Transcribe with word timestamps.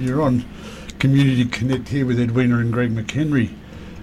You're 0.00 0.22
on 0.22 0.44
Community 0.98 1.44
Connect 1.44 1.88
here 1.88 2.04
with 2.06 2.20
Edwina 2.20 2.58
and 2.58 2.72
Greg 2.72 2.94
McHenry, 2.94 3.50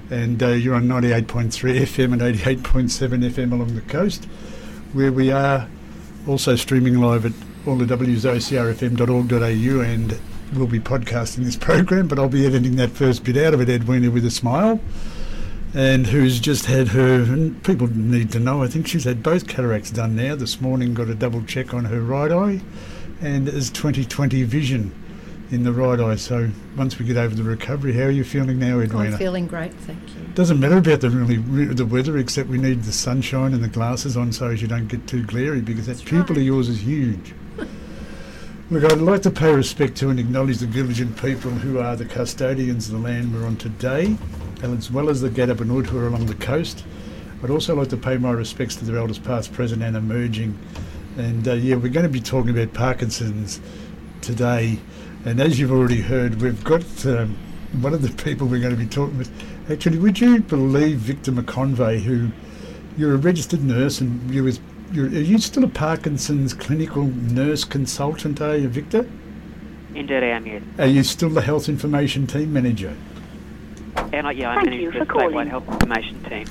and 0.09 0.41
uh, 0.41 0.49
you're 0.49 0.75
on 0.75 0.83
98.3 0.83 1.51
FM 1.51 2.13
and 2.13 2.21
88.7 2.21 3.29
FM 3.29 3.51
along 3.51 3.75
the 3.75 3.81
coast, 3.81 4.25
where 4.93 5.11
we 5.11 5.31
are 5.31 5.67
also 6.27 6.55
streaming 6.55 6.99
live 6.99 7.25
at 7.25 7.33
all 7.67 7.77
the 7.77 7.85
wsocrfm.org.au 7.85 9.81
and 9.81 10.19
we'll 10.53 10.67
be 10.67 10.79
podcasting 10.79 11.43
this 11.43 11.55
program, 11.69 12.07
but 12.07 12.19
I'll 12.19 12.29
be 12.29 12.45
editing 12.45 12.75
that 12.77 12.91
first 12.91 13.23
bit 13.23 13.37
out 13.37 13.53
of 13.53 13.61
it, 13.61 13.69
Edwina, 13.69 14.11
with 14.11 14.25
a 14.25 14.31
smile. 14.31 14.79
And 15.75 16.05
who's 16.05 16.39
just 16.39 16.65
had 16.67 16.89
her, 16.89 17.23
and 17.23 17.63
people 17.63 17.87
need 17.87 18.31
to 18.33 18.39
know, 18.39 18.61
I 18.61 18.67
think 18.67 18.87
she's 18.87 19.05
had 19.05 19.23
both 19.23 19.47
cataracts 19.47 19.89
done 19.89 20.15
now. 20.15 20.35
This 20.35 20.61
morning 20.61 20.93
got 20.93 21.07
a 21.07 21.15
double 21.15 21.43
check 21.43 21.73
on 21.73 21.85
her 21.85 21.99
right 21.99 22.31
eye 22.31 22.61
and 23.21 23.47
is 23.47 23.71
2020 23.71 24.43
vision 24.43 24.93
in 25.53 25.63
the 25.63 25.71
right 25.71 25.99
eye. 25.99 26.15
So 26.15 26.49
once 26.75 26.97
we 26.97 27.05
get 27.05 27.15
over 27.15 27.35
the 27.35 27.43
recovery, 27.43 27.93
how 27.93 28.05
are 28.05 28.11
you 28.11 28.23
feeling 28.23 28.57
now, 28.57 28.79
Edwina? 28.79 29.11
I'm 29.11 29.17
feeling 29.17 29.45
great, 29.45 29.73
thank 29.73 29.99
you. 30.15 30.23
Doesn't 30.33 30.59
matter 30.59 30.77
about 30.77 31.01
the 31.01 31.11
really 31.11 31.37
the 31.73 31.85
weather, 31.85 32.17
except 32.17 32.49
we 32.49 32.57
need 32.57 32.83
the 32.83 32.91
sunshine 32.91 33.53
and 33.53 33.63
the 33.63 33.67
glasses 33.67 34.17
on 34.17 34.31
so 34.31 34.47
as 34.47 34.61
you 34.61 34.67
don't 34.67 34.87
get 34.87 35.05
too 35.07 35.23
glary 35.23 35.61
because 35.61 35.85
that 35.85 35.97
That's 35.97 36.09
pupil 36.09 36.35
right. 36.35 36.37
of 36.37 36.43
yours 36.43 36.69
is 36.69 36.81
huge. 36.81 37.33
Look, 38.71 38.91
I'd 38.91 38.97
like 38.97 39.21
to 39.23 39.29
pay 39.29 39.53
respect 39.53 39.95
to 39.97 40.09
and 40.09 40.19
acknowledge 40.19 40.57
the 40.57 40.65
Gulidjan 40.65 41.21
people 41.21 41.51
who 41.51 41.77
are 41.77 41.95
the 41.95 42.05
custodians 42.05 42.87
of 42.87 42.93
the 42.93 42.99
land 42.99 43.31
we're 43.33 43.45
on 43.45 43.57
today, 43.57 44.05
and 44.63 44.77
as 44.77 44.89
well 44.89 45.09
as 45.09 45.21
the 45.21 45.29
Gadubanud 45.29 45.85
who 45.85 45.99
are 45.99 46.07
along 46.07 46.25
the 46.25 46.35
coast. 46.35 46.83
I'd 47.43 47.51
also 47.51 47.75
like 47.75 47.89
to 47.89 47.97
pay 47.97 48.17
my 48.17 48.31
respects 48.31 48.75
to 48.77 48.85
their 48.85 48.97
elders 48.97 49.19
past, 49.19 49.53
present 49.53 49.83
and 49.83 49.95
emerging. 49.95 50.57
And 51.17 51.47
uh, 51.47 51.53
yeah, 51.53 51.75
we're 51.75 51.89
going 51.89 52.05
to 52.05 52.09
be 52.09 52.21
talking 52.21 52.49
about 52.49 52.73
Parkinson's 52.73 53.59
today. 54.21 54.79
And 55.25 55.39
as 55.39 55.59
you've 55.59 55.71
already 55.71 56.01
heard, 56.01 56.41
we've 56.41 56.63
got 56.63 57.05
um, 57.05 57.37
one 57.81 57.93
of 57.93 58.01
the 58.01 58.23
people 58.23 58.47
we're 58.47 58.59
going 58.59 58.75
to 58.75 58.81
be 58.81 58.87
talking 58.87 59.17
with. 59.17 59.31
Actually, 59.71 59.97
would 59.99 60.19
you 60.19 60.39
believe 60.41 60.97
Victor 60.97 61.31
McConvey, 61.31 62.01
who 62.01 62.29
you're 62.97 63.13
a 63.13 63.17
registered 63.17 63.63
nurse 63.63 64.01
and 64.01 64.33
you 64.33 64.43
was 64.43 64.59
you're, 64.91 65.07
are 65.07 65.09
you 65.09 65.39
still 65.39 65.63
a 65.63 65.67
Parkinson's 65.67 66.53
clinical 66.53 67.05
nurse 67.05 67.63
consultant, 67.63 68.41
are 68.41 68.55
you, 68.55 68.67
Victor? 68.67 69.09
Indeed, 69.95 70.23
I 70.23 70.27
am, 70.27 70.45
yes. 70.45 70.61
Are 70.77 70.85
you 70.85 71.03
still 71.03 71.29
the 71.29 71.41
health 71.41 71.67
information 71.67 72.27
team 72.27 72.53
manager? 72.53 72.95
And 74.11 74.27
I, 74.27 74.31
yeah, 74.31 74.51
I 74.51 74.55
Thank 74.55 74.65
manage 74.65 74.81
you 74.81 74.91
the 74.91 74.99
for 74.99 75.05
calling. 75.05 75.47
health 75.47 75.67
information 75.67 76.23
team. 76.25 76.47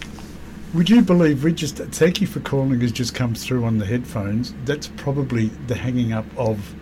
Would 0.75 0.91
you 0.91 1.03
believe 1.03 1.45
we 1.45 1.53
just 1.53 1.77
thank 1.77 2.21
you 2.21 2.27
for 2.27 2.41
calling 2.41 2.81
has 2.81 2.91
just 2.91 3.15
come 3.15 3.35
through 3.35 3.65
on 3.65 3.79
the 3.79 3.87
headphones? 3.87 4.55
That's 4.65 4.89
probably 4.89 5.49
the 5.67 5.75
hanging 5.75 6.13
up 6.13 6.25
of 6.37 6.75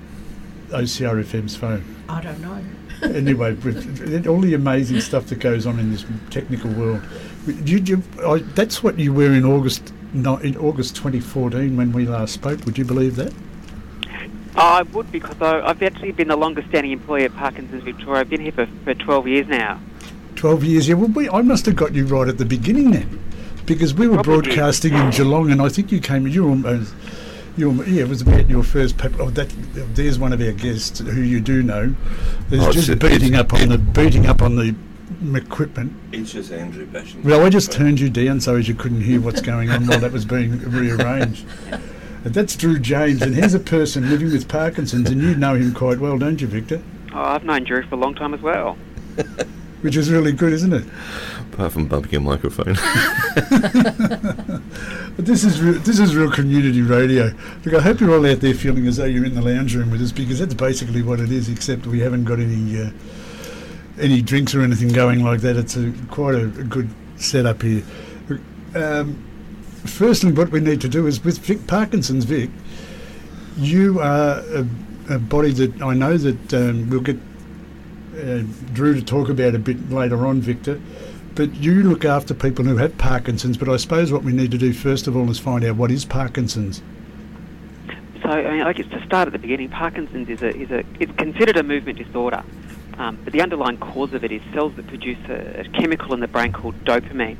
OCRFM's 0.71 1.57
phone. 1.57 1.85
I 2.09 2.21
don't 2.21 2.41
know. 2.41 2.63
anyway, 3.03 3.57
all 4.27 4.41
the 4.41 4.55
amazing 4.55 5.01
stuff 5.01 5.27
that 5.27 5.39
goes 5.39 5.67
on 5.67 5.79
in 5.79 5.91
this 5.91 6.05
technical 6.31 6.71
world, 6.73 7.03
you, 7.47 7.79
you, 7.79 8.03
I, 8.27 8.39
that's 8.39 8.83
what 8.83 8.99
you 8.99 9.13
were 9.13 9.33
in 9.33 9.45
August, 9.45 9.93
no, 10.13 10.37
in 10.39 10.57
August 10.57 10.97
2014 10.97 11.77
when 11.77 11.93
we 11.93 12.07
last 12.07 12.35
spoke. 12.35 12.65
Would 12.67 12.77
you 12.77 12.85
believe 12.85 13.17
that? 13.17 13.33
I 14.57 14.83
would 14.83 15.11
because 15.13 15.41
I, 15.41 15.61
I've 15.61 15.83
actually 15.83 16.13
been 16.13 16.29
the 16.29 16.37
longest 16.37 16.69
standing 16.69 16.93
employee 16.93 17.25
at 17.25 17.35
Parkinson's 17.35 17.85
Victoria. 17.85 18.21
I've 18.21 18.31
been 18.31 18.41
here 18.41 18.53
for, 18.53 18.67
for 18.85 18.95
12 18.95 19.29
years 19.29 19.49
now. 19.49 19.81
12 20.37 20.65
years. 20.65 20.89
Yeah, 20.89 20.95
well, 20.95 21.09
we, 21.09 21.29
I 21.31 21.43
must 21.43 21.67
have 21.67 21.77
got 21.77 21.95
you 21.95 22.07
right 22.07 22.29
at 22.29 22.39
the 22.39 22.45
beginning 22.45 22.91
then, 22.91 23.23
because 23.65 23.95
we 23.95 24.09
were 24.09 24.17
Probably. 24.17 24.43
broadcasting 24.43 24.95
in 24.95 25.11
Geelong, 25.11 25.51
and 25.51 25.63
I 25.63 25.69
think 25.69 25.93
you 25.93 26.01
came. 26.01 26.27
In 26.27 26.33
you 26.33 26.45
were 26.45 26.51
almost. 26.51 26.95
You 27.57 27.71
were, 27.71 27.85
yeah, 27.85 28.03
it 28.03 28.09
was 28.09 28.23
about 28.23 28.49
your 28.49 28.63
first 28.63 28.97
paper. 28.97 29.23
Oh, 29.23 29.31
that 29.31 29.53
there's 29.95 30.19
one 30.19 30.33
of 30.33 30.41
our 30.41 30.53
guests 30.53 31.01
who 31.01 31.21
you 31.23 31.41
do 31.41 31.63
know. 31.63 31.95
Is 32.51 32.61
Oh, 32.61 32.69
it's- 32.69 32.75
just 32.75 32.89
it's- 32.91 33.13
beating 33.19 33.35
up 33.35 33.53
on 33.53 33.63
it- 33.63 33.67
the 33.69 33.79
beating 33.79 34.27
up 34.27 34.41
on 34.43 34.57
the 34.57 34.75
equipment. 35.35 35.93
It's 36.13 36.33
just 36.33 36.53
Andrew 36.53 36.87
bashing. 36.87 37.23
Well, 37.23 37.45
I 37.45 37.51
just 37.51 37.73
turned 37.73 38.01
you 38.01 38.09
down 38.09 38.41
so 38.41 38.57
as 38.57 38.69
you 38.69 38.75
couldn't 38.75 39.03
hear 39.03 39.21
what's 39.21 39.41
going 39.43 39.69
on 39.71 39.87
while 39.87 39.99
that 40.01 40.13
was 40.13 40.25
being 40.25 40.59
rearranged. 40.71 41.45
That's 42.25 42.55
Drew 42.55 42.79
James, 42.79 43.23
and 43.23 43.35
he's 43.35 43.55
a 43.55 43.59
person 43.59 44.09
living 44.11 44.31
with 44.31 44.47
Parkinson's, 44.47 45.09
and 45.11 45.23
you 45.23 45.35
know 45.35 45.55
him 45.55 45.73
quite 45.73 45.99
well, 45.99 46.19
don't 46.19 46.41
you, 46.41 46.47
Victor? 46.47 46.83
Oh, 47.15 47.19
I've 47.21 47.45
known 47.45 47.65
Drew 47.65 47.83
for 47.83 47.95
a 47.95 47.99
long 47.99 48.15
time 48.15 48.35
as 48.35 48.41
well. 48.43 48.77
Which 49.83 49.97
is 49.97 50.11
really 50.11 50.33
good, 50.33 50.53
isn't 50.53 50.73
it? 50.73 50.85
Apart 51.53 51.73
from 51.73 51.87
bumping 51.87 52.17
a 52.17 52.21
microphone. 52.21 52.77
But 55.21 55.27
this 55.27 55.45
is 55.45 55.61
real, 55.61 55.79
this 55.81 55.99
is 55.99 56.17
real 56.17 56.31
community 56.31 56.81
radio. 56.81 57.31
Look, 57.65 57.75
I 57.75 57.81
hope 57.81 58.01
you're 58.01 58.15
all 58.15 58.25
out 58.25 58.41
there 58.41 58.55
feeling 58.55 58.87
as 58.87 58.97
though 58.97 59.05
you're 59.05 59.27
in 59.27 59.35
the 59.35 59.43
lounge 59.43 59.75
room 59.75 59.91
with 59.91 60.01
us 60.01 60.13
because 60.13 60.39
that's 60.39 60.55
basically 60.55 61.03
what 61.03 61.21
it 61.21 61.31
is. 61.31 61.51
Except 61.51 61.87
we 61.87 62.01
haven't 62.01 62.25
got 62.25 62.39
any 62.39 62.81
uh, 62.81 62.91
any 63.99 64.23
drinks 64.23 64.55
or 64.55 64.63
anything 64.63 64.89
going 64.89 65.23
like 65.23 65.43
that. 65.43 65.59
It's 65.59 65.77
a 65.77 65.93
quite 66.11 66.37
a, 66.37 66.45
a 66.45 66.65
good 66.65 66.89
setup 67.17 67.61
here. 67.61 67.83
Um, 68.75 69.23
firstly, 69.85 70.33
what 70.33 70.51
we 70.51 70.61
need 70.61 70.81
to 70.81 70.89
do 70.89 71.07
is 71.07 71.23
with 71.23 71.37
Vic 71.41 71.67
Parkinson's, 71.67 72.25
Vic. 72.25 72.49
You 73.59 74.01
are 74.01 74.43
a, 74.55 74.67
a 75.11 75.19
body 75.19 75.53
that 75.53 75.83
I 75.83 75.93
know 75.93 76.17
that 76.17 76.55
um, 76.55 76.89
we'll 76.89 77.01
get 77.01 77.19
uh, 78.21 78.73
Drew 78.73 78.95
to 78.95 79.03
talk 79.03 79.29
about 79.29 79.55
a 79.55 79.59
bit 79.59 79.91
later 79.91 80.27
on, 80.27 80.41
Victor. 80.41 80.81
But 81.35 81.55
you 81.57 81.83
look 81.83 82.05
after 82.05 82.35
people 82.35 82.65
who 82.65 82.77
have 82.77 82.97
Parkinson's. 82.99 83.57
But 83.57 83.69
I 83.69 83.77
suppose 83.77 84.13
what 84.13 84.23
we 84.23 84.33
need 84.33 84.51
to 84.51 84.59
do 84.59 84.73
first 84.73 85.07
of 85.07 85.17
all 85.17 85.31
is 85.31 85.39
find 85.39 85.65
out 85.65 85.77
what 85.77 85.91
is 85.91 86.05
Parkinson's. 86.05 86.83
So, 88.23 88.29
I 88.29 88.51
mean, 88.53 88.63
I 88.63 88.73
guess 88.73 88.87
to 88.91 89.05
start 89.07 89.27
at 89.27 89.33
the 89.33 89.39
beginning, 89.39 89.71
Parkinson's 89.71 90.29
is 90.29 90.43
a, 90.43 90.55
is 90.55 90.71
a 90.71 90.85
it's 90.99 91.13
considered 91.17 91.57
a 91.57 91.63
movement 91.63 91.99
disorder, 91.99 92.45
um, 92.99 93.19
but 93.25 93.33
the 93.33 93.41
underlying 93.41 93.79
cause 93.79 94.13
of 94.13 94.25
it 94.25 94.31
is 94.31 94.43
cells 94.53 94.75
that 94.77 94.87
produce 94.87 95.19
a, 95.29 95.61
a 95.61 95.65
chemical 95.71 96.13
in 96.15 96.21
the 96.21 96.29
brain 96.29 96.53
called 96.53 96.75
dopamine 96.85 97.37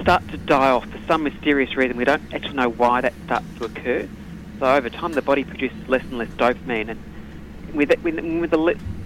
start 0.00 0.26
to 0.28 0.36
die 0.36 0.70
off 0.70 0.88
for 0.88 0.98
some 1.06 1.22
mysterious 1.22 1.76
reason. 1.76 1.96
We 1.96 2.04
don't 2.04 2.22
actually 2.32 2.54
know 2.54 2.70
why 2.70 3.00
that 3.00 3.14
starts 3.24 3.46
to 3.58 3.64
occur. 3.64 4.08
So 4.58 4.66
over 4.66 4.90
time, 4.90 5.12
the 5.12 5.22
body 5.22 5.44
produces 5.44 5.88
less 5.88 6.02
and 6.02 6.18
less 6.18 6.28
dopamine, 6.30 6.90
and 6.90 7.74
with 7.74 7.90
it, 7.90 8.02
with, 8.02 8.14
with 8.16 8.50
the 8.50 8.58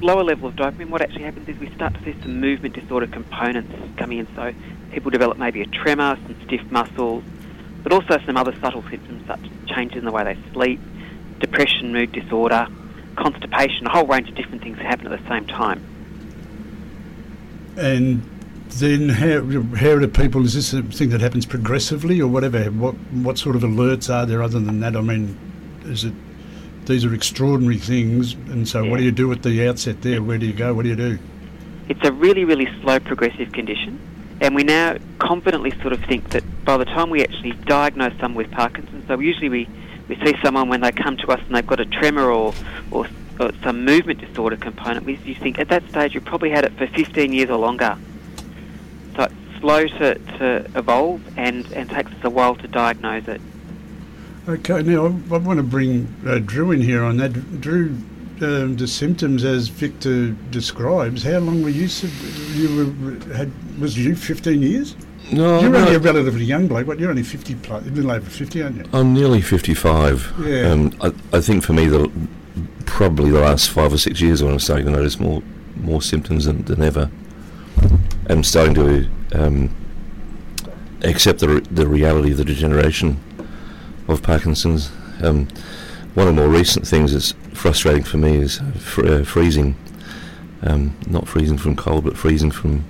lower 0.02 0.24
level 0.24 0.48
of 0.48 0.54
dopamine, 0.54 0.90
what 0.90 1.00
actually 1.00 1.22
happens 1.22 1.48
is 1.48 1.58
we 1.58 1.72
start 1.74 1.94
to 1.94 2.02
see 2.04 2.14
some 2.20 2.40
movement 2.40 2.74
disorder 2.74 3.06
components 3.06 3.72
coming 3.96 4.18
in. 4.18 4.28
So 4.34 4.52
people 4.92 5.10
develop 5.10 5.38
maybe 5.38 5.62
a 5.62 5.66
tremor, 5.66 6.18
some 6.26 6.36
stiff 6.44 6.62
muscles, 6.70 7.24
but 7.82 7.92
also 7.92 8.18
some 8.26 8.36
other 8.36 8.54
subtle 8.60 8.82
symptoms 8.90 9.26
such 9.26 9.40
as 9.40 9.68
changes 9.68 9.98
in 9.98 10.04
the 10.04 10.12
way 10.12 10.24
they 10.24 10.38
sleep, 10.52 10.80
depression, 11.40 11.92
mood 11.92 12.12
disorder, 12.12 12.66
constipation, 13.16 13.86
a 13.86 13.90
whole 13.90 14.06
range 14.06 14.28
of 14.28 14.34
different 14.34 14.62
things 14.62 14.78
happen 14.78 15.10
at 15.10 15.22
the 15.22 15.28
same 15.28 15.46
time. 15.46 15.84
And 17.76 18.22
then 18.68 19.08
how, 19.08 19.40
how 19.76 19.98
do 19.98 20.08
people, 20.08 20.44
is 20.44 20.54
this 20.54 20.72
a 20.72 20.82
thing 20.82 21.10
that 21.10 21.20
happens 21.20 21.46
progressively 21.46 22.20
or 22.20 22.28
whatever? 22.28 22.64
What, 22.64 22.94
what 23.12 23.38
sort 23.38 23.56
of 23.56 23.62
alerts 23.62 24.12
are 24.12 24.26
there 24.26 24.42
other 24.42 24.60
than 24.60 24.80
that? 24.80 24.96
I 24.96 25.00
mean, 25.00 25.38
is 25.84 26.04
it, 26.04 26.14
these 26.86 27.04
are 27.04 27.14
extraordinary 27.14 27.78
things. 27.78 28.34
And 28.34 28.68
so 28.68 28.84
what 28.84 28.98
do 28.98 29.04
you 29.04 29.12
do 29.12 29.30
at 29.32 29.42
the 29.42 29.68
outset 29.68 30.02
there? 30.02 30.22
Where 30.22 30.38
do 30.38 30.46
you 30.46 30.52
go? 30.52 30.74
What 30.74 30.82
do 30.82 30.88
you 30.88 30.96
do? 30.96 31.18
It's 31.88 32.04
a 32.04 32.12
really, 32.12 32.44
really 32.44 32.68
slow 32.80 33.00
progressive 33.00 33.52
condition, 33.52 33.98
and 34.40 34.54
we 34.54 34.62
now 34.62 34.96
confidently 35.18 35.72
sort 35.80 35.92
of 35.92 36.02
think 36.04 36.30
that 36.30 36.42
by 36.64 36.76
the 36.76 36.84
time 36.84 37.10
we 37.10 37.22
actually 37.22 37.52
diagnose 37.52 38.12
someone 38.20 38.34
with 38.34 38.50
Parkinson's, 38.50 39.06
so 39.06 39.18
usually 39.18 39.48
we, 39.48 39.68
we 40.08 40.16
see 40.24 40.34
someone 40.42 40.68
when 40.68 40.80
they 40.80 40.92
come 40.92 41.16
to 41.18 41.28
us 41.28 41.40
and 41.46 41.54
they've 41.54 41.66
got 41.66 41.80
a 41.80 41.84
tremor 41.84 42.30
or, 42.30 42.54
or, 42.90 43.06
or 43.38 43.52
some 43.62 43.84
movement 43.84 44.20
disorder 44.20 44.56
component, 44.56 45.04
we 45.04 45.16
you 45.24 45.34
think 45.34 45.58
at 45.58 45.68
that 45.68 45.86
stage 45.88 46.14
you've 46.14 46.24
probably 46.24 46.50
had 46.50 46.64
it 46.64 46.72
for 46.78 46.86
15 46.86 47.32
years 47.32 47.50
or 47.50 47.58
longer. 47.58 47.98
So 49.16 49.24
it's 49.24 49.60
slow 49.60 49.86
to, 49.86 50.14
to 50.14 50.70
evolve 50.76 51.20
and, 51.36 51.70
and 51.72 51.90
takes 51.90 52.12
us 52.12 52.24
a 52.24 52.30
while 52.30 52.54
to 52.56 52.68
diagnose 52.68 53.28
it. 53.28 53.40
Okay, 54.48 54.82
now 54.82 55.06
I, 55.06 55.34
I 55.34 55.38
want 55.38 55.58
to 55.58 55.62
bring 55.62 56.12
uh, 56.26 56.38
Drew 56.40 56.72
in 56.72 56.80
here 56.80 57.04
on 57.04 57.16
that. 57.18 57.60
Drew, 57.60 57.96
um, 58.40 58.76
the 58.76 58.88
symptoms 58.88 59.44
as 59.44 59.68
Victor 59.68 60.30
describes. 60.50 61.22
How 61.22 61.38
long 61.38 61.62
were 61.62 61.68
you? 61.68 61.88
You 62.54 62.76
were 62.76 63.34
had 63.34 63.52
was 63.80 63.96
you 63.96 64.16
fifteen 64.16 64.62
years? 64.62 64.96
no, 65.30 65.60
You're 65.60 65.70
no, 65.70 65.78
only 65.78 65.94
a 65.94 66.00
relatively 66.00 66.44
young 66.44 66.66
bloke, 66.66 66.86
but 66.86 66.98
you're 66.98 67.10
only 67.10 67.22
fifty 67.22 67.54
plus, 67.54 67.86
a 67.86 67.90
little 67.90 68.10
over 68.10 68.28
fifty, 68.28 68.62
aren't 68.62 68.76
you? 68.76 68.84
I'm 68.92 69.14
nearly 69.14 69.40
55. 69.40 70.34
Yeah. 70.44 70.70
Um, 70.70 70.92
I, 71.00 71.12
I 71.32 71.40
think 71.40 71.62
for 71.62 71.72
me, 71.72 71.86
the, 71.86 72.10
probably 72.84 73.30
the 73.30 73.40
last 73.40 73.70
five 73.70 73.92
or 73.92 73.98
six 73.98 74.20
years 74.20 74.42
when 74.42 74.52
I'm 74.52 74.58
starting 74.58 74.86
to 74.86 74.92
notice 74.92 75.20
more 75.20 75.42
more 75.76 76.02
symptoms 76.02 76.46
than, 76.46 76.64
than 76.64 76.82
ever. 76.82 77.10
I'm 78.28 78.44
starting 78.44 78.74
to 78.74 79.08
um, 79.34 79.74
accept 81.02 81.40
the, 81.40 81.48
re- 81.48 81.60
the 81.70 81.86
reality 81.86 82.32
of 82.32 82.38
the 82.38 82.44
degeneration 82.44 83.20
of 84.08 84.22
Parkinson's. 84.22 84.90
Um, 85.22 85.48
one 86.14 86.28
of 86.28 86.34
the 86.36 86.42
more 86.42 86.50
recent 86.50 86.86
things 86.86 87.12
that's 87.12 87.32
frustrating 87.56 88.04
for 88.04 88.18
me 88.18 88.36
is 88.36 88.60
fr- 88.78 89.06
uh, 89.06 89.24
freezing. 89.24 89.76
Um, 90.62 90.96
not 91.06 91.26
freezing 91.26 91.58
from 91.58 91.74
cold, 91.76 92.04
but 92.04 92.16
freezing 92.16 92.50
from 92.50 92.84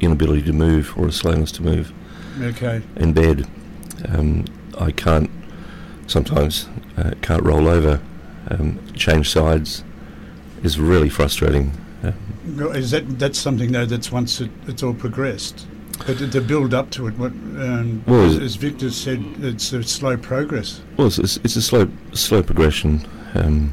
inability 0.00 0.42
to 0.42 0.52
move 0.52 0.92
or 0.96 1.08
a 1.08 1.12
slowness 1.12 1.50
to 1.52 1.62
move 1.62 1.92
Okay. 2.40 2.80
in 2.96 3.12
bed. 3.12 3.46
Um, 4.08 4.44
I 4.78 4.92
can't 4.92 5.28
sometimes 6.06 6.68
uh, 6.96 7.12
can't 7.22 7.42
roll 7.42 7.66
over, 7.68 8.00
um, 8.50 8.78
change 8.94 9.30
sides, 9.30 9.82
is 10.62 10.78
really 10.78 11.08
frustrating. 11.08 11.72
Uh, 12.04 12.12
Is 12.70 12.92
that 12.92 13.18
that's 13.18 13.38
something 13.38 13.72
though 13.72 13.86
that's 13.86 14.12
once 14.12 14.40
it, 14.40 14.50
it's 14.68 14.82
all 14.84 14.94
progressed, 14.94 15.66
but 16.06 16.18
to- 16.18 16.28
to 16.30 16.40
build 16.40 16.74
up 16.74 16.90
to 16.92 17.06
it, 17.08 17.18
what 17.18 17.32
um, 17.32 18.02
Well, 18.06 18.24
as, 18.24 18.36
as 18.38 18.56
Victor 18.56 18.90
said, 18.90 19.22
it's 19.40 19.72
a 19.72 19.82
slow 19.82 20.16
progress. 20.16 20.80
well, 20.96 21.06
it's, 21.08 21.18
it's, 21.18 21.36
it's 21.38 21.56
a 21.56 21.62
slow 21.62 21.88
slow 22.12 22.42
progression. 22.42 23.06
Um, 23.34 23.72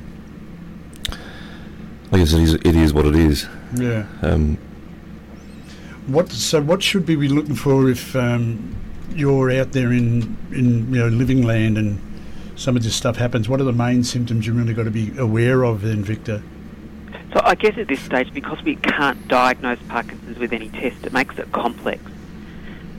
I 2.12 2.18
guess 2.18 2.34
it 2.34 2.42
is 2.42 2.54
it 2.54 2.76
is 2.76 2.94
what 2.94 3.06
it 3.06 3.16
is. 3.16 3.48
Yeah. 3.76 4.06
Um, 4.22 4.58
What 6.08 6.32
so 6.32 6.62
what 6.62 6.84
should 6.84 7.08
we 7.08 7.16
be 7.16 7.28
looking 7.28 7.56
for 7.56 7.90
if 7.90 8.16
um, 8.16 8.76
you're 9.16 9.52
out 9.52 9.72
there 9.72 9.92
in 9.92 10.38
in 10.52 10.94
you 10.94 11.00
know 11.00 11.08
living 11.08 11.42
land 11.44 11.78
and 11.78 12.00
some 12.56 12.76
of 12.78 12.84
this 12.84 12.96
stuff 12.96 13.18
happens? 13.18 13.50
What 13.50 13.60
are 13.60 13.66
the 13.66 13.74
main 13.74 14.04
symptoms 14.04 14.46
you 14.48 14.54
really 14.54 14.74
got 14.74 14.84
to 14.84 14.92
be 14.92 15.12
aware 15.18 15.64
of 15.66 15.82
then, 15.82 16.04
Victor? 16.04 16.42
So 17.34 17.42
I 17.44 17.56
guess 17.56 17.78
at 17.78 17.88
this 17.88 18.00
stage, 18.00 18.34
because 18.34 18.62
we 18.64 18.76
can't 18.78 19.28
diagnose 19.28 19.80
Parkinson's 19.90 20.38
with 20.38 20.54
any 20.54 20.70
test, 20.70 21.06
it 21.06 21.12
makes 21.12 21.38
it 21.38 21.52
complex. 21.52 22.02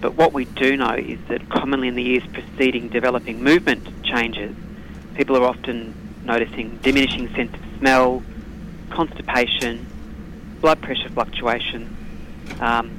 But 0.01 0.15
what 0.15 0.33
we 0.33 0.45
do 0.45 0.77
know 0.77 0.95
is 0.95 1.19
that 1.29 1.49
commonly 1.49 1.89
in 1.89 1.95
the 1.95 2.03
years 2.03 2.23
preceding 2.33 2.89
developing 2.89 3.43
movement 3.43 4.05
changes, 4.05 4.55
people 5.15 5.37
are 5.37 5.45
often 5.45 5.95
noticing 6.25 6.79
diminishing 6.79 7.33
sense 7.35 7.53
of 7.55 7.79
smell, 7.79 8.23
constipation, 8.91 9.87
blood 10.61 10.81
pressure 10.83 11.09
fluctuation, 11.09 11.97
um, 12.61 12.91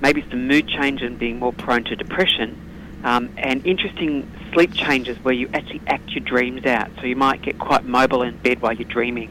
maybe 0.00 0.24
some 0.30 0.46
mood 0.46 0.68
change 0.68 1.02
and 1.02 1.18
being 1.18 1.38
more 1.38 1.52
prone 1.52 1.84
to 1.84 1.96
depression, 1.96 2.60
um, 3.04 3.30
and 3.36 3.66
interesting 3.66 4.30
sleep 4.52 4.72
changes 4.72 5.16
where 5.24 5.34
you 5.34 5.48
actually 5.52 5.82
act 5.86 6.10
your 6.10 6.24
dreams 6.24 6.64
out. 6.66 6.90
So 6.96 7.06
you 7.06 7.16
might 7.16 7.42
get 7.42 7.58
quite 7.58 7.84
mobile 7.84 8.22
in 8.22 8.36
bed 8.38 8.62
while 8.62 8.72
you're 8.72 8.88
dreaming. 8.88 9.30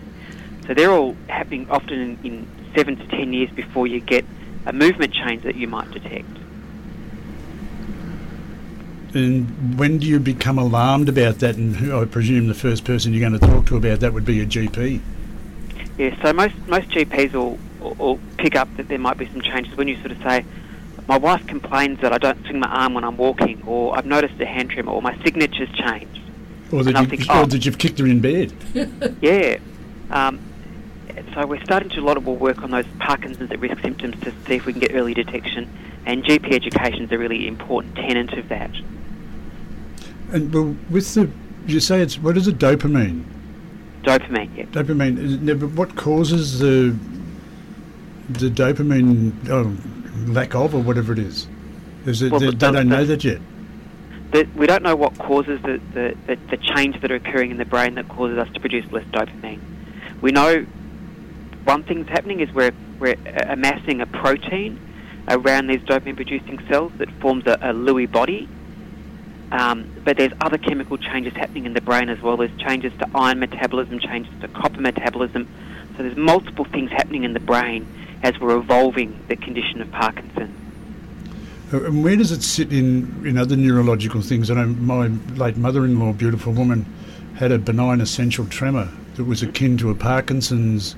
So 0.67 0.73
they're 0.73 0.91
all 0.91 1.15
happening 1.27 1.69
often 1.69 1.99
in, 1.99 2.19
in 2.23 2.47
seven 2.75 2.95
to 2.97 3.07
ten 3.07 3.33
years 3.33 3.51
before 3.51 3.87
you 3.87 3.99
get 3.99 4.25
a 4.65 4.73
movement 4.73 5.13
change 5.13 5.43
that 5.43 5.55
you 5.55 5.67
might 5.67 5.91
detect. 5.91 6.27
And 9.15 9.79
when 9.79 9.97
do 9.97 10.07
you 10.07 10.19
become 10.19 10.59
alarmed 10.59 11.07
about 11.07 11.39
that? 11.39 11.55
And 11.55 11.77
who, 11.77 11.99
I 11.99 12.03
presume 12.03 12.47
the 12.47 12.53
first 12.53 12.83
person 12.83 13.13
you're 13.13 13.27
going 13.27 13.39
to 13.39 13.47
talk 13.47 13.65
to 13.67 13.77
about 13.77 14.01
that 14.01 14.13
would 14.13 14.25
be 14.25 14.41
a 14.41 14.45
GP. 14.45 14.99
Yeah, 15.97 16.21
so 16.21 16.33
most 16.33 16.53
most 16.67 16.89
GPs 16.89 17.31
will, 17.31 17.57
will, 17.79 18.19
pick 18.37 18.57
up 18.57 18.67
that 18.75 18.89
there 18.89 18.99
might 18.99 19.17
be 19.17 19.25
some 19.27 19.39
changes 19.39 19.77
when 19.77 19.87
you 19.87 19.95
sort 19.99 20.11
of 20.11 20.17
say, 20.21 20.43
my 21.07 21.17
wife 21.17 21.47
complains 21.47 22.01
that 22.01 22.11
I 22.11 22.17
don't 22.17 22.43
swing 22.45 22.59
my 22.59 22.67
arm 22.67 22.93
when 22.93 23.05
I'm 23.05 23.15
walking, 23.15 23.63
or 23.65 23.97
I've 23.97 24.05
noticed 24.05 24.39
a 24.41 24.45
hand 24.45 24.71
tremor, 24.71 24.91
or 24.91 25.01
my 25.01 25.17
signature's 25.23 25.71
changed. 25.71 26.19
Or 26.73 26.83
that, 26.83 26.99
you, 26.99 27.07
think, 27.07 27.29
or 27.29 27.37
oh. 27.37 27.45
that 27.45 27.65
you've 27.65 27.77
kicked 27.77 27.99
her 27.99 28.07
in 28.07 28.19
bed. 28.19 28.53
Yeah. 29.21 29.59
Um, 30.09 30.39
so 31.33 31.45
we're 31.45 31.63
starting 31.63 31.89
to 31.89 31.95
do 31.95 32.03
a 32.03 32.05
lot 32.05 32.17
of 32.17 32.27
work 32.27 32.61
on 32.61 32.71
those 32.71 32.85
Parkinson's 32.99 33.49
at 33.51 33.59
risk 33.59 33.81
symptoms 33.81 34.19
to 34.21 34.31
see 34.45 34.55
if 34.55 34.65
we 34.65 34.73
can 34.73 34.81
get 34.81 34.93
early 34.93 35.13
detection, 35.13 35.69
and 36.05 36.23
GP 36.25 36.51
education 36.51 37.03
is 37.03 37.11
a 37.13 37.17
really 37.17 37.47
important 37.47 37.95
tenant 37.95 38.33
of 38.33 38.49
that. 38.49 38.71
And 40.31 40.53
well, 40.53 40.75
with 40.89 41.13
the, 41.13 41.29
you 41.67 41.79
say 41.79 42.01
it's, 42.01 42.17
what 42.17 42.37
is 42.37 42.47
it, 42.47 42.57
dopamine? 42.57 43.23
Dopamine, 44.03 44.55
yeah. 44.55 44.65
Dopamine, 44.65 45.17
is 45.17 45.37
but 45.59 45.71
what 45.71 45.95
causes 45.95 46.59
the, 46.59 46.95
the 48.29 48.49
dopamine 48.49 49.33
oh, 49.49 49.75
lack 50.31 50.55
of 50.55 50.75
or 50.75 50.81
whatever 50.81 51.13
it 51.13 51.19
is? 51.19 51.47
Is 52.05 52.21
it, 52.21 52.31
Well, 52.31 52.39
they, 52.39 52.45
the- 52.47 52.51
they 52.51 52.57
don't 52.57 52.73
the- 52.75 52.83
know 52.83 53.05
that 53.05 53.23
yet? 53.23 53.41
The, 54.31 54.47
we 54.55 54.65
don't 54.67 54.83
know 54.83 54.95
what 54.95 55.17
causes 55.17 55.61
the, 55.61 55.79
the, 55.93 56.17
the, 56.27 56.35
the 56.49 56.57
change 56.57 56.99
that 57.01 57.11
are 57.11 57.15
occurring 57.15 57.51
in 57.51 57.57
the 57.57 57.65
brain 57.65 57.95
that 57.95 58.09
causes 58.09 58.37
us 58.37 58.51
to 58.53 58.59
produce 58.59 58.91
less 58.91 59.05
dopamine. 59.05 59.61
We 60.21 60.31
know 60.31 60.65
one 61.63 61.83
thing's 61.83 62.07
happening 62.09 62.39
is 62.41 62.51
we're, 62.51 62.73
we're 62.99 63.15
amassing 63.47 64.01
a 64.01 64.05
protein 64.07 64.79
around 65.29 65.67
these 65.67 65.79
dopamine 65.81 66.15
producing 66.15 66.59
cells 66.67 66.91
that 66.97 67.09
forms 67.21 67.45
a, 67.45 67.53
a 67.53 67.73
Lewy 67.73 68.11
body. 68.11 68.49
Um, 69.51 69.89
but 70.03 70.17
there's 70.17 70.33
other 70.41 70.57
chemical 70.57 70.97
changes 70.97 71.33
happening 71.33 71.65
in 71.65 71.73
the 71.73 71.81
brain 71.81 72.09
as 72.09 72.21
well. 72.21 72.37
There's 72.37 72.57
changes 72.57 72.91
to 72.99 73.09
iron 73.15 73.39
metabolism, 73.39 73.99
changes 73.99 74.33
to 74.41 74.47
copper 74.47 74.81
metabolism. 74.81 75.47
So 75.95 76.03
there's 76.03 76.17
multiple 76.17 76.65
things 76.65 76.91
happening 76.91 77.23
in 77.23 77.33
the 77.33 77.39
brain 77.39 77.87
as 78.23 78.39
we're 78.39 78.57
evolving 78.57 79.19
the 79.27 79.35
condition 79.35 79.81
of 79.81 79.91
Parkinson's. 79.91 80.55
Uh, 81.71 81.85
And 81.85 82.03
where 82.03 82.15
does 82.15 82.31
it 82.31 82.43
sit 82.43 82.71
in, 82.73 83.25
in 83.25 83.37
other 83.37 83.55
neurological 83.55 84.21
things? 84.21 84.49
I 84.49 84.55
know 84.55 84.67
my 84.67 85.07
late 85.35 85.57
mother-in-law, 85.57 86.13
beautiful 86.13 86.53
woman, 86.53 86.85
had 87.35 87.51
a 87.51 87.57
benign 87.57 88.01
essential 88.01 88.45
tremor 88.45 88.89
that 89.15 89.25
was 89.25 89.43
akin 89.43 89.77
to 89.77 89.89
a 89.89 89.95
Parkinson's. 89.95 90.95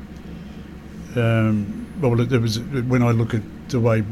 Um, 1.15 1.87
well, 1.99 2.15
there 2.15 2.39
was 2.39 2.59
when 2.59 3.01
I 3.01 3.11
look 3.11 3.33
at 3.33 3.41
the 3.69 3.79
way 3.79 4.03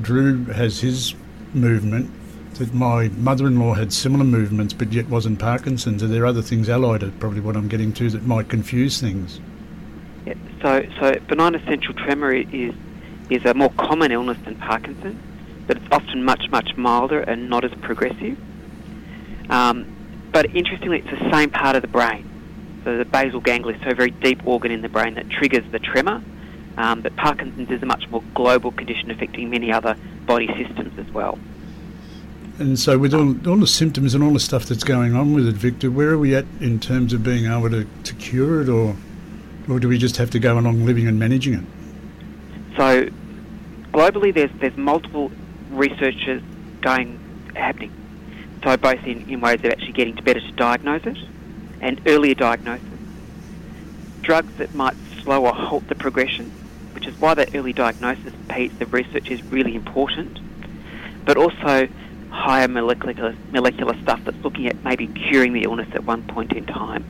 Drew 0.00 0.44
has 0.46 0.80
his 0.80 1.14
movement, 1.52 2.10
that 2.58 2.74
my 2.74 3.08
mother-in-law 3.08 3.74
had 3.74 3.92
similar 3.92 4.24
movements, 4.24 4.74
but 4.74 4.92
yet 4.92 5.08
wasn't 5.08 5.38
Parkinson's. 5.38 6.02
Are 6.02 6.06
there 6.06 6.26
other 6.26 6.42
things 6.42 6.68
allied? 6.68 7.02
Are 7.02 7.10
probably 7.12 7.40
what 7.40 7.56
I'm 7.56 7.68
getting 7.68 7.92
to 7.94 8.10
that 8.10 8.24
might 8.24 8.48
confuse 8.48 9.00
things. 9.00 9.40
Yeah, 10.26 10.34
so, 10.62 10.86
so 11.00 11.14
benign 11.28 11.54
essential 11.54 11.94
tremor 11.94 12.32
is 12.32 12.74
is 13.30 13.44
a 13.44 13.52
more 13.52 13.70
common 13.70 14.10
illness 14.10 14.38
than 14.44 14.56
Parkinson's, 14.56 15.20
but 15.66 15.76
it's 15.76 15.86
often 15.92 16.24
much 16.24 16.50
much 16.50 16.76
milder 16.76 17.20
and 17.20 17.50
not 17.50 17.64
as 17.64 17.72
progressive. 17.80 18.38
Um, 19.50 19.86
but 20.32 20.54
interestingly, 20.54 20.98
it's 20.98 21.10
the 21.10 21.30
same 21.30 21.50
part 21.50 21.76
of 21.76 21.82
the 21.82 21.88
brain. 21.88 22.28
So 22.84 22.96
the 22.96 23.04
basal 23.04 23.40
ganglia, 23.40 23.78
so 23.82 23.90
a 23.90 23.94
very 23.94 24.10
deep 24.10 24.46
organ 24.46 24.70
in 24.70 24.82
the 24.82 24.88
brain 24.88 25.14
that 25.14 25.28
triggers 25.30 25.70
the 25.70 25.78
tremor. 25.78 26.22
Um, 26.76 27.00
but 27.00 27.16
Parkinson's 27.16 27.70
is 27.70 27.82
a 27.82 27.86
much 27.86 28.08
more 28.08 28.22
global 28.34 28.70
condition 28.70 29.10
affecting 29.10 29.50
many 29.50 29.72
other 29.72 29.96
body 30.26 30.46
systems 30.46 30.96
as 30.98 31.12
well. 31.12 31.38
And 32.58 32.78
so, 32.78 32.98
with 32.98 33.14
all, 33.14 33.48
all 33.48 33.56
the 33.56 33.68
symptoms 33.68 34.14
and 34.14 34.24
all 34.24 34.32
the 34.32 34.40
stuff 34.40 34.64
that's 34.64 34.82
going 34.82 35.14
on 35.14 35.32
with 35.32 35.46
it, 35.46 35.54
Victor, 35.54 35.92
where 35.92 36.10
are 36.10 36.18
we 36.18 36.34
at 36.34 36.44
in 36.60 36.80
terms 36.80 37.12
of 37.12 37.22
being 37.22 37.46
able 37.46 37.70
to, 37.70 37.86
to 38.02 38.14
cure 38.14 38.62
it, 38.62 38.68
or 38.68 38.96
or 39.68 39.78
do 39.78 39.88
we 39.88 39.98
just 39.98 40.16
have 40.16 40.30
to 40.30 40.38
go 40.38 40.58
along 40.58 40.84
living 40.84 41.06
and 41.06 41.18
managing 41.18 41.54
it? 41.54 41.64
So 42.76 43.08
globally, 43.92 44.34
there's 44.34 44.50
there's 44.58 44.76
multiple 44.76 45.30
researchers 45.70 46.42
going 46.80 47.18
happening. 47.54 47.92
So 48.64 48.76
both 48.76 49.04
in, 49.04 49.28
in 49.30 49.40
ways 49.40 49.60
of 49.60 49.66
actually 49.66 49.92
getting 49.92 50.16
to 50.16 50.22
better 50.22 50.40
to 50.40 50.52
diagnose 50.52 51.06
it, 51.06 51.18
and 51.80 52.00
earlier 52.06 52.34
diagnosis. 52.34 52.86
Drugs 54.22 54.52
that 54.56 54.74
might 54.74 54.96
slow 55.22 55.44
or 55.44 55.54
halt 55.54 55.86
the 55.88 55.94
progression, 55.94 56.50
which 56.92 57.06
is 57.06 57.18
why 57.20 57.34
that 57.34 57.54
early 57.54 57.72
diagnosis 57.72 58.32
piece 58.48 58.72
of 58.80 58.92
research 58.92 59.30
is 59.30 59.42
really 59.44 59.76
important. 59.76 60.40
But 61.24 61.36
also 61.36 61.88
higher 62.30 62.68
molecular 62.68 63.34
molecular 63.50 64.00
stuff 64.02 64.20
that's 64.24 64.36
looking 64.38 64.66
at 64.66 64.82
maybe 64.84 65.06
curing 65.06 65.52
the 65.52 65.62
illness 65.62 65.88
at 65.94 66.04
one 66.04 66.22
point 66.24 66.52
in 66.52 66.66
time. 66.66 67.04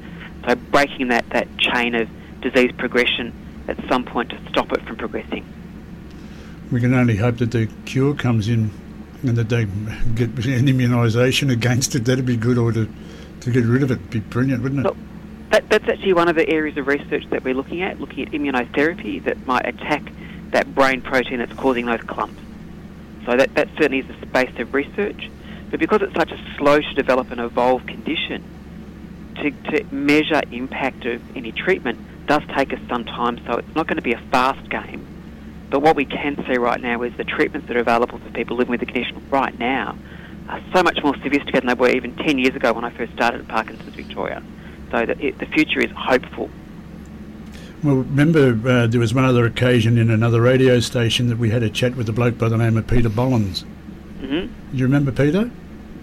So 0.46 0.54
breaking 0.54 1.08
that, 1.08 1.28
that 1.30 1.48
chain 1.58 1.94
of 1.94 2.08
disease 2.40 2.72
progression 2.76 3.32
at 3.68 3.76
some 3.88 4.04
point 4.04 4.30
to 4.30 4.40
stop 4.48 4.72
it 4.72 4.82
from 4.82 4.96
progressing. 4.96 5.44
We 6.70 6.80
can 6.80 6.94
only 6.94 7.16
hope 7.16 7.38
that 7.38 7.50
the 7.50 7.68
cure 7.84 8.14
comes 8.14 8.48
in 8.48 8.70
and 9.22 9.36
that 9.36 9.48
they 9.48 9.64
get 10.14 10.28
an 10.30 10.66
immunisation 10.66 11.50
against 11.50 11.94
it. 11.94 12.04
That'd 12.04 12.26
be 12.26 12.36
good, 12.36 12.56
or 12.58 12.72
to, 12.72 12.88
to 13.40 13.50
get 13.50 13.64
rid 13.64 13.82
of 13.82 13.90
it, 13.90 14.10
be 14.10 14.20
brilliant, 14.20 14.62
wouldn't 14.62 14.80
it? 14.80 14.84
Look, 14.84 14.96
that, 15.50 15.68
that's 15.68 15.88
actually 15.88 16.12
one 16.12 16.28
of 16.28 16.36
the 16.36 16.48
areas 16.48 16.76
of 16.76 16.86
research 16.86 17.24
that 17.30 17.42
we're 17.42 17.54
looking 17.54 17.82
at, 17.82 18.00
looking 18.00 18.24
at 18.24 18.32
immunotherapy 18.32 19.22
that 19.24 19.44
might 19.46 19.66
attack 19.66 20.02
that 20.50 20.74
brain 20.74 21.00
protein 21.00 21.38
that's 21.38 21.52
causing 21.54 21.86
those 21.86 22.00
clumps. 22.02 22.40
So 23.28 23.36
that, 23.36 23.54
that 23.56 23.68
certainly 23.76 23.98
is 23.98 24.08
a 24.08 24.26
space 24.26 24.58
of 24.58 24.72
research. 24.72 25.30
But 25.70 25.80
because 25.80 26.00
it's 26.00 26.14
such 26.14 26.32
a 26.32 26.56
slow 26.56 26.80
to 26.80 26.94
develop 26.94 27.30
and 27.30 27.38
evolve 27.38 27.84
condition, 27.84 28.42
to, 29.36 29.50
to 29.50 29.84
measure 29.94 30.40
impact 30.50 31.04
of 31.04 31.36
any 31.36 31.52
treatment 31.52 32.00
does 32.26 32.40
take 32.56 32.72
us 32.72 32.78
some 32.88 33.04
time, 33.04 33.38
so 33.46 33.58
it's 33.58 33.74
not 33.74 33.86
going 33.86 33.96
to 33.96 34.02
be 34.02 34.14
a 34.14 34.20
fast 34.30 34.66
game. 34.70 35.06
But 35.68 35.80
what 35.80 35.94
we 35.94 36.06
can 36.06 36.42
see 36.46 36.56
right 36.56 36.80
now 36.80 37.02
is 37.02 37.14
the 37.18 37.24
treatments 37.24 37.68
that 37.68 37.76
are 37.76 37.80
available 37.80 38.16
for 38.16 38.30
people 38.30 38.56
living 38.56 38.70
with 38.70 38.80
the 38.80 38.86
condition 38.86 39.22
right 39.28 39.56
now 39.58 39.98
are 40.48 40.62
so 40.74 40.82
much 40.82 40.98
more 41.04 41.14
sophisticated 41.16 41.64
than 41.64 41.66
they 41.66 41.74
were 41.74 41.90
even 41.90 42.16
10 42.16 42.38
years 42.38 42.56
ago 42.56 42.72
when 42.72 42.86
I 42.86 42.90
first 42.90 43.12
started 43.12 43.42
at 43.42 43.48
Parkinson's 43.48 43.94
Victoria. 43.94 44.42
So 44.90 45.04
that 45.04 45.20
it, 45.20 45.38
the 45.38 45.44
future 45.44 45.80
is 45.80 45.90
hopeful. 45.90 46.48
Well, 47.82 47.96
remember 47.96 48.58
uh, 48.68 48.86
there 48.88 48.98
was 48.98 49.14
one 49.14 49.24
other 49.24 49.46
occasion 49.46 49.98
in 49.98 50.10
another 50.10 50.40
radio 50.40 50.80
station 50.80 51.28
that 51.28 51.38
we 51.38 51.50
had 51.50 51.62
a 51.62 51.70
chat 51.70 51.94
with 51.94 52.08
a 52.08 52.12
bloke 52.12 52.36
by 52.36 52.48
the 52.48 52.56
name 52.56 52.76
of 52.76 52.86
Peter 52.88 53.08
Bollins. 53.08 53.62
hmm 54.20 54.46
Do 54.46 54.50
You 54.72 54.84
remember 54.84 55.12
Peter? 55.12 55.50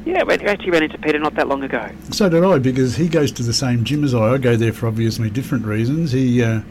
Yeah, 0.05 0.23
we 0.23 0.35
actually 0.35 0.71
ran 0.71 0.83
into 0.83 0.97
Peter 0.99 1.19
not 1.19 1.33
that 1.35 1.47
long 1.47 1.63
ago. 1.63 1.89
So 2.11 2.29
did 2.29 2.43
I, 2.43 2.59
because 2.59 2.95
he 2.95 3.09
goes 3.09 3.31
to 3.33 3.43
the 3.43 3.53
same 3.53 3.83
gym 3.83 4.03
as 4.03 4.13
I. 4.13 4.33
I 4.33 4.37
go 4.37 4.55
there 4.55 4.71
for 4.71 4.87
obviously 4.87 5.29
different 5.29 5.65
reasons. 5.65 6.11
He 6.11 6.43
uh, 6.43 6.61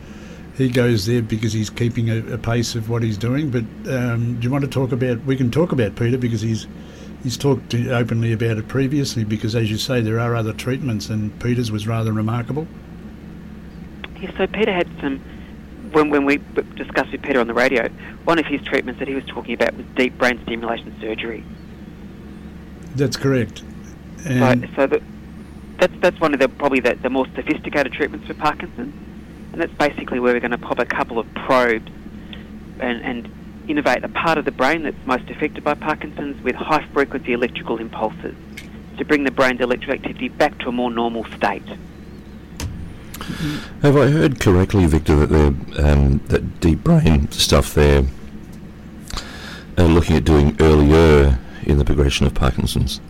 he 0.56 0.68
goes 0.68 1.04
there 1.06 1.20
because 1.20 1.52
he's 1.52 1.68
keeping 1.68 2.10
a, 2.10 2.34
a 2.34 2.38
pace 2.38 2.76
of 2.76 2.88
what 2.88 3.02
he's 3.02 3.18
doing. 3.18 3.50
But 3.50 3.64
um, 3.92 4.38
do 4.38 4.44
you 4.44 4.50
want 4.50 4.64
to 4.64 4.70
talk 4.70 4.92
about? 4.92 5.22
We 5.24 5.36
can 5.36 5.50
talk 5.50 5.72
about 5.72 5.96
Peter 5.96 6.16
because 6.16 6.40
he's 6.40 6.66
he's 7.24 7.36
talked 7.36 7.74
openly 7.74 8.32
about 8.32 8.56
it 8.56 8.68
previously. 8.68 9.24
Because 9.24 9.56
as 9.56 9.68
you 9.68 9.78
say, 9.78 10.00
there 10.00 10.20
are 10.20 10.36
other 10.36 10.52
treatments, 10.52 11.10
and 11.10 11.38
Peter's 11.40 11.72
was 11.72 11.88
rather 11.88 12.12
remarkable. 12.12 12.68
Yeah, 14.24 14.36
so 14.38 14.46
Peter 14.46 14.72
had 14.72 14.88
some 15.02 15.18
when, 15.92 16.08
when 16.08 16.24
we 16.24 16.38
discussed 16.76 17.12
with 17.12 17.22
Peter 17.22 17.40
on 17.40 17.46
the 17.46 17.52
radio, 17.52 17.88
one 18.24 18.38
of 18.38 18.46
his 18.46 18.62
treatments 18.62 18.98
that 19.00 19.08
he 19.08 19.14
was 19.14 19.24
talking 19.26 19.52
about 19.52 19.74
was 19.74 19.84
deep 19.94 20.16
brain 20.16 20.40
stimulation 20.44 20.96
surgery. 20.98 21.44
That's 22.96 23.18
correct. 23.18 23.58
So, 24.22 24.30
And 24.30 24.68
so 24.74 24.86
that, 24.86 25.02
that's, 25.78 25.92
that's 26.00 26.20
one 26.20 26.32
of 26.32 26.40
the 26.40 26.48
probably 26.48 26.80
the, 26.80 26.94
the 26.94 27.10
more 27.10 27.26
sophisticated 27.34 27.92
treatments 27.92 28.26
for 28.26 28.34
Parkinson's. 28.34 28.94
And 29.52 29.60
that's 29.60 29.74
basically 29.74 30.20
where 30.20 30.32
we're 30.32 30.40
going 30.40 30.52
to 30.52 30.58
pop 30.58 30.78
a 30.78 30.86
couple 30.86 31.18
of 31.18 31.32
probes 31.34 31.92
and, 32.80 33.02
and 33.02 33.30
innovate 33.68 34.04
a 34.04 34.08
part 34.08 34.38
of 34.38 34.46
the 34.46 34.52
brain 34.52 34.84
that's 34.84 35.06
most 35.06 35.28
affected 35.28 35.62
by 35.62 35.74
Parkinson's 35.74 36.42
with 36.42 36.56
high 36.56 36.84
frequency 36.94 37.34
electrical 37.34 37.78
impulses 37.78 38.34
to 38.96 39.04
bring 39.04 39.24
the 39.24 39.30
brain's 39.30 39.60
electrical 39.60 39.94
activity 39.94 40.28
back 40.28 40.58
to 40.60 40.68
a 40.68 40.72
more 40.72 40.90
normal 40.90 41.24
state. 41.36 41.62
Have 43.82 43.96
I 43.96 44.08
heard 44.08 44.40
correctly, 44.40 44.86
Victor, 44.86 45.26
that 45.26 45.78
um, 45.78 46.18
that 46.28 46.60
deep 46.60 46.82
brain 46.82 47.30
stuff 47.30 47.74
they're 47.74 48.04
uh, 49.78 49.84
looking 49.84 50.16
at 50.16 50.24
doing 50.24 50.56
earlier 50.60 51.38
in 51.62 51.78
the 51.78 51.84
progression 51.84 52.26
of 52.26 52.34
Parkinson's? 52.34 53.00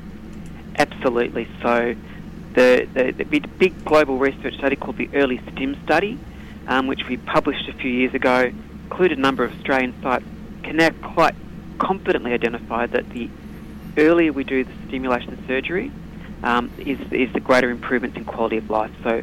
Absolutely. 0.79 1.49
So, 1.63 1.95
the, 2.55 2.89
the, 2.93 3.13
the 3.13 3.25
big, 3.25 3.59
big 3.59 3.85
global 3.85 4.19
research 4.19 4.55
study 4.55 4.77
called 4.77 4.97
the 4.97 5.09
Early 5.15 5.41
STIM 5.53 5.77
study, 5.85 6.19
um, 6.67 6.87
which 6.87 7.09
we 7.09 7.17
published 7.17 7.69
a 7.69 7.73
few 7.73 7.91
years 7.91 8.15
ago, 8.15 8.53
included 8.85 9.19
a 9.19 9.21
number 9.21 9.45
of 9.45 9.53
Australian 9.57 9.95
sites, 10.03 10.25
can 10.63 10.77
now 10.77 10.91
quite 10.91 11.35
confidently 11.79 12.33
identify 12.33 12.87
that 12.87 13.09
the 13.11 13.29
earlier 13.97 14.33
we 14.33 14.45
do 14.45 14.65
the 14.65 14.73
stimulation 14.89 15.43
surgery, 15.47 15.91
um, 16.43 16.71
is, 16.79 17.01
is 17.13 17.33
the 17.33 17.41
greater 17.41 17.71
improvements 17.71 18.17
in 18.17 18.25
quality 18.25 18.57
of 18.57 18.69
life. 18.71 18.91
So, 19.03 19.23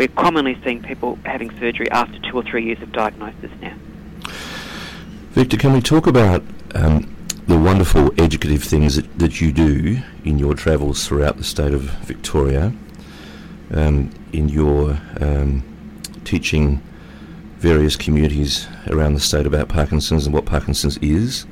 we're 0.00 0.08
commonly 0.08 0.58
seeing 0.64 0.82
people 0.82 1.18
having 1.26 1.50
surgery 1.58 1.90
after 1.90 2.18
two 2.20 2.34
or 2.34 2.42
three 2.42 2.64
years 2.64 2.80
of 2.80 2.90
diagnosis 2.90 3.50
now. 3.60 3.76
Victor, 5.32 5.58
can 5.58 5.74
we 5.74 5.82
talk 5.82 6.06
about 6.06 6.42
um, 6.74 7.14
the 7.46 7.58
wonderful 7.58 8.10
educative 8.18 8.64
things 8.64 8.96
that, 8.96 9.18
that 9.18 9.42
you 9.42 9.52
do 9.52 10.00
in 10.24 10.38
your 10.38 10.54
travels 10.54 11.06
throughout 11.06 11.36
the 11.36 11.44
state 11.44 11.74
of 11.74 11.82
Victoria, 11.82 12.72
um, 13.74 14.10
in 14.32 14.48
your 14.48 14.98
um, 15.20 15.62
teaching 16.24 16.82
various 17.58 17.94
communities 17.94 18.68
around 18.86 19.12
the 19.12 19.20
state 19.20 19.44
about 19.44 19.68
Parkinson's 19.68 20.24
and 20.24 20.34
what 20.34 20.46
Parkinson's 20.46 20.96
is, 21.02 21.44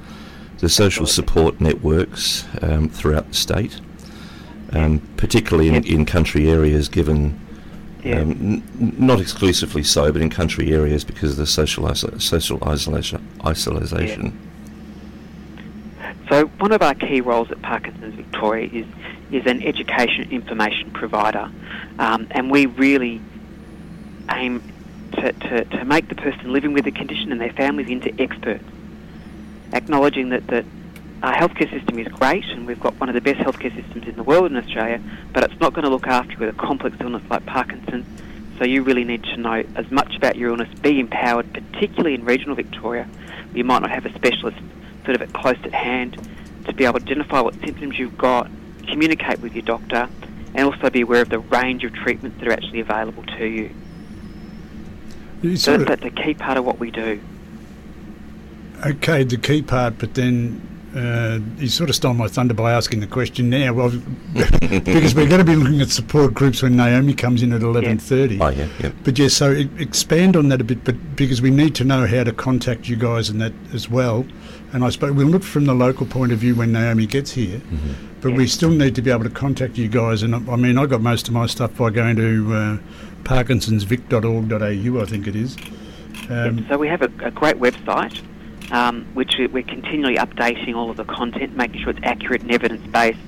the 0.60 0.70
social 0.70 1.04
support 1.04 1.60
networks 1.60 2.46
um, 2.62 2.88
throughout 2.88 3.28
the 3.28 3.34
state, 3.34 3.78
um, 4.72 5.06
particularly 5.18 5.68
in, 5.68 5.84
in 5.84 6.06
country 6.06 6.50
areas, 6.50 6.88
given 6.88 7.38
Yeah. 8.08 8.20
um, 8.20 8.30
n- 8.30 8.62
not 8.98 9.20
exclusively 9.20 9.82
so, 9.82 10.10
but 10.12 10.22
in 10.22 10.30
country 10.30 10.72
areas 10.72 11.04
because 11.04 11.32
of 11.32 11.36
the 11.36 11.46
social 11.46 11.84
iso- 11.84 12.20
social 12.20 12.58
isolation. 12.66 13.26
isolation. 13.44 14.38
So 16.30 16.46
one 16.58 16.72
of 16.72 16.82
our 16.82 16.94
key 16.94 17.20
roles 17.20 17.50
at 17.50 17.60
Parkinson's 17.62 18.14
Victoria 18.14 18.68
is 18.72 18.86
is 19.30 19.44
an 19.44 19.62
education 19.62 20.30
information 20.30 20.90
provider, 20.90 21.50
um, 21.98 22.26
and 22.30 22.50
we 22.50 22.64
really 22.64 23.20
aim 24.30 24.62
to, 25.12 25.32
to, 25.32 25.64
to 25.64 25.84
make 25.84 26.08
the 26.08 26.14
person 26.14 26.50
living 26.50 26.72
with 26.72 26.86
the 26.86 26.90
condition 26.90 27.30
and 27.30 27.38
their 27.40 27.52
families 27.52 27.88
into 27.88 28.10
experts, 28.18 28.64
acknowledging 29.74 30.30
that, 30.30 30.46
that 30.46 30.64
our 31.22 31.34
healthcare 31.34 31.70
system 31.70 31.98
is 31.98 32.06
great 32.08 32.44
and 32.46 32.66
we've 32.66 32.80
got 32.80 32.94
one 33.00 33.08
of 33.08 33.14
the 33.14 33.20
best 33.20 33.38
healthcare 33.40 33.74
systems 33.74 34.06
in 34.06 34.14
the 34.16 34.22
world 34.22 34.50
in 34.50 34.56
Australia, 34.56 35.00
but 35.32 35.42
it's 35.42 35.58
not 35.60 35.74
going 35.74 35.84
to 35.84 35.90
look 35.90 36.06
after 36.06 36.32
you 36.32 36.38
with 36.38 36.48
a 36.50 36.58
complex 36.58 36.96
illness 37.00 37.22
like 37.28 37.44
Parkinson's. 37.46 38.06
So 38.58 38.64
you 38.64 38.82
really 38.82 39.04
need 39.04 39.24
to 39.24 39.36
know 39.36 39.64
as 39.76 39.90
much 39.90 40.16
about 40.16 40.36
your 40.36 40.50
illness, 40.50 40.68
be 40.80 41.00
empowered, 41.00 41.52
particularly 41.52 42.14
in 42.14 42.24
regional 42.24 42.54
Victoria, 42.54 43.08
you 43.54 43.64
might 43.64 43.80
not 43.80 43.90
have 43.90 44.06
a 44.06 44.14
specialist 44.14 44.58
sort 45.04 45.16
of 45.16 45.22
at 45.22 45.32
close 45.32 45.56
at 45.64 45.72
hand, 45.72 46.18
to 46.66 46.74
be 46.74 46.84
able 46.84 46.98
to 46.98 47.04
identify 47.04 47.40
what 47.40 47.54
symptoms 47.54 47.98
you've 47.98 48.18
got, 48.18 48.50
communicate 48.86 49.40
with 49.40 49.54
your 49.54 49.64
doctor, 49.64 50.08
and 50.54 50.66
also 50.66 50.90
be 50.90 51.00
aware 51.00 51.22
of 51.22 51.28
the 51.28 51.38
range 51.38 51.84
of 51.84 51.92
treatments 51.94 52.38
that 52.38 52.48
are 52.48 52.52
actually 52.52 52.80
available 52.80 53.22
to 53.22 53.46
you. 53.46 53.70
you 55.42 55.56
So 55.56 55.78
that's, 55.78 56.00
that's 56.00 56.04
a 56.04 56.22
key 56.22 56.34
part 56.34 56.58
of 56.58 56.64
what 56.64 56.78
we 56.78 56.90
do. 56.90 57.20
okay, 58.84 59.24
the 59.24 59.38
key 59.38 59.62
part, 59.62 59.98
but 59.98 60.14
then 60.14 60.77
uh, 60.98 61.38
you 61.58 61.68
sort 61.68 61.88
of 61.90 61.96
stole 61.96 62.14
my 62.14 62.26
thunder 62.28 62.54
by 62.54 62.72
asking 62.72 63.00
the 63.00 63.06
question 63.06 63.48
now. 63.48 63.72
Well, 63.72 63.90
because 64.34 65.14
we're 65.14 65.28
going 65.28 65.38
to 65.38 65.44
be 65.44 65.54
looking 65.54 65.80
at 65.80 65.90
support 65.90 66.34
groups 66.34 66.62
when 66.62 66.76
Naomi 66.76 67.14
comes 67.14 67.42
in 67.42 67.52
at 67.52 67.62
eleven 67.62 67.98
thirty. 67.98 68.40
Oh 68.40 68.48
yeah, 68.48 68.68
yeah. 68.80 68.90
But 69.04 69.18
yes, 69.18 69.34
so 69.34 69.52
e- 69.52 69.70
expand 69.78 70.36
on 70.36 70.48
that 70.48 70.60
a 70.60 70.64
bit, 70.64 70.84
but 70.84 71.16
because 71.16 71.40
we 71.40 71.50
need 71.50 71.74
to 71.76 71.84
know 71.84 72.06
how 72.06 72.24
to 72.24 72.32
contact 72.32 72.88
you 72.88 72.96
guys 72.96 73.28
and 73.28 73.40
that 73.40 73.52
as 73.72 73.88
well. 73.88 74.26
And 74.72 74.84
I 74.84 74.90
suppose 74.90 75.12
we'll 75.12 75.28
look 75.28 75.44
from 75.44 75.64
the 75.64 75.74
local 75.74 76.04
point 76.04 76.30
of 76.32 76.38
view 76.40 76.54
when 76.54 76.72
Naomi 76.72 77.06
gets 77.06 77.30
here, 77.30 77.60
but 78.20 78.32
we 78.32 78.46
still 78.46 78.70
need 78.70 78.94
to 78.96 79.02
be 79.02 79.10
able 79.10 79.24
to 79.24 79.30
contact 79.30 79.78
you 79.78 79.88
guys. 79.88 80.22
And 80.22 80.34
I 80.34 80.52
I 80.52 80.56
mean, 80.56 80.76
I 80.76 80.84
got 80.86 81.00
most 81.00 81.28
of 81.28 81.34
my 81.34 81.46
stuff 81.46 81.76
by 81.78 81.88
going 81.90 82.16
to 82.16 82.54
uh, 82.54 82.78
parkinsonsvic.org.au, 83.24 85.00
I 85.02 85.04
think 85.06 85.26
it 85.26 85.36
is. 85.36 85.56
Um, 86.28 86.66
so 86.68 86.76
we 86.76 86.88
have 86.88 87.02
a, 87.02 87.10
a 87.22 87.30
great 87.30 87.56
website, 87.56 88.20
um, 88.70 89.06
which 89.14 89.36
we- 89.38 89.46
we're 89.46 89.62
continually 89.62 90.16
updating 90.16 90.74
all 90.74 90.90
of 90.90 90.96
the 90.96 91.04
content, 91.04 91.56
making 91.56 91.80
sure 91.80 91.90
it's 91.90 92.00
accurate 92.02 92.42
and 92.42 92.50
evidence-based. 92.50 93.18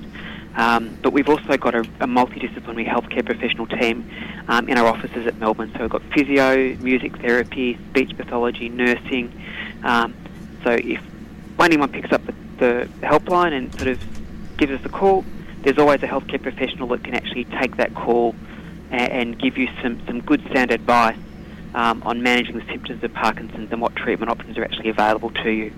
Um, 0.55 0.97
but 1.01 1.13
we've 1.13 1.29
also 1.29 1.55
got 1.57 1.75
a, 1.75 1.79
a 1.79 2.07
multidisciplinary 2.07 2.85
healthcare 2.85 3.25
professional 3.25 3.67
team 3.67 4.09
um, 4.49 4.67
in 4.67 4.77
our 4.77 4.85
offices 4.85 5.25
at 5.25 5.37
Melbourne. 5.37 5.71
So 5.73 5.81
we've 5.81 5.89
got 5.89 6.03
physio, 6.13 6.75
music 6.77 7.17
therapy, 7.17 7.77
speech 7.89 8.15
pathology, 8.17 8.67
nursing. 8.67 9.31
Um, 9.83 10.13
so 10.63 10.71
if 10.71 11.01
anyone 11.59 11.89
picks 11.89 12.11
up 12.11 12.25
the, 12.25 12.33
the 12.57 12.89
helpline 13.07 13.53
and 13.53 13.73
sort 13.75 13.87
of 13.87 14.57
gives 14.57 14.73
us 14.73 14.81
a 14.83 14.89
call, 14.89 15.23
there's 15.61 15.77
always 15.77 16.03
a 16.03 16.07
healthcare 16.07 16.41
professional 16.41 16.87
that 16.89 17.03
can 17.03 17.13
actually 17.15 17.45
take 17.45 17.77
that 17.77 17.93
call 17.95 18.35
and, 18.91 19.11
and 19.11 19.39
give 19.39 19.57
you 19.57 19.69
some, 19.81 20.05
some 20.05 20.19
good 20.19 20.41
sound 20.53 20.71
advice 20.71 21.17
um, 21.73 22.03
on 22.03 22.21
managing 22.21 22.57
the 22.57 22.65
symptoms 22.65 23.03
of 23.03 23.13
Parkinson's 23.13 23.71
and 23.71 23.81
what 23.81 23.95
treatment 23.95 24.31
options 24.31 24.57
are 24.57 24.63
actually 24.63 24.89
available 24.89 25.31
to 25.31 25.49
you. 25.49 25.73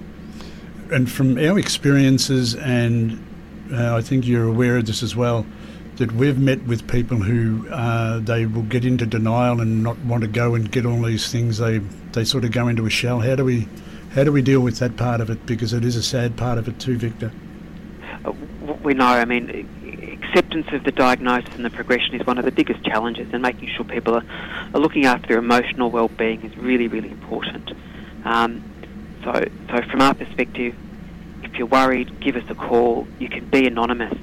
and 0.91 1.12
from 1.12 1.38
our 1.38 1.57
experiences, 1.57 2.55
and 2.55 3.23
uh, 3.71 3.95
I 3.95 4.01
think 4.01 4.27
you're 4.27 4.47
aware 4.47 4.77
of 4.77 4.85
this 4.85 5.03
as 5.03 5.15
well, 5.15 5.45
that 5.97 6.12
we've 6.12 6.39
met 6.39 6.63
with 6.63 6.88
people 6.88 7.17
who 7.17 7.67
uh, 7.69 8.19
they 8.19 8.45
will 8.45 8.63
get 8.63 8.83
into 8.83 9.05
denial 9.05 9.62
and 9.62 9.83
not 9.83 9.97
want 10.00 10.23
to 10.23 10.27
go 10.27 10.55
and 10.55 10.71
get 10.71 10.85
all 10.85 11.01
these 11.01 11.31
things. 11.31 11.59
They 11.59 11.79
they 12.13 12.23
sort 12.25 12.45
of 12.45 12.51
go 12.51 12.67
into 12.67 12.85
a 12.85 12.89
shell. 12.89 13.19
How 13.19 13.35
do 13.35 13.45
we 13.45 13.67
how 14.13 14.23
do 14.23 14.31
we 14.31 14.41
deal 14.41 14.59
with 14.62 14.79
that 14.79 14.97
part 14.97 15.21
of 15.21 15.29
it? 15.29 15.45
Because 15.45 15.73
it 15.73 15.85
is 15.85 15.95
a 15.95 16.03
sad 16.03 16.35
part 16.35 16.57
of 16.57 16.67
it 16.67 16.79
too, 16.79 16.97
Victor. 16.97 17.31
Uh, 18.25 18.31
we 18.83 18.93
know, 18.93 19.05
I 19.05 19.25
mean, 19.25 19.67
acceptance 20.34 20.68
of 20.72 20.84
the 20.84 20.92
diagnosis 20.92 21.54
and 21.56 21.63
the 21.63 21.70
progression 21.70 22.16
is 22.16 22.25
one 22.25 22.38
of 22.38 22.46
the 22.46 22.52
biggest 22.52 22.84
challenges, 22.84 23.32
and 23.34 23.42
making 23.42 23.70
sure 23.70 23.86
people 23.86 24.16
are, 24.16 24.25
are 24.74 24.80
looking 24.80 25.06
after 25.06 25.28
their 25.28 25.38
emotional 25.38 25.92
well-being 25.92 26.42
is 26.42 26.58
really, 26.58 26.88
really 26.88 27.12
important. 27.12 27.72
Um, 28.25 28.63
so, 29.24 29.46
so 29.70 29.82
from 29.84 30.02
our 30.02 30.13
perspective, 30.13 30.75
if 31.44 31.56
you're 31.56 31.68
worried, 31.68 32.20
give 32.20 32.36
us 32.36 32.44
a 32.50 32.56
call. 32.56 33.08
You 33.20 33.30
can 33.30 33.46
be 33.46 33.68
anonymous, 33.68 34.18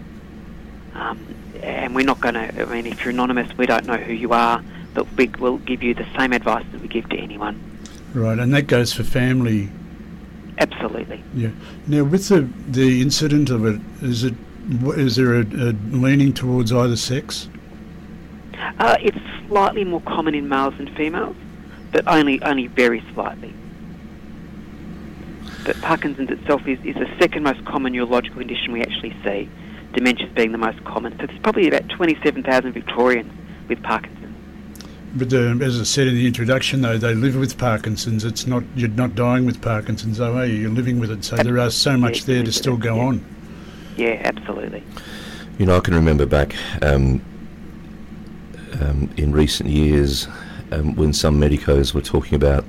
um, 0.95 1.25
and 1.63 1.95
we're 1.95 2.05
not 2.05 2.21
going 2.21 2.35
to. 2.35 2.63
I 2.63 2.65
mean, 2.65 2.87
if 2.87 3.05
you're 3.05 3.11
anonymous, 3.11 3.57
we 3.57 3.67
don't 3.67 3.87
know 3.87 3.97
who 3.97 4.13
you 4.13 4.33
are, 4.33 4.63
but 4.95 5.07
we 5.13 5.29
will 5.39 5.59
give 5.59 5.83
you 5.83 5.95
the 5.95 6.07
same 6.19 6.33
advice 6.33 6.67
that 6.73 6.81
we 6.81 6.89
give 6.89 7.09
to 7.11 7.17
anyone. 7.17 7.61
Right, 8.15 8.39
and 8.39 8.53
that 8.55 8.67
goes 8.67 8.93
for 8.93 9.05
family. 9.05 9.69
Absolutely. 10.59 11.23
Yeah. 11.35 11.51
Now, 11.87 12.05
with 12.05 12.29
the 12.29 12.49
the 12.69 13.01
incident 13.01 13.49
of 13.51 13.65
it, 13.65 13.81
is 14.03 14.25
it 14.25 14.35
is 14.71 15.17
there 15.17 15.35
a, 15.35 15.41
a 15.41 15.73
leaning 15.91 16.33
towards 16.33 16.73
either 16.73 16.97
sex? 16.97 17.49
Uh, 18.79 18.97
it's 19.01 19.19
slightly 19.49 19.85
more 19.85 20.01
common 20.03 20.35
in 20.35 20.49
males 20.49 20.75
than 20.77 20.95
females, 20.95 21.37
but 21.93 22.07
only 22.07 22.41
only 22.43 22.67
very 22.69 23.05
slightly. 23.13 23.53
But 25.65 25.81
Parkinson's 25.83 26.31
itself 26.31 26.67
is, 26.67 26.79
is 26.85 26.95
the 26.95 27.09
second 27.19 27.43
most 27.43 27.65
common 27.65 27.93
neurological 27.93 28.39
condition 28.39 28.73
we 28.73 28.81
actually 28.81 29.15
see, 29.23 29.49
dementia 29.93 30.29
being 30.29 30.53
the 30.53 30.59
most 30.59 30.83
common. 30.85 31.19
So 31.19 31.27
there's 31.27 31.39
probably 31.41 31.69
about 31.69 31.89
27,000 31.91 32.73
Victorians 32.73 33.31
with 33.69 33.83
Parkinson's. 33.83 34.37
But 35.15 35.33
uh, 35.33 35.59
as 35.63 35.81
I 35.81 35.85
said 35.85 36.07
in 36.07 36.15
the 36.15 36.27
introduction, 36.27 36.83
though, 36.83 36.97
they 36.97 37.15
live 37.15 37.37
with 37.37 37.59
Parkinson's. 37.59 38.25
It's 38.25 38.47
not 38.47 38.63
you're 38.77 38.89
not 38.89 39.17
dying 39.17 39.45
with 39.45 39.61
Parkinson's, 39.61 40.19
though, 40.19 40.37
are 40.37 40.47
you? 40.47 40.55
You're 40.55 40.71
living 40.71 41.01
with 41.01 41.11
it. 41.11 41.25
So 41.25 41.37
there 41.37 41.59
are 41.59 41.71
so 41.71 41.97
much 41.97 42.25
there 42.25 42.45
to 42.45 42.53
still 42.53 42.77
go 42.77 43.01
on. 43.01 43.25
Yeah, 43.97 44.21
absolutely. 44.25 44.83
You 45.59 45.67
know, 45.67 45.77
I 45.77 45.81
can 45.81 45.95
remember 45.95 46.27
back 46.27 46.55
um, 46.83 47.23
um, 48.81 49.11
in 49.17 49.33
recent 49.33 49.69
years 49.69 50.27
um, 50.73 50.95
when 50.97 51.13
some 51.13 51.39
medicos 51.39 51.93
were 51.93 52.01
talking 52.01 52.35
about 52.35 52.65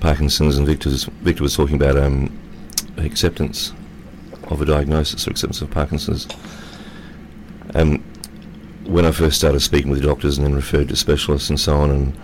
Parkinson's, 0.00 0.58
and 0.58 0.66
Victor's, 0.66 1.04
Victor 1.04 1.42
was 1.42 1.56
talking 1.56 1.76
about 1.76 1.96
um, 1.96 2.36
acceptance 2.98 3.72
of 4.44 4.60
a 4.60 4.64
diagnosis 4.64 5.26
or 5.26 5.30
acceptance 5.30 5.62
of 5.62 5.70
Parkinson's. 5.70 6.26
Um, 7.74 8.04
when 8.84 9.06
I 9.06 9.12
first 9.12 9.36
started 9.36 9.60
speaking 9.60 9.90
with 9.90 10.02
doctors 10.02 10.38
and 10.38 10.46
then 10.46 10.54
referred 10.54 10.88
to 10.88 10.96
specialists 10.96 11.48
and 11.48 11.58
so 11.58 11.76
on, 11.76 11.90
and 11.90 12.20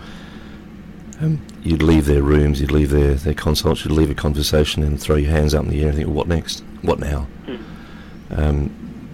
um, 1.20 1.46
you'd 1.62 1.82
leave 1.82 2.06
their 2.06 2.22
rooms, 2.22 2.60
you'd 2.60 2.70
leave 2.70 2.90
their, 2.90 3.14
their 3.14 3.34
consults, 3.34 3.84
you'd 3.84 3.94
leave 3.94 4.10
a 4.10 4.14
conversation 4.14 4.82
and 4.82 5.00
throw 5.00 5.16
your 5.16 5.30
hands 5.30 5.54
up 5.54 5.64
in 5.64 5.70
the 5.70 5.80
air 5.82 5.88
and 5.88 5.96
think, 5.96 6.08
well, 6.08 6.16
what 6.16 6.28
next? 6.28 6.64
What 6.82 6.98
now? 6.98 7.26
Mm. 7.46 7.62
Um, 8.30 8.68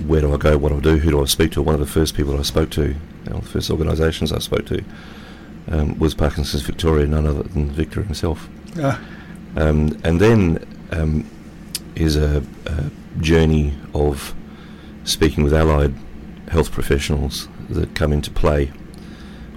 where 0.06 0.20
do 0.20 0.32
I 0.34 0.36
go? 0.36 0.58
What 0.58 0.70
do 0.70 0.78
I 0.78 0.80
do? 0.80 0.96
Who 0.98 1.10
do 1.10 1.22
I 1.22 1.24
speak 1.26 1.52
to? 1.52 1.62
One 1.62 1.74
of 1.74 1.80
the 1.80 1.86
first 1.86 2.14
people 2.16 2.36
I 2.38 2.42
spoke 2.42 2.70
to, 2.70 2.88
you 2.88 2.96
know, 3.30 3.38
the 3.38 3.48
first 3.48 3.70
organisations 3.70 4.32
I 4.32 4.38
spoke 4.38 4.66
to, 4.66 4.84
um, 5.70 5.98
was 5.98 6.14
Parkinson's 6.14 6.62
Victoria, 6.62 7.06
none 7.06 7.26
other 7.26 7.42
than 7.44 7.70
Victor 7.70 8.02
himself. 8.02 8.48
Ah, 8.78 9.00
Um, 9.56 9.96
and 10.02 10.20
then 10.20 10.64
um, 10.90 11.24
is 11.94 12.16
a, 12.16 12.42
a 12.66 12.90
journey 13.20 13.72
of 13.94 14.34
speaking 15.04 15.44
with 15.44 15.54
allied 15.54 15.94
health 16.48 16.72
professionals 16.72 17.48
that 17.70 17.94
come 17.94 18.12
into 18.12 18.30
play 18.30 18.72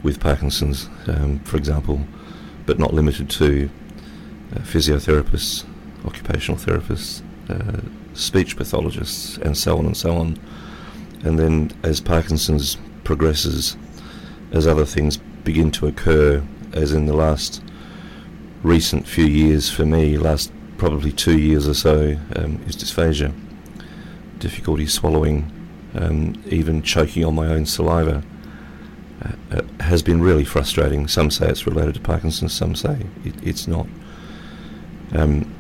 with 0.03 0.19
Parkinson's, 0.19 0.87
um, 1.07 1.39
for 1.39 1.57
example, 1.57 2.01
but 2.65 2.77
not 2.77 2.93
limited 2.93 3.29
to 3.31 3.69
uh, 4.55 4.59
physiotherapists, 4.59 5.65
occupational 6.05 6.59
therapists, 6.59 7.21
uh, 7.49 7.81
speech 8.17 8.57
pathologists, 8.57 9.37
and 9.37 9.55
so 9.55 9.77
on 9.77 9.85
and 9.85 9.95
so 9.95 10.15
on. 10.17 10.37
And 11.23 11.37
then 11.39 11.71
as 11.83 12.01
Parkinson's 12.01 12.77
progresses, 13.03 13.77
as 14.51 14.67
other 14.67 14.85
things 14.85 15.17
begin 15.17 15.71
to 15.71 15.87
occur, 15.87 16.43
as 16.73 16.91
in 16.91 17.05
the 17.05 17.13
last 17.13 17.61
recent 18.63 19.07
few 19.07 19.25
years 19.25 19.69
for 19.69 19.85
me, 19.85 20.17
last 20.17 20.51
probably 20.77 21.11
two 21.11 21.39
years 21.39 21.67
or 21.67 21.73
so, 21.73 22.17
um, 22.35 22.61
is 22.67 22.75
dysphagia, 22.75 23.33
difficulty 24.39 24.85
swallowing, 24.85 25.51
um, 25.95 26.41
even 26.47 26.81
choking 26.81 27.23
on 27.23 27.35
my 27.35 27.47
own 27.47 27.65
saliva. 27.65 28.23
Uh, 29.19 29.31
uh, 29.57 29.61
has 29.79 30.03
been 30.03 30.21
really 30.21 30.45
frustrating. 30.45 31.07
Some 31.07 31.31
say 31.31 31.49
it's 31.49 31.65
related 31.65 31.95
to 31.95 32.01
Parkinson's, 32.01 32.53
some 32.53 32.75
say 32.75 33.07
it, 33.25 33.33
it's 33.41 33.67
not. 33.67 33.87
Um, 35.11 35.51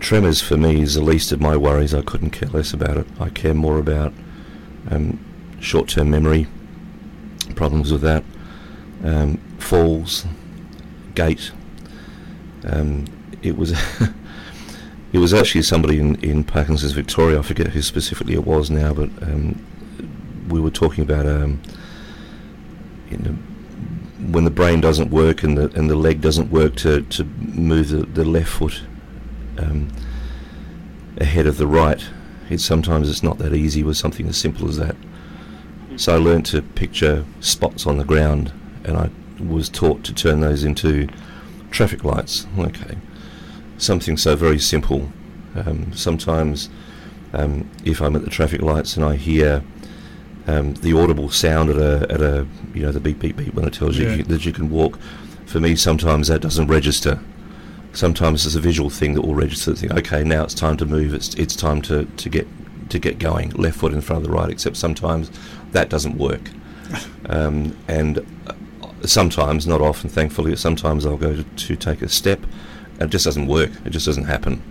tremors 0.00 0.40
for 0.40 0.56
me 0.56 0.80
is 0.82 0.94
the 0.94 1.02
least 1.02 1.32
of 1.32 1.40
my 1.40 1.56
worries. 1.56 1.94
I 1.94 2.02
couldn't 2.02 2.30
care 2.30 2.48
less 2.48 2.72
about 2.72 2.96
it. 2.96 3.06
I 3.18 3.28
care 3.28 3.54
more 3.54 3.78
about 3.78 4.12
um, 4.90 5.18
short-term 5.60 6.10
memory, 6.10 6.46
problems 7.54 7.92
with 7.92 8.02
that, 8.02 8.24
um, 9.04 9.38
falls, 9.58 10.26
gait. 11.14 11.50
Um, 12.64 13.06
it 13.42 13.56
was 13.56 13.72
it 15.12 15.18
was 15.18 15.32
actually 15.32 15.62
somebody 15.62 15.98
in, 15.98 16.16
in 16.16 16.44
Parkinson's 16.44 16.92
Victoria. 16.92 17.38
I 17.38 17.42
forget 17.42 17.68
who 17.68 17.82
specifically 17.82 18.34
it 18.34 18.44
was 18.44 18.70
now, 18.70 18.92
but 18.92 19.10
um, 19.22 19.64
we 20.48 20.60
were 20.60 20.70
talking 20.70 21.02
about 21.02 21.26
um, 21.26 21.60
you 23.10 23.18
know, 23.18 23.32
when 24.32 24.44
the 24.44 24.50
brain 24.50 24.80
doesn't 24.80 25.10
work 25.10 25.42
and 25.42 25.56
the 25.56 25.70
and 25.78 25.88
the 25.88 25.96
leg 25.96 26.20
doesn't 26.20 26.50
work 26.50 26.76
to, 26.76 27.02
to 27.02 27.24
move 27.24 27.88
the, 27.88 28.04
the 28.06 28.24
left 28.24 28.50
foot 28.50 28.82
um, 29.58 29.88
ahead 31.18 31.46
of 31.46 31.56
the 31.56 31.66
right. 31.66 32.04
It 32.48 32.60
sometimes 32.60 33.08
it's 33.10 33.22
not 33.22 33.38
that 33.38 33.52
easy 33.54 33.82
with 33.82 33.96
something 33.96 34.28
as 34.28 34.36
simple 34.36 34.68
as 34.68 34.76
that. 34.78 34.96
So 35.96 36.14
I 36.14 36.18
learned 36.18 36.46
to 36.46 36.62
picture 36.62 37.24
spots 37.40 37.86
on 37.86 37.96
the 37.98 38.04
ground, 38.04 38.52
and 38.84 38.96
I 38.96 39.10
was 39.42 39.68
taught 39.68 40.04
to 40.04 40.14
turn 40.14 40.40
those 40.40 40.62
into 40.64 41.08
traffic 41.70 42.04
lights. 42.04 42.46
Okay, 42.58 42.96
something 43.78 44.16
so 44.16 44.36
very 44.36 44.58
simple. 44.58 45.10
Um, 45.54 45.92
sometimes, 45.94 46.68
um, 47.32 47.68
if 47.84 48.00
I'm 48.02 48.14
at 48.14 48.24
the 48.24 48.30
traffic 48.30 48.60
lights 48.60 48.96
and 48.96 49.04
I 49.04 49.16
hear 49.16 49.64
um, 50.46 50.74
the 50.74 50.92
audible 50.92 51.30
sound 51.30 51.70
at 51.70 51.76
a 51.78 52.06
at 52.12 52.20
a 52.20 52.46
you 52.74 52.82
know 52.82 52.92
the 52.92 53.00
beep 53.00 53.18
beep 53.18 53.36
beep 53.36 53.54
when 53.54 53.66
it 53.66 53.72
tells 53.72 53.98
Yeah. 53.98 54.14
you 54.14 54.22
that 54.24 54.44
you 54.44 54.52
can 54.52 54.70
walk, 54.70 54.98
for 55.46 55.58
me 55.60 55.74
sometimes 55.76 56.28
that 56.28 56.40
doesn't 56.42 56.68
register. 56.68 57.18
Sometimes 57.96 58.44
it's 58.44 58.54
a 58.54 58.60
visual 58.60 58.90
thing 58.90 59.14
that 59.14 59.22
will 59.22 59.34
register. 59.34 59.74
Think, 59.74 59.92
okay, 59.92 60.22
now 60.22 60.44
it's 60.44 60.52
time 60.52 60.76
to 60.76 60.84
move. 60.84 61.14
It's 61.14 61.34
it's 61.34 61.56
time 61.56 61.80
to, 61.82 62.04
to 62.04 62.28
get 62.28 62.46
to 62.90 62.98
get 62.98 63.18
going. 63.18 63.50
Left 63.50 63.78
foot 63.78 63.94
in 63.94 64.02
front 64.02 64.22
of 64.22 64.30
the 64.30 64.36
right. 64.36 64.50
Except 64.50 64.76
sometimes 64.76 65.30
that 65.72 65.88
doesn't 65.88 66.16
work. 66.16 66.50
Um, 67.28 67.76
and 67.88 68.18
uh, 68.46 68.54
sometimes, 69.04 69.66
not 69.66 69.80
often, 69.80 70.08
thankfully, 70.08 70.54
sometimes 70.54 71.04
I'll 71.04 71.16
go 71.16 71.34
to, 71.34 71.42
to 71.42 71.74
take 71.74 72.00
a 72.00 72.08
step, 72.08 72.40
and 72.92 73.02
it 73.02 73.08
just 73.08 73.24
doesn't 73.24 73.48
work. 73.48 73.72
It 73.84 73.90
just 73.90 74.06
doesn't 74.06 74.26
happen, 74.26 74.62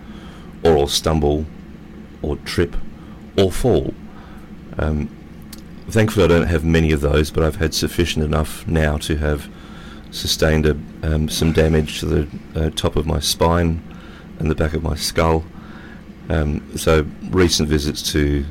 or 0.64 0.78
I'll 0.78 0.86
stumble, 0.86 1.44
or 2.22 2.36
trip, 2.36 2.74
or 3.36 3.52
fall. 3.52 3.92
Um, 4.78 5.14
thankfully, 5.90 6.24
I 6.24 6.28
don't 6.28 6.46
have 6.46 6.64
many 6.64 6.92
of 6.92 7.02
those, 7.02 7.30
but 7.30 7.44
I've 7.44 7.56
had 7.56 7.74
sufficient 7.74 8.24
enough 8.24 8.66
now 8.66 8.96
to 8.96 9.16
have 9.18 9.50
sustained 10.10 10.66
a, 10.66 10.76
um, 11.02 11.28
some 11.28 11.52
damage 11.52 12.00
to 12.00 12.06
the 12.06 12.28
uh, 12.54 12.70
top 12.70 12.96
of 12.96 13.06
my 13.06 13.20
spine 13.20 13.82
and 14.38 14.50
the 14.50 14.54
back 14.54 14.74
of 14.74 14.82
my 14.82 14.94
skull. 14.94 15.44
Um, 16.28 16.76
so 16.76 17.06
recent 17.30 17.68
visits 17.68 18.02
to 18.12 18.44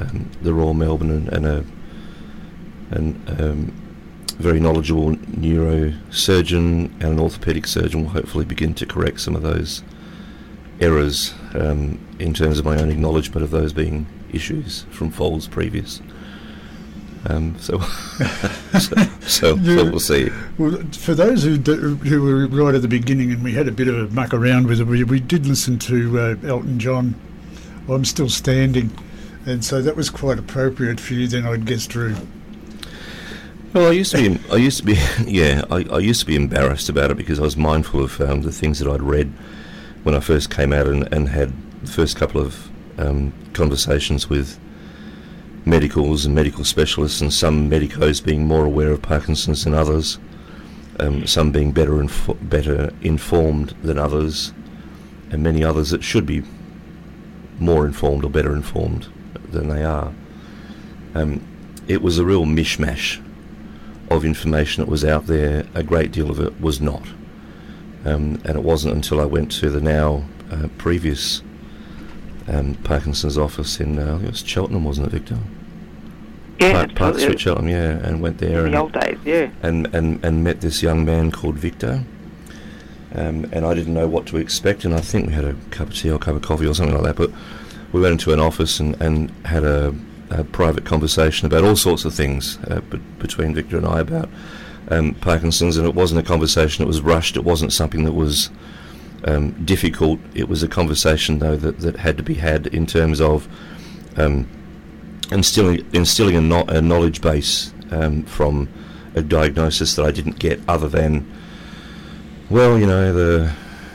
um, 0.00 0.30
the 0.42 0.52
Royal 0.54 0.74
Melbourne 0.74 1.10
and, 1.10 1.28
and 1.28 1.46
a 1.46 1.64
and 2.90 3.40
um, 3.40 3.86
very 4.38 4.60
knowledgeable 4.60 5.16
neurosurgeon 5.16 6.92
and 7.00 7.02
an 7.02 7.18
orthopaedic 7.18 7.66
surgeon 7.66 8.02
will 8.02 8.10
hopefully 8.10 8.44
begin 8.44 8.74
to 8.74 8.86
correct 8.86 9.20
some 9.20 9.34
of 9.34 9.42
those 9.42 9.82
errors 10.80 11.34
um, 11.54 11.98
in 12.18 12.34
terms 12.34 12.58
of 12.58 12.64
my 12.64 12.80
own 12.80 12.90
acknowledgement 12.90 13.42
of 13.42 13.50
those 13.50 13.72
being 13.72 14.06
issues 14.32 14.84
from 14.90 15.10
falls 15.10 15.48
previous. 15.48 16.00
Um, 17.28 17.56
so, 17.60 17.78
so, 17.80 18.96
so, 19.20 19.54
You- 19.56 19.76
so 19.78 19.84
we'll 19.90 20.00
see. 20.00 20.30
Well, 20.58 20.78
for 20.92 21.14
those 21.14 21.42
who 21.42 21.58
do, 21.58 21.96
who 21.96 22.22
were 22.22 22.46
right 22.46 22.74
at 22.74 22.82
the 22.82 22.88
beginning, 22.88 23.32
and 23.32 23.42
we 23.42 23.52
had 23.52 23.68
a 23.68 23.72
bit 23.72 23.88
of 23.88 23.96
a 23.96 24.14
muck 24.14 24.32
around 24.32 24.66
with 24.68 24.80
it, 24.80 24.84
we, 24.86 25.02
we 25.04 25.20
did 25.20 25.46
listen 25.46 25.78
to 25.80 26.18
uh, 26.18 26.36
Elton 26.46 26.78
John. 26.78 27.14
I'm 27.88 28.04
still 28.04 28.28
standing, 28.28 28.90
and 29.44 29.64
so 29.64 29.80
that 29.82 29.96
was 29.96 30.10
quite 30.10 30.38
appropriate 30.38 30.98
for 31.00 31.14
you. 31.14 31.26
Then 31.28 31.46
I'd 31.46 31.64
guess, 31.66 31.86
Drew. 31.86 32.16
Well, 33.72 33.88
I 33.88 33.92
used 33.92 34.12
to 34.12 34.30
be. 34.30 34.40
I 34.50 34.56
used 34.56 34.78
to 34.78 34.84
be. 34.84 34.94
Yeah, 35.26 35.62
I, 35.70 35.84
I 35.90 35.98
used 35.98 36.20
to 36.20 36.26
be 36.26 36.36
embarrassed 36.36 36.88
about 36.88 37.10
it 37.10 37.16
because 37.16 37.38
I 37.38 37.42
was 37.42 37.56
mindful 37.56 38.02
of 38.04 38.20
um, 38.20 38.42
the 38.42 38.52
things 38.52 38.78
that 38.78 38.88
I'd 38.90 39.02
read 39.02 39.32
when 40.02 40.14
I 40.14 40.20
first 40.20 40.50
came 40.50 40.72
out 40.72 40.86
and, 40.86 41.12
and 41.12 41.28
had 41.28 41.52
the 41.82 41.90
first 41.90 42.16
couple 42.16 42.40
of 42.40 42.68
um, 42.98 43.32
conversations 43.52 44.30
with 44.30 44.58
medicals 45.66 46.24
and 46.24 46.34
medical 46.34 46.64
specialists, 46.64 47.20
and 47.20 47.32
some 47.32 47.68
medicos 47.68 48.20
being 48.20 48.46
more 48.46 48.64
aware 48.64 48.92
of 48.92 49.02
Parkinson's 49.02 49.64
than 49.64 49.74
others, 49.74 50.18
um, 51.00 51.26
some 51.26 51.50
being 51.50 51.72
better 51.72 52.00
info- 52.00 52.34
better 52.34 52.92
informed 53.02 53.74
than 53.82 53.98
others, 53.98 54.52
and 55.30 55.42
many 55.42 55.62
others 55.62 55.90
that 55.90 56.02
should 56.02 56.24
be 56.24 56.42
more 57.58 57.84
informed 57.84 58.24
or 58.24 58.30
better 58.30 58.54
informed 58.54 59.08
than 59.50 59.68
they 59.68 59.84
are. 59.84 60.12
Um, 61.14 61.46
it 61.88 62.00
was 62.00 62.18
a 62.18 62.24
real 62.24 62.44
mishmash 62.44 63.22
of 64.10 64.24
information 64.24 64.84
that 64.84 64.90
was 64.90 65.04
out 65.04 65.26
there. 65.26 65.66
A 65.74 65.82
great 65.82 66.12
deal 66.12 66.30
of 66.30 66.38
it 66.40 66.60
was 66.60 66.80
not. 66.80 67.06
Um, 68.04 68.40
and 68.44 68.56
it 68.56 68.62
wasn't 68.62 68.94
until 68.94 69.20
I 69.20 69.24
went 69.24 69.50
to 69.52 69.68
the 69.70 69.80
now 69.80 70.24
uh, 70.50 70.68
previous 70.78 71.42
um, 72.46 72.74
Parkinson's 72.84 73.36
office 73.36 73.80
in 73.80 73.98
uh, 73.98 74.18
was 74.18 74.44
Cheltenham, 74.46 74.84
wasn't 74.84 75.08
it, 75.08 75.10
Victor? 75.10 75.38
Yeah, 76.58 76.72
Park, 76.72 76.94
Park 76.94 77.14
absolutely. 77.14 77.38
Cheltenham, 77.38 77.68
yeah, 77.68 78.08
and 78.08 78.22
went 78.22 78.38
there 78.38 78.60
In 78.60 78.66
and 78.66 78.74
the 78.74 78.78
old 78.78 78.92
days, 78.92 79.18
yeah. 79.24 79.50
and, 79.62 79.94
and, 79.94 80.24
and 80.24 80.42
met 80.42 80.60
this 80.60 80.82
young 80.82 81.04
man 81.04 81.30
called 81.30 81.56
Victor. 81.56 82.04
Um, 83.14 83.46
and 83.52 83.64
I 83.64 83.72
didn't 83.74 83.94
know 83.94 84.08
what 84.08 84.26
to 84.26 84.36
expect, 84.36 84.84
and 84.84 84.94
I 84.94 85.00
think 85.00 85.28
we 85.28 85.32
had 85.32 85.44
a 85.44 85.54
cup 85.70 85.88
of 85.88 85.94
tea 85.94 86.10
or 86.10 86.16
a 86.16 86.18
cup 86.18 86.34
of 86.34 86.42
coffee 86.42 86.66
or 86.66 86.74
something 86.74 86.94
like 86.94 87.04
that. 87.04 87.16
But 87.16 87.30
we 87.92 88.00
went 88.00 88.12
into 88.12 88.32
an 88.32 88.40
office 88.40 88.80
and, 88.80 89.00
and 89.00 89.30
had 89.46 89.64
a, 89.64 89.94
a 90.30 90.44
private 90.44 90.84
conversation 90.84 91.46
about 91.46 91.64
all 91.64 91.76
sorts 91.76 92.04
of 92.04 92.14
things 92.14 92.58
uh, 92.68 92.80
be- 92.80 92.98
between 93.18 93.54
Victor 93.54 93.78
and 93.78 93.86
I 93.86 94.00
about 94.00 94.28
um, 94.90 95.14
Parkinson's. 95.14 95.76
And 95.76 95.86
it 95.86 95.94
wasn't 95.94 96.20
a 96.20 96.24
conversation 96.24 96.82
that 96.84 96.88
was 96.88 97.00
rushed. 97.00 97.36
It 97.36 97.44
wasn't 97.44 97.72
something 97.72 98.04
that 98.04 98.12
was 98.12 98.50
um, 99.24 99.52
difficult. 99.64 100.20
It 100.34 100.48
was 100.48 100.62
a 100.62 100.68
conversation, 100.68 101.38
though, 101.38 101.56
that, 101.56 101.78
that 101.80 101.96
had 101.96 102.16
to 102.18 102.22
be 102.22 102.34
had 102.34 102.66
in 102.66 102.86
terms 102.86 103.20
of 103.20 103.48
um, 104.16 104.46
instilling 105.30 105.86
instilling 105.92 106.36
a, 106.36 106.40
no- 106.40 106.64
a 106.68 106.80
knowledge 106.80 107.20
base 107.20 107.72
um, 107.90 108.22
from 108.24 108.68
a 109.14 109.22
diagnosis 109.22 109.96
that 109.96 110.04
I 110.04 110.10
didn't 110.10 110.38
get, 110.38 110.60
other 110.68 110.88
than, 110.88 111.26
well, 112.50 112.78
you 112.78 112.86
know, 112.86 113.12
the, 113.12 113.52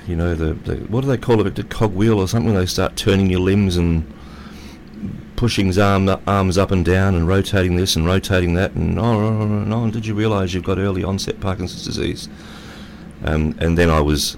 you 0.08 0.16
know, 0.16 0.34
the, 0.34 0.54
the 0.54 0.76
what 0.88 1.02
do 1.02 1.08
they 1.08 1.18
call 1.18 1.46
it, 1.46 1.56
the 1.56 1.64
cogwheel 1.64 2.20
or 2.20 2.28
something? 2.28 2.54
They 2.54 2.66
start 2.66 2.96
turning 2.96 3.30
your 3.30 3.40
limbs 3.40 3.78
and 3.78 4.12
pushing 5.36 5.78
arm, 5.80 6.10
arms 6.28 6.58
up 6.58 6.72
and 6.72 6.86
down 6.86 7.16
and 7.16 7.28
rotating 7.28 7.76
this 7.76 7.96
and 7.96 8.06
rotating 8.06 8.56
that, 8.56 8.74
and 8.74 9.00
oh, 9.00 9.04
oh, 9.04 9.42
oh, 9.42 9.74
oh, 9.74 9.92
did 9.92 10.06
you 10.06 10.14
realise 10.14 10.54
you've 10.54 10.64
got 10.64 10.78
early 10.78 11.04
onset 11.04 11.40
Parkinson's 11.40 11.86
disease? 11.86 12.30
Um, 13.24 13.56
and 13.60 13.78
then 13.78 13.90
I 13.90 14.02
was 14.02 14.38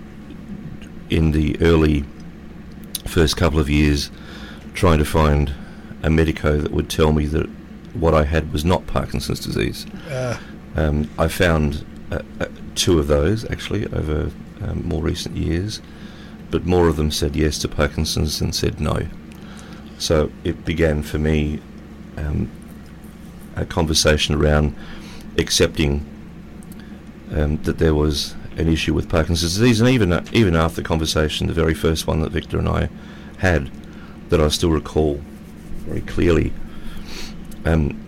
in 1.10 1.32
the 1.32 1.60
early 1.62 2.06
first 3.06 3.38
couple 3.38 3.60
of 3.60 3.70
years 3.70 4.12
trying 4.74 4.98
to 4.98 5.06
find 5.06 5.54
a 6.04 6.10
medico 6.10 6.58
that 6.58 6.72
would 6.72 6.90
tell 6.90 7.12
me 7.14 7.26
that 7.28 7.48
what 7.94 8.14
I 8.14 8.24
had 8.24 8.52
was 8.52 8.66
not 8.66 8.86
Parkinson's 8.88 9.40
disease. 9.40 9.86
Uh, 10.10 10.38
Um, 10.76 11.10
I 11.20 11.28
found 11.28 11.86
uh, 12.12 12.22
uh, 12.40 12.46
two 12.76 12.98
of 13.00 13.08
those 13.08 13.46
actually 13.52 13.86
over 13.94 14.32
um, 14.62 14.88
more 14.88 15.04
recent 15.04 15.38
years, 15.38 15.82
but 16.50 16.66
more 16.66 16.88
of 16.88 16.96
them 16.96 17.12
said 17.12 17.36
yes 17.36 17.60
to 17.60 17.68
Parkinson's 17.68 18.40
than 18.40 18.54
said 18.54 18.80
no. 18.80 19.08
So 20.00 20.32
it 20.44 20.66
began 20.66 21.04
for 21.04 21.20
me 21.20 21.60
um, 22.18 22.50
a 23.56 23.66
conversation 23.66 24.34
around 24.36 24.76
accepting 25.38 26.04
um, 27.32 27.58
that 27.64 27.78
there 27.78 27.94
was 27.94 28.36
an 28.58 28.68
issue 28.68 28.94
with 28.94 29.10
Parkinson's 29.10 29.58
disease, 29.58 29.80
and 29.80 29.90
even 29.90 30.12
uh, 30.12 30.26
even 30.32 30.56
after 30.56 30.82
the 30.82 30.88
conversation, 30.88 31.48
the 31.48 31.54
very 31.54 31.74
first 31.74 32.08
one 32.08 32.22
that 32.22 32.32
Victor 32.32 32.58
and 32.58 32.68
I 32.68 32.90
had, 33.38 33.72
that 34.30 34.42
I 34.42 34.48
still 34.50 34.72
recall 34.72 35.22
very 35.86 36.02
clearly, 36.02 36.52
um, 37.66 38.00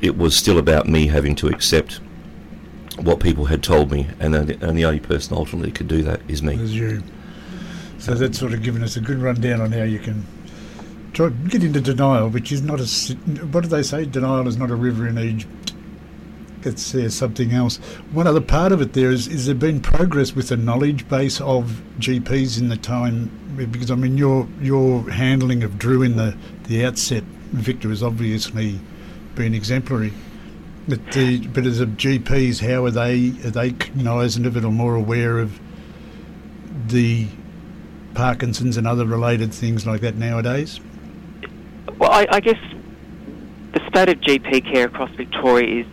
it 0.00 0.16
was 0.16 0.36
still 0.36 0.58
about 0.58 0.86
me 0.86 1.08
having 1.08 1.34
to 1.36 1.48
accept 1.48 2.00
what 3.00 3.20
people 3.20 3.46
had 3.46 3.62
told 3.62 3.90
me, 3.92 4.08
and, 4.20 4.34
the- 4.34 4.58
and 4.66 4.76
the 4.76 4.84
only 4.84 5.00
person 5.00 5.36
ultimately 5.36 5.70
could 5.70 5.88
do 5.88 6.02
that 6.02 6.20
is 6.28 6.42
me. 6.42 6.54
As 6.60 6.74
you. 6.74 7.02
So 7.98 8.14
that's 8.14 8.38
sort 8.38 8.52
of 8.52 8.62
given 8.62 8.82
us 8.82 8.96
a 8.96 9.00
good 9.00 9.18
rundown 9.18 9.60
on 9.60 9.72
how 9.72 9.82
you 9.82 9.98
can 9.98 10.24
try 11.12 11.28
get 11.30 11.64
into 11.64 11.80
denial, 11.80 12.28
which 12.28 12.52
is 12.52 12.62
not 12.62 12.80
a. 12.80 12.84
What 13.46 13.62
do 13.64 13.68
they 13.68 13.82
say? 13.82 14.04
Denial 14.04 14.46
is 14.46 14.56
not 14.56 14.70
a 14.70 14.76
river 14.76 15.06
in 15.08 15.18
Egypt. 15.18 15.72
It's 16.62 16.94
uh, 16.94 17.08
something 17.08 17.52
else. 17.52 17.76
One 18.12 18.26
other 18.26 18.40
part 18.40 18.70
of 18.72 18.80
it 18.80 18.92
there 18.92 19.10
is: 19.10 19.26
is 19.26 19.46
there 19.46 19.54
been 19.54 19.80
progress 19.80 20.34
with 20.34 20.48
the 20.48 20.56
knowledge 20.56 21.08
base 21.08 21.40
of 21.40 21.82
GPs 21.98 22.58
in 22.60 22.68
the 22.68 22.76
time? 22.76 23.30
Because 23.56 23.90
I 23.90 23.96
mean, 23.96 24.16
your 24.16 24.46
your 24.60 25.10
handling 25.10 25.64
of 25.64 25.76
Drew 25.78 26.02
in 26.02 26.16
the 26.16 26.36
the 26.68 26.84
outset, 26.84 27.24
Victor, 27.24 27.88
has 27.88 28.02
obviously 28.02 28.80
been 29.34 29.54
exemplary. 29.54 30.12
But, 30.86 31.12
the, 31.12 31.46
but 31.48 31.66
as 31.66 31.80
a 31.80 31.86
GPs, 31.86 32.66
how 32.66 32.84
are 32.84 32.90
they? 32.90 33.28
Are 33.46 33.50
they 33.50 33.70
it 34.56 34.64
or 34.64 34.72
more 34.72 34.94
aware 34.94 35.38
of 35.38 35.58
the 36.86 37.26
Parkinson's 38.14 38.76
and 38.76 38.86
other 38.86 39.04
related 39.04 39.52
things 39.52 39.86
like 39.86 40.00
that 40.00 40.16
nowadays? 40.16 40.80
Well, 41.98 42.10
I, 42.10 42.26
I 42.30 42.40
guess 42.40 42.58
the 43.72 43.80
state 43.88 44.08
of 44.08 44.20
GP 44.20 44.72
care 44.72 44.86
across 44.86 45.10
Victoria 45.10 45.84
is 45.84 45.86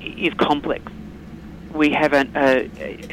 is 0.00 0.34
complex. 0.34 0.84
We 1.72 1.90
haven't 1.90 2.36
uh, 2.36 2.64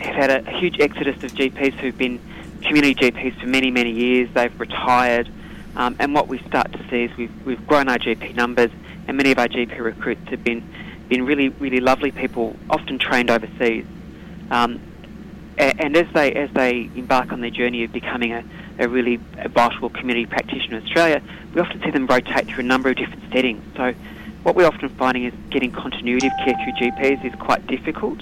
have 0.02 0.16
had 0.16 0.30
a 0.30 0.52
huge 0.58 0.80
exodus 0.80 1.24
of 1.24 1.32
GPs 1.32 1.74
who've 1.74 1.98
been 1.98 2.20
community 2.62 2.96
GPs 2.96 3.40
for 3.40 3.48
many 3.48 3.72
many 3.72 3.92
years. 3.92 4.30
They've 4.34 4.60
retired, 4.60 5.30
um, 5.76 5.96
and 6.00 6.14
what 6.14 6.28
we 6.28 6.40
start 6.40 6.72
to 6.74 6.90
see 6.90 7.04
is 7.04 7.18
we've 7.18 7.46
we've 7.46 7.68
grown 7.68 7.88
our 7.88 7.98
GP 7.98 8.36
numbers, 8.36 8.72
and 9.08 9.18
many 9.18 9.32
of 9.32 9.40
our 9.40 9.48
GP 9.48 9.80
recruits 9.80 10.28
have 10.30 10.44
been 10.44 10.64
been 11.10 11.26
really 11.26 11.50
really 11.50 11.80
lovely 11.80 12.12
people, 12.12 12.56
often 12.70 13.00
trained 13.00 13.30
overseas. 13.30 13.86
Um, 14.50 14.82
and 15.58 15.96
as 15.96 16.08
they 16.14 16.34
as 16.34 16.50
they 16.52 16.90
embark 16.96 17.32
on 17.32 17.42
their 17.42 17.50
journey 17.50 17.84
of 17.84 17.92
becoming 17.92 18.32
a, 18.32 18.44
a 18.80 18.88
really 18.88 19.18
vital 19.50 19.90
community 19.90 20.26
practitioner 20.26 20.78
in 20.78 20.84
Australia, 20.84 21.22
we 21.54 21.62
often 21.62 21.82
see 21.82 21.92
them 21.92 22.08
rotate 22.08 22.48
through 22.48 22.64
a 22.64 22.68
number 22.68 22.90
of 22.90 22.98
different 22.98 23.24
settings. 23.32 23.64
So, 23.76 23.94
what 24.44 24.56
we're 24.56 24.68
often 24.68 24.90
finding 24.90 25.26
is 25.26 25.34
getting 25.50 25.72
continuity 25.72 26.28
of 26.28 26.34
care 26.44 26.56
through 26.64 26.74
GPs 26.74 27.26
is 27.26 27.36
quite 27.40 27.66
difficult. 27.68 28.20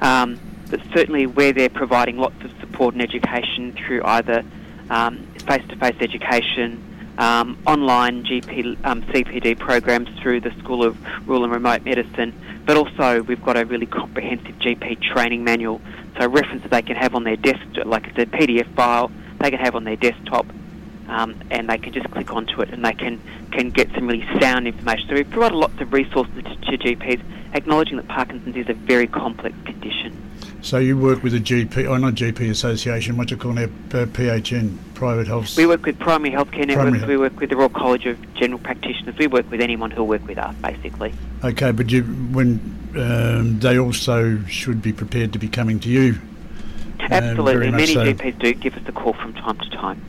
Um, 0.00 0.38
but 0.70 0.80
certainly, 0.92 1.26
where 1.26 1.52
they're 1.52 1.70
providing 1.70 2.18
lots 2.18 2.44
of 2.44 2.52
support 2.60 2.94
and 2.94 3.02
education 3.02 3.72
through 3.72 4.02
either 4.04 4.44
um, 4.90 5.26
face-to-face 5.48 5.96
education, 6.00 6.84
um, 7.18 7.58
online 7.66 8.22
GP 8.24 8.76
um, 8.84 9.02
CPD 9.02 9.58
programs 9.58 10.08
through 10.20 10.40
the 10.40 10.52
School 10.58 10.84
of 10.84 10.96
Rural 11.26 11.44
and 11.44 11.52
Remote 11.52 11.82
Medicine, 11.84 12.32
but 12.64 12.76
also 12.76 13.22
we've 13.22 13.42
got 13.42 13.56
a 13.56 13.64
really 13.64 13.86
comprehensive 13.86 14.56
GP 14.56 15.00
training 15.02 15.42
manual, 15.42 15.80
so 16.18 16.28
reference 16.28 16.62
that 16.62 16.70
they 16.70 16.82
can 16.82 16.96
have 16.96 17.14
on 17.14 17.24
their 17.24 17.36
desk, 17.36 17.60
like 17.84 18.06
it's 18.06 18.18
a 18.18 18.26
PDF 18.26 18.72
file 18.74 19.10
they 19.40 19.50
can 19.50 19.58
have 19.58 19.74
on 19.74 19.84
their 19.84 19.96
desktop, 19.96 20.46
um, 21.08 21.34
and 21.50 21.68
they 21.68 21.78
can 21.78 21.92
just 21.92 22.10
click 22.10 22.32
onto 22.32 22.60
it 22.60 22.70
and 22.70 22.84
they 22.84 22.92
can, 22.92 23.20
can 23.50 23.70
get 23.70 23.88
some 23.94 24.06
really 24.06 24.26
sound 24.40 24.66
information. 24.66 25.08
So 25.08 25.14
we 25.14 25.24
provide 25.24 25.52
lots 25.52 25.80
of 25.80 25.92
resources 25.92 26.34
to, 26.34 26.42
to 26.42 26.78
GPs, 26.78 27.22
acknowledging 27.54 27.96
that 27.96 28.08
Parkinson's 28.08 28.56
is 28.56 28.68
a 28.68 28.74
very 28.74 29.06
complex 29.06 29.56
condition. 29.64 30.27
So 30.68 30.76
you 30.76 30.98
work 30.98 31.22
with 31.22 31.32
a 31.32 31.38
GP, 31.38 31.88
or 31.88 31.98
not 31.98 32.12
GP 32.12 32.50
association, 32.50 33.16
what 33.16 33.30
you 33.30 33.38
call 33.38 33.54
now 33.54 33.62
uh, 33.62 34.04
PHN, 34.04 34.76
private 34.92 35.26
health. 35.26 35.56
We 35.56 35.64
work 35.64 35.86
with 35.86 35.98
primary 35.98 36.30
healthcare 36.30 36.66
Primary 36.66 36.66
networks, 36.66 36.98
health. 36.98 37.08
we 37.08 37.16
work 37.16 37.40
with 37.40 37.48
the 37.48 37.56
Royal 37.56 37.70
College 37.70 38.04
of 38.04 38.34
General 38.34 38.58
Practitioners, 38.58 39.16
we 39.16 39.28
work 39.28 39.50
with 39.50 39.62
anyone 39.62 39.90
who'll 39.90 40.06
work 40.06 40.26
with 40.28 40.36
us, 40.36 40.54
basically. 40.56 41.14
Okay, 41.42 41.72
but 41.72 41.90
you, 41.90 42.02
when 42.02 42.60
um, 42.98 43.58
they 43.60 43.78
also 43.78 44.42
should 44.44 44.82
be 44.82 44.92
prepared 44.92 45.32
to 45.32 45.38
be 45.38 45.48
coming 45.48 45.80
to 45.80 45.88
you. 45.88 46.20
Uh, 47.00 47.08
Absolutely, 47.12 47.70
much 47.70 47.80
many 47.80 47.94
so. 47.94 48.04
GPs 48.04 48.38
do 48.38 48.52
give 48.52 48.76
us 48.76 48.82
a 48.86 48.92
call 48.92 49.14
from 49.14 49.32
time 49.32 49.56
to 49.56 49.70
time. 49.70 50.02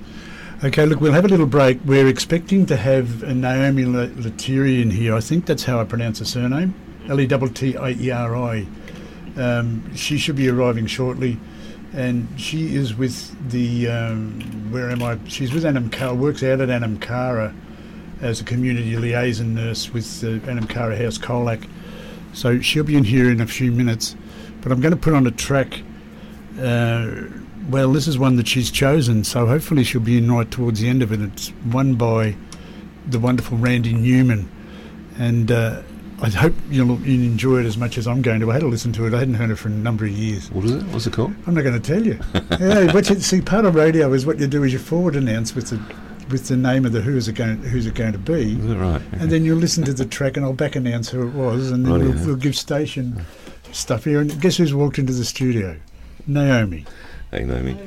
Okay, 0.66 0.86
look, 0.86 1.00
we'll 1.00 1.14
have 1.14 1.24
a 1.24 1.30
little 1.30 1.46
break. 1.46 1.80
We're 1.86 2.10
expecting 2.10 2.66
to 2.66 2.76
have 2.76 3.24
uh, 3.24 3.32
Naomi 3.32 3.86
Lettieri 3.86 4.82
in 4.82 4.92
here. 4.92 5.16
I 5.16 5.22
think 5.22 5.46
that's 5.46 5.64
how 5.64 5.80
I 5.80 5.86
pronounce 5.86 6.20
her 6.20 6.26
surname. 6.26 6.74
L 7.08 7.22
E 7.22 7.28
T 7.28 7.48
T 7.48 7.78
I 7.78 7.92
E 7.92 8.12
R 8.12 8.36
I. 8.36 8.68
Um, 9.40 9.96
she 9.96 10.18
should 10.18 10.36
be 10.36 10.50
arriving 10.50 10.86
shortly, 10.86 11.40
and 11.94 12.28
she 12.38 12.76
is 12.76 12.94
with 12.96 13.36
the 13.52 13.88
um, 13.88 14.42
where 14.72 14.90
am 14.90 15.02
I? 15.02 15.18
She's 15.28 15.54
with 15.54 15.66
Anam 15.66 15.90
Cara, 15.90 16.14
works 16.14 16.44
out 16.44 16.60
at 16.60 16.70
Anam 16.70 17.00
Cara 17.00 17.54
as 18.22 18.42
a 18.42 18.44
community 18.44 18.98
liaison 18.98 19.56
nurse 19.56 19.94
with 19.94 20.24
uh, 20.24 20.46
Anam 20.50 20.68
Cara 20.68 20.98
House 20.98 21.18
Colac. 21.18 21.68
So 22.34 22.60
she'll 22.60 22.84
be 22.84 22.98
in 22.98 23.06
here 23.06 23.32
in 23.32 23.40
a 23.40 23.48
few 23.48 23.72
minutes, 23.72 24.16
but 24.62 24.72
I'm 24.72 24.82
going 24.82 24.94
to 24.94 25.00
put 25.00 25.14
on 25.14 25.26
a 25.26 25.32
track. 25.32 25.82
Uh, 26.60 27.24
well, 27.70 27.94
this 27.94 28.08
is 28.08 28.18
one 28.18 28.36
that 28.36 28.48
she's 28.48 28.70
chosen, 28.70 29.24
so 29.24 29.46
hopefully 29.46 29.84
she'll 29.84 30.02
be 30.02 30.18
in 30.18 30.32
right 30.32 30.50
towards 30.50 30.82
the 30.82 30.90
end 30.90 31.02
of 31.02 31.12
it. 31.14 31.22
It's 31.22 31.50
one 31.50 31.96
by 31.96 32.36
the 33.08 33.20
wonderful 33.20 33.58
Randy 33.58 33.94
Newman, 33.94 34.52
and 35.18 35.50
uh, 35.50 35.82
I 36.22 36.30
hope 36.30 36.54
you'll, 36.70 37.00
you'll 37.02 37.24
enjoy 37.32 37.60
it 37.60 37.66
as 37.66 37.78
much 37.78 37.98
as 37.98 38.06
I'm 38.08 38.22
going 38.22 38.42
to. 38.42 38.50
I 38.50 38.54
had 38.56 38.62
to 38.62 38.68
listen 38.68 38.92
to 38.94 39.08
it. 39.08 39.14
I 39.14 39.20
hadn't 39.20 39.36
heard 39.36 39.52
it 39.52 39.56
for 39.56 39.70
a 39.70 39.72
number 39.72 40.06
of 40.06 40.12
years. 40.12 40.52
What 40.52 40.66
is 40.66 40.72
it? 40.72 40.84
What's 40.88 41.08
it 41.08 41.14
called? 41.14 41.34
I'm 41.48 41.54
not 41.54 41.64
going 41.64 41.82
to 41.82 41.94
tell 41.94 42.06
you. 42.06 42.20
yeah, 42.60 42.94
what 42.94 43.10
you 43.10 43.20
see, 43.20 43.40
part 43.42 43.66
of 43.66 43.76
radio 43.76 44.12
is 44.14 44.26
what 44.26 44.38
you 44.40 44.48
do 44.48 44.64
is 44.64 44.74
you 44.74 44.80
forward 44.80 45.16
announce 45.16 45.56
with 45.56 45.70
the 45.70 45.80
with 46.30 46.48
the 46.48 46.56
name 46.58 46.86
of 46.86 46.92
the 46.92 47.02
who 47.02 47.18
is 47.18 47.28
it 47.28 47.34
going 47.34 47.58
who's 47.64 47.88
it 47.88 47.96
going 47.96 48.12
to 48.12 48.20
be, 48.20 48.54
Is 48.54 48.66
it 48.70 48.76
right? 48.76 49.02
and 49.14 49.32
then 49.32 49.44
you'll 49.46 49.58
listen 49.58 49.84
to 49.86 49.94
the 49.94 50.06
track, 50.06 50.38
and 50.38 50.46
I'll 50.46 50.54
back 50.54 50.76
announce 50.76 51.10
who 51.10 51.28
it 51.28 51.34
was, 51.34 51.72
and 51.72 51.86
then 51.86 51.94
Righty-o. 51.94 52.12
we'll, 52.12 52.26
we'll 52.28 52.36
give 52.36 52.56
station 52.56 53.26
stuff 53.72 54.04
here. 54.04 54.20
And 54.20 54.40
guess 54.42 54.58
who's 54.58 54.74
walked 54.74 55.00
into 55.00 55.14
the 55.14 55.26
studio? 55.26 55.78
Naomi. 56.28 56.86
Hey, 57.32 57.46
Naomi. 57.46 57.78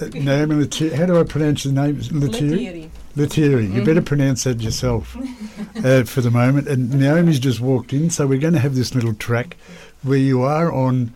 Uh, 0.00 0.06
Naomi 0.14 0.54
Lettieri. 0.56 0.96
How 0.96 1.06
do 1.06 1.20
I 1.20 1.24
pronounce 1.24 1.62
the 1.64 1.72
name? 1.72 2.00
Lettieri. 2.10 2.90
Lettieri. 3.16 3.66
You 3.66 3.84
better 3.84 4.02
pronounce 4.02 4.44
that 4.44 4.60
yourself 4.60 5.16
uh, 5.84 6.04
for 6.04 6.20
the 6.20 6.30
moment. 6.30 6.68
And 6.68 6.94
Naomi's 6.94 7.40
just 7.40 7.60
walked 7.60 7.92
in, 7.92 8.10
so 8.10 8.26
we're 8.26 8.38
going 8.38 8.54
to 8.54 8.60
have 8.60 8.74
this 8.74 8.94
little 8.94 9.14
track 9.14 9.56
where 10.02 10.18
you 10.18 10.42
are 10.42 10.72
on 10.72 11.12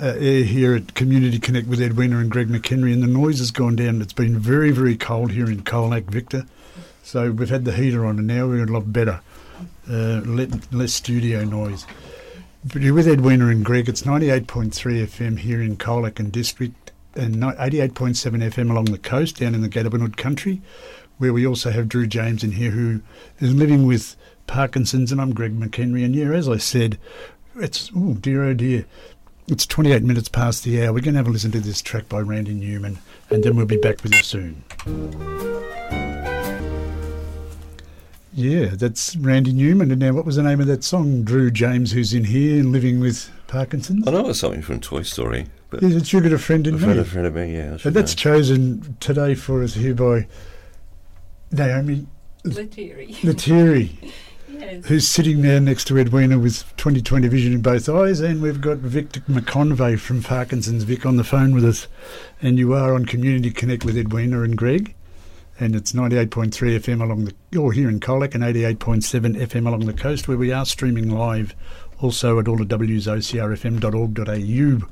uh, 0.00 0.14
air 0.18 0.44
here 0.44 0.74
at 0.74 0.94
Community 0.94 1.38
Connect 1.38 1.66
with 1.66 1.80
Edwina 1.80 2.18
and 2.18 2.30
Greg 2.30 2.48
McHenry, 2.48 2.92
and 2.92 3.02
the 3.02 3.08
noise 3.08 3.38
has 3.38 3.50
gone 3.50 3.76
down. 3.76 4.00
It's 4.00 4.12
been 4.12 4.38
very, 4.38 4.70
very 4.70 4.96
cold 4.96 5.32
here 5.32 5.50
in 5.50 5.62
Colac, 5.62 6.04
Victor. 6.04 6.46
So 7.02 7.30
we've 7.30 7.50
had 7.50 7.64
the 7.64 7.72
heater 7.72 8.06
on, 8.06 8.18
and 8.18 8.26
now 8.26 8.46
we're 8.46 8.64
a 8.64 8.66
lot 8.66 8.92
better. 8.92 9.20
Uh, 9.88 10.20
less 10.70 10.92
studio 10.92 11.44
noise. 11.44 11.86
But 12.64 12.82
you're 12.82 12.94
with 12.94 13.08
Edwina 13.08 13.48
and 13.48 13.64
Greg. 13.64 13.88
It's 13.88 14.02
98.3 14.02 14.70
FM 14.70 15.38
here 15.40 15.60
in 15.60 15.76
Colac 15.76 16.20
and 16.20 16.30
District, 16.30 16.92
and 17.14 17.34
88.7 17.36 18.14
FM 18.14 18.70
along 18.70 18.86
the 18.86 18.98
coast 18.98 19.38
down 19.38 19.54
in 19.54 19.62
the 19.62 19.68
Gadubanud 19.68 20.16
country, 20.16 20.62
where 21.22 21.32
we 21.32 21.46
also 21.46 21.70
have 21.70 21.88
Drew 21.88 22.04
James 22.04 22.42
in 22.42 22.50
here 22.50 22.72
who 22.72 23.00
is 23.38 23.54
living 23.54 23.86
with 23.86 24.16
Parkinson's, 24.48 25.12
and 25.12 25.20
I'm 25.20 25.32
Greg 25.32 25.56
McHenry. 25.56 26.04
And 26.04 26.16
yeah, 26.16 26.32
as 26.32 26.48
I 26.48 26.56
said, 26.56 26.98
it's, 27.54 27.92
oh 27.96 28.14
dear, 28.14 28.42
oh 28.42 28.54
dear, 28.54 28.86
it's 29.46 29.64
28 29.64 30.02
minutes 30.02 30.28
past 30.28 30.64
the 30.64 30.82
hour. 30.82 30.92
We're 30.92 30.98
going 30.98 31.14
to 31.14 31.18
have 31.18 31.28
a 31.28 31.30
listen 31.30 31.52
to 31.52 31.60
this 31.60 31.80
track 31.80 32.08
by 32.08 32.18
Randy 32.18 32.54
Newman, 32.54 32.98
and 33.30 33.44
then 33.44 33.54
we'll 33.54 33.66
be 33.66 33.76
back 33.76 34.02
with 34.02 34.12
you 34.16 34.22
soon. 34.24 34.64
Yeah, 38.34 38.70
that's 38.72 39.14
Randy 39.14 39.52
Newman. 39.52 39.92
And 39.92 40.00
now, 40.00 40.14
what 40.14 40.24
was 40.24 40.34
the 40.34 40.42
name 40.42 40.60
of 40.60 40.66
that 40.66 40.82
song? 40.82 41.22
Drew 41.22 41.52
James, 41.52 41.92
who's 41.92 42.12
in 42.12 42.24
here 42.24 42.58
and 42.58 42.72
living 42.72 42.98
with 42.98 43.30
Parkinson's. 43.46 44.08
I 44.08 44.10
know 44.10 44.28
it's 44.28 44.40
something 44.40 44.62
from 44.62 44.80
Toy 44.80 45.02
Story, 45.02 45.46
but 45.70 45.82
Yes, 45.82 45.92
it's 45.92 46.12
You 46.12 46.20
Got 46.20 46.32
a 46.32 46.38
Friend 46.38 46.66
in 46.66 46.74
a 46.74 46.78
friend, 46.78 46.94
Me. 46.94 47.00
a 47.00 47.04
friend 47.04 47.26
of 47.28 47.34
me, 47.36 47.54
yeah. 47.54 47.78
And 47.84 47.94
that's 47.94 48.16
know. 48.16 48.32
chosen 48.32 48.96
today 48.98 49.36
for 49.36 49.62
us 49.62 49.74
here 49.74 49.94
by 49.94 50.26
Naomi 51.52 52.06
Lettieri. 52.44 53.16
Lettieri, 53.22 53.90
yes. 54.48 54.86
who's 54.86 55.06
sitting 55.06 55.42
there 55.42 55.60
next 55.60 55.84
to 55.86 55.98
Edwina 55.98 56.38
with 56.38 56.64
20/20 56.76 57.28
vision 57.28 57.52
in 57.52 57.62
both 57.62 57.88
eyes. 57.88 58.20
And 58.20 58.42
we've 58.42 58.60
got 58.60 58.78
Victor 58.78 59.20
McConvey 59.20 59.98
from 59.98 60.22
Parkinson's 60.22 60.84
Vic 60.84 61.06
on 61.06 61.16
the 61.16 61.24
phone 61.24 61.54
with 61.54 61.64
us. 61.64 61.86
And 62.40 62.58
you 62.58 62.72
are 62.72 62.94
on 62.94 63.04
Community 63.04 63.50
Connect 63.50 63.84
with 63.84 63.96
Edwina 63.96 64.42
and 64.42 64.56
Greg. 64.56 64.94
And 65.60 65.76
it's 65.76 65.92
98.3 65.92 66.50
FM 66.50 67.02
along 67.02 67.26
the, 67.26 67.58
or 67.58 67.72
here 67.72 67.88
in 67.88 68.00
Colac, 68.00 68.34
and 68.34 68.42
88.7 68.42 69.36
FM 69.36 69.66
along 69.66 69.86
the 69.86 69.92
coast, 69.92 70.26
where 70.26 70.38
we 70.38 70.50
are 70.50 70.64
streaming 70.66 71.10
live 71.10 71.54
also 72.00 72.40
at 72.40 72.48
all 72.48 72.56
the 72.56 72.64
W's, 72.64 73.06
ocrfm.org.au. 73.06 74.88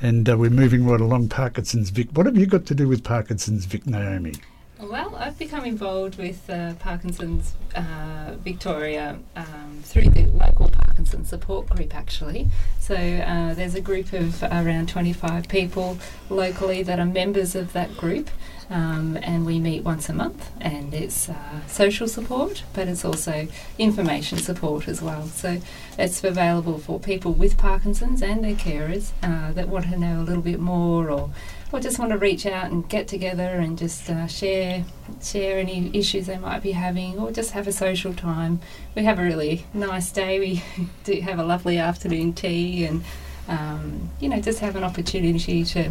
And 0.00 0.28
uh, 0.28 0.36
we're 0.36 0.50
moving 0.50 0.86
right 0.86 1.00
along 1.00 1.28
Parkinson's 1.28 1.90
Vic. 1.90 2.08
What 2.12 2.26
have 2.26 2.36
you 2.36 2.46
got 2.46 2.66
to 2.66 2.74
do 2.74 2.88
with 2.88 3.04
Parkinson's 3.04 3.66
Vic, 3.66 3.86
Naomi? 3.86 4.34
Well, 4.80 5.16
I've 5.16 5.36
become 5.36 5.64
involved 5.64 6.18
with 6.18 6.48
uh, 6.48 6.74
Parkinson's 6.74 7.54
uh, 7.74 8.36
Victoria 8.44 9.18
um, 9.34 9.80
through 9.82 10.10
the 10.10 10.26
local 10.26 10.70
Parkinson's 10.70 11.30
support 11.30 11.68
group, 11.68 11.96
actually. 11.96 12.46
So 12.78 12.94
uh, 12.94 13.54
there's 13.54 13.74
a 13.74 13.80
group 13.80 14.12
of 14.12 14.40
around 14.44 14.88
25 14.88 15.48
people 15.48 15.98
locally 16.30 16.84
that 16.84 17.00
are 17.00 17.06
members 17.06 17.56
of 17.56 17.72
that 17.72 17.96
group. 17.96 18.30
Um, 18.70 19.18
and 19.22 19.46
we 19.46 19.58
meet 19.58 19.82
once 19.82 20.10
a 20.10 20.12
month, 20.12 20.50
and 20.60 20.92
it's 20.92 21.30
uh, 21.30 21.66
social 21.66 22.06
support, 22.06 22.64
but 22.74 22.86
it's 22.86 23.02
also 23.02 23.48
information 23.78 24.36
support 24.36 24.86
as 24.88 25.00
well. 25.00 25.26
So 25.26 25.62
it's 25.98 26.22
available 26.22 26.78
for 26.78 27.00
people 27.00 27.32
with 27.32 27.56
Parkinson's 27.56 28.20
and 28.20 28.44
their 28.44 28.54
carers 28.54 29.12
uh, 29.22 29.52
that 29.52 29.68
want 29.68 29.86
to 29.86 29.98
know 29.98 30.20
a 30.20 30.24
little 30.24 30.42
bit 30.42 30.60
more 30.60 31.10
or 31.10 31.30
or 31.72 31.80
just 31.80 31.98
want 31.98 32.12
to 32.12 32.18
reach 32.18 32.46
out 32.46 32.70
and 32.70 32.88
get 32.88 33.08
together 33.08 33.42
and 33.42 33.76
just 33.76 34.08
uh, 34.08 34.26
share 34.26 34.84
share 35.22 35.58
any 35.58 35.90
issues 35.94 36.26
they 36.26 36.38
might 36.38 36.62
be 36.62 36.72
having, 36.72 37.18
or 37.18 37.30
just 37.30 37.52
have 37.52 37.66
a 37.66 37.72
social 37.72 38.14
time. 38.14 38.60
We 38.94 39.04
have 39.04 39.18
a 39.18 39.22
really 39.22 39.66
nice 39.74 40.10
day. 40.10 40.38
We 40.38 40.62
do 41.04 41.20
have 41.20 41.38
a 41.38 41.44
lovely 41.44 41.78
afternoon 41.78 42.32
tea, 42.32 42.84
and 42.84 43.04
um, 43.48 44.10
you 44.20 44.28
know, 44.28 44.40
just 44.40 44.60
have 44.60 44.76
an 44.76 44.84
opportunity 44.84 45.64
to 45.64 45.90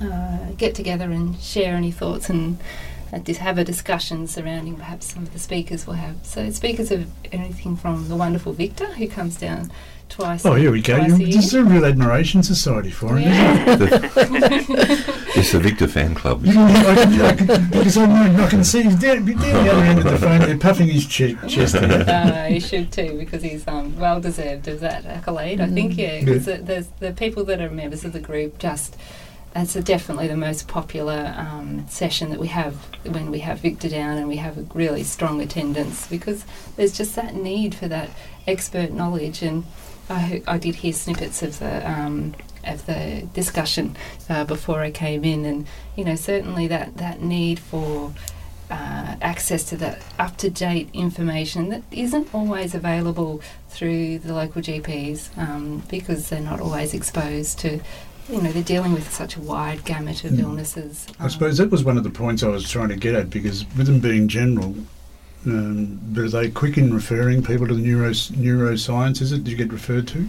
uh, 0.00 0.50
get 0.56 0.74
together 0.74 1.10
and 1.10 1.38
share 1.40 1.74
any 1.74 1.90
thoughts 1.90 2.28
and. 2.28 2.58
Just 3.18 3.40
have 3.40 3.58
a 3.58 3.64
discussion 3.64 4.26
surrounding 4.26 4.76
perhaps 4.76 5.12
some 5.12 5.22
of 5.22 5.32
the 5.32 5.38
speakers 5.38 5.86
will 5.86 5.94
have. 5.94 6.16
So 6.22 6.50
speakers 6.50 6.90
of 6.90 7.08
anything 7.32 7.76
from 7.76 8.08
the 8.08 8.16
wonderful 8.16 8.52
Victor 8.52 8.86
who 8.86 9.08
comes 9.08 9.36
down 9.36 9.70
twice. 10.08 10.44
Oh, 10.44 10.54
here 10.54 10.70
we 10.70 10.82
go. 10.82 10.96
You- 10.96 11.16
year. 11.16 11.26
This 11.36 11.46
is 11.46 11.54
a 11.54 11.64
real 11.64 11.84
admiration 11.84 12.42
society 12.42 12.90
for 12.90 13.16
him, 13.16 13.30
isn't 13.30 13.92
it? 13.92 15.08
It's 15.36 15.50
the 15.50 15.58
Victor 15.58 15.88
fan 15.88 16.14
club. 16.14 16.44
You 16.46 16.54
know, 16.54 16.64
I 16.64 16.92
I 16.92 17.58
because 17.70 17.96
I 17.96 18.06
know 18.06 18.44
I 18.44 18.48
can 18.48 18.62
see 18.62 18.82
he's 18.84 18.94
down, 18.94 19.24
down 19.26 19.36
the 19.36 19.70
other 19.72 19.82
end 19.82 19.98
of 19.98 20.04
the 20.04 20.16
phone, 20.16 20.38
there, 20.38 20.56
puffing 20.56 20.86
his 20.86 21.06
che- 21.08 21.36
chest. 21.48 21.74
out. 21.74 21.90
uh, 22.08 22.44
he 22.44 22.60
should 22.60 22.92
too 22.92 23.18
because 23.18 23.42
he's 23.42 23.66
um, 23.66 23.98
well 23.98 24.20
deserved 24.20 24.68
of 24.68 24.78
that 24.80 25.04
accolade. 25.04 25.60
I 25.60 25.66
think 25.66 25.98
yeah, 25.98 26.20
because 26.20 26.44
the, 26.44 26.58
the 26.58 26.86
the 27.00 27.12
people 27.12 27.42
that 27.46 27.60
are 27.60 27.68
members 27.68 28.04
of 28.04 28.12
the 28.12 28.20
group 28.20 28.58
just 28.58 28.96
that's 29.54 29.74
definitely 29.74 30.26
the 30.26 30.36
most 30.36 30.66
popular 30.66 31.32
um, 31.36 31.86
session 31.88 32.30
that 32.30 32.40
we 32.40 32.48
have 32.48 32.74
when 33.04 33.30
we 33.30 33.38
have 33.38 33.60
Victor 33.60 33.88
down 33.88 34.18
and 34.18 34.26
we 34.26 34.36
have 34.36 34.58
a 34.58 34.62
really 34.74 35.04
strong 35.04 35.40
attendance 35.40 36.08
because 36.08 36.44
there's 36.76 36.96
just 36.96 37.14
that 37.14 37.34
need 37.34 37.74
for 37.74 37.86
that 37.86 38.10
expert 38.48 38.90
knowledge. 38.90 39.42
And 39.42 39.64
I, 40.10 40.42
I 40.48 40.58
did 40.58 40.74
hear 40.76 40.92
snippets 40.92 41.42
of 41.42 41.60
the 41.60 41.88
um, 41.88 42.34
of 42.64 42.84
the 42.86 43.28
discussion 43.32 43.96
uh, 44.28 44.44
before 44.44 44.80
I 44.80 44.90
came 44.90 45.22
in 45.22 45.44
and 45.44 45.66
you 45.96 46.04
know 46.04 46.14
certainly 46.14 46.66
that 46.68 46.96
that 46.96 47.20
need 47.20 47.58
for 47.58 48.12
uh, 48.70 49.16
access 49.20 49.64
to 49.64 49.76
that 49.76 50.02
up 50.18 50.36
to 50.38 50.50
date 50.50 50.88
information 50.92 51.68
that 51.68 51.82
isn't 51.92 52.34
always 52.34 52.74
available 52.74 53.40
through 53.68 54.18
the 54.18 54.32
local 54.32 54.62
GPs 54.62 55.36
um, 55.38 55.82
because 55.90 56.28
they're 56.28 56.40
not 56.40 56.60
always 56.60 56.94
exposed 56.94 57.58
to, 57.58 57.80
you 58.28 58.40
know, 58.40 58.50
they're 58.52 58.62
dealing 58.62 58.92
with 58.94 59.12
such 59.12 59.36
a 59.36 59.40
wide 59.40 59.84
gamut 59.84 60.24
of 60.24 60.32
Mm. 60.32 60.40
illnesses. 60.40 61.06
I 61.20 61.28
suppose 61.28 61.58
that 61.58 61.70
was 61.70 61.84
one 61.84 61.98
of 61.98 62.04
the 62.04 62.10
points 62.10 62.42
I 62.42 62.48
was 62.48 62.68
trying 62.68 62.88
to 62.88 62.96
get 62.96 63.14
at 63.14 63.30
because 63.30 63.64
with 63.76 63.86
them 63.86 64.00
being 64.00 64.28
general, 64.28 64.74
um, 65.46 65.98
are 66.16 66.28
they 66.28 66.48
quick 66.50 66.78
in 66.78 66.92
referring 66.94 67.42
people 67.42 67.66
to 67.68 67.74
the 67.74 67.82
neuro, 67.82 68.10
neuroscience? 68.10 69.20
Is 69.20 69.32
it? 69.32 69.44
Do 69.44 69.50
you 69.50 69.56
get 69.56 69.72
referred 69.72 70.08
to? 70.08 70.28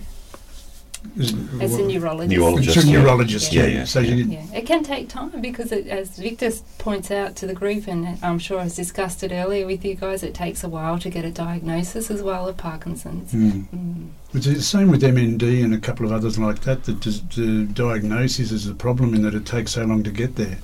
Is 1.17 1.29
it, 1.31 1.35
Um, 1.35 1.61
as 1.61 1.75
a 1.75 1.83
neurologist. 1.87 2.35
Neurologist, 2.35 2.77
It's 2.77 2.85
a 2.85 2.89
yeah. 2.89 2.99
neurologist. 2.99 3.53
Yeah, 3.53 3.65
yeah, 3.67 3.85
So 3.85 3.99
yeah. 3.99 4.15
you, 4.15 4.23
Yeah, 4.25 4.45
it 4.55 4.65
can 4.65 4.83
take 4.83 5.07
time 5.07 5.39
because, 5.39 5.71
it, 5.71 5.87
as 5.87 6.17
Victor 6.17 6.51
points 6.79 7.11
out 7.11 7.35
to 7.37 7.45
the 7.47 7.53
group, 7.53 7.87
and 7.87 8.17
I'm 8.23 8.39
sure 8.39 8.59
has 8.59 8.75
discussed 8.75 9.23
it 9.23 9.31
earlier 9.31 9.67
with 9.67 9.85
you 9.85 9.93
guys, 9.93 10.23
it 10.23 10.33
takes 10.33 10.63
a 10.63 10.67
while 10.67 10.97
to 10.99 11.09
get 11.11 11.23
a 11.23 11.29
diagnosis 11.31 12.09
as 12.09 12.23
well 12.23 12.47
of 12.47 12.57
Parkinson's. 12.57 13.31
Mm. 13.33 13.65
Mm. 13.73 14.07
It's 14.35 14.45
the 14.47 14.61
same 14.61 14.89
with 14.91 15.01
MND 15.01 15.63
and 15.63 15.73
a 15.73 15.77
couple 15.79 16.05
of 16.05 16.11
others 16.11 16.37
like 16.37 16.61
that. 16.61 16.83
That 16.83 17.01
the, 17.01 17.11
the 17.41 17.63
diagnosis 17.73 18.51
is 18.51 18.67
a 18.67 18.73
problem 18.75 19.13
in 19.13 19.21
that 19.21 19.33
it 19.33 19.45
takes 19.45 19.71
so 19.71 19.85
long 19.85 20.03
to 20.03 20.11
get 20.11 20.35
there. 20.35 20.57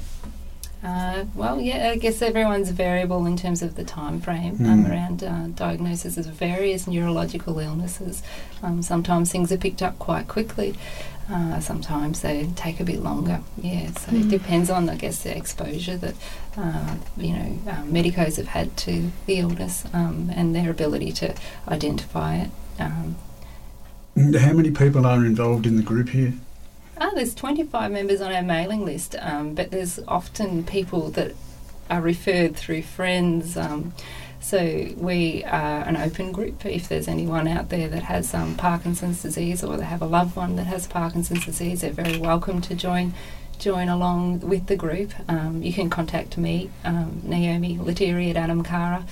Uh, 0.83 1.25
well, 1.35 1.61
yeah, 1.61 1.91
I 1.91 1.95
guess 1.97 2.21
everyone's 2.23 2.71
variable 2.71 3.25
in 3.27 3.37
terms 3.37 3.61
of 3.61 3.75
the 3.75 3.83
time 3.83 4.19
frame 4.19 4.55
um, 4.65 4.83
Mm. 4.85 4.89
around 4.89 5.23
uh, 5.23 5.47
diagnosis 5.55 6.17
of 6.17 6.25
various 6.25 6.87
neurological 6.87 7.59
illnesses. 7.59 8.23
Um, 8.63 8.81
sometimes 8.81 9.31
things 9.31 9.51
are 9.51 9.57
picked 9.57 9.81
up 9.83 9.97
quite 9.99 10.27
quickly. 10.27 10.75
Uh, 11.31 11.59
sometimes 11.59 12.21
they 12.21 12.49
take 12.55 12.79
a 12.79 12.83
bit 12.83 13.01
longer. 13.01 13.41
Yeah, 13.61 13.91
so 13.91 14.11
it 14.15 14.23
Mm. 14.23 14.29
depends 14.31 14.69
on, 14.71 14.89
I 14.89 14.95
guess, 14.95 15.21
the 15.23 15.37
exposure 15.37 15.95
that 15.97 16.15
uh, 16.57 16.95
you 17.15 17.33
know 17.33 17.59
um, 17.71 17.93
medicos 17.93 18.35
have 18.37 18.47
had 18.47 18.75
to 18.77 19.11
the 19.27 19.35
illness 19.37 19.85
um, 19.93 20.29
and 20.35 20.53
their 20.55 20.69
ability 20.71 21.11
to 21.13 21.35
identify 21.69 22.35
it. 22.37 22.49
How 24.15 24.53
many 24.53 24.71
people 24.71 25.05
are 25.05 25.25
involved 25.25 25.65
in 25.65 25.77
the 25.77 25.83
group 25.83 26.09
here? 26.09 26.33
Ah, 26.97 27.11
there's 27.15 27.33
25 27.33 27.91
members 27.91 28.21
on 28.21 28.31
our 28.31 28.43
mailing 28.43 28.85
list, 28.85 29.15
um, 29.19 29.55
but 29.55 29.71
there's 29.71 29.99
often 30.07 30.63
people 30.63 31.09
that 31.11 31.33
are 31.89 32.01
referred 32.01 32.55
through 32.55 32.83
friends. 32.83 33.57
Um, 33.57 33.93
so 34.39 34.89
we 34.97 35.43
are 35.45 35.81
an 35.83 35.97
open 35.97 36.31
group. 36.31 36.65
If 36.65 36.89
there's 36.89 37.07
anyone 37.07 37.47
out 37.47 37.69
there 37.69 37.87
that 37.87 38.03
has 38.03 38.33
um, 38.33 38.55
Parkinson's 38.55 39.21
disease 39.21 39.63
or 39.63 39.77
they 39.77 39.85
have 39.85 40.01
a 40.01 40.05
loved 40.07 40.35
one 40.35 40.55
that 40.57 40.67
has 40.67 40.87
Parkinson's 40.87 41.45
disease, 41.45 41.81
they're 41.81 41.91
very 41.91 42.17
welcome 42.17 42.61
to 42.61 42.75
join 42.75 43.13
join 43.59 43.89
along 43.89 44.39
with 44.39 44.65
the 44.65 44.75
group. 44.75 45.13
Um, 45.29 45.61
you 45.61 45.71
can 45.71 45.87
contact 45.89 46.35
me, 46.35 46.71
um, 46.83 47.21
Naomi 47.23 47.77
Lettieri 47.77 48.31
at 48.31 48.35
Anam 48.35 48.63
Cara. 48.63 49.05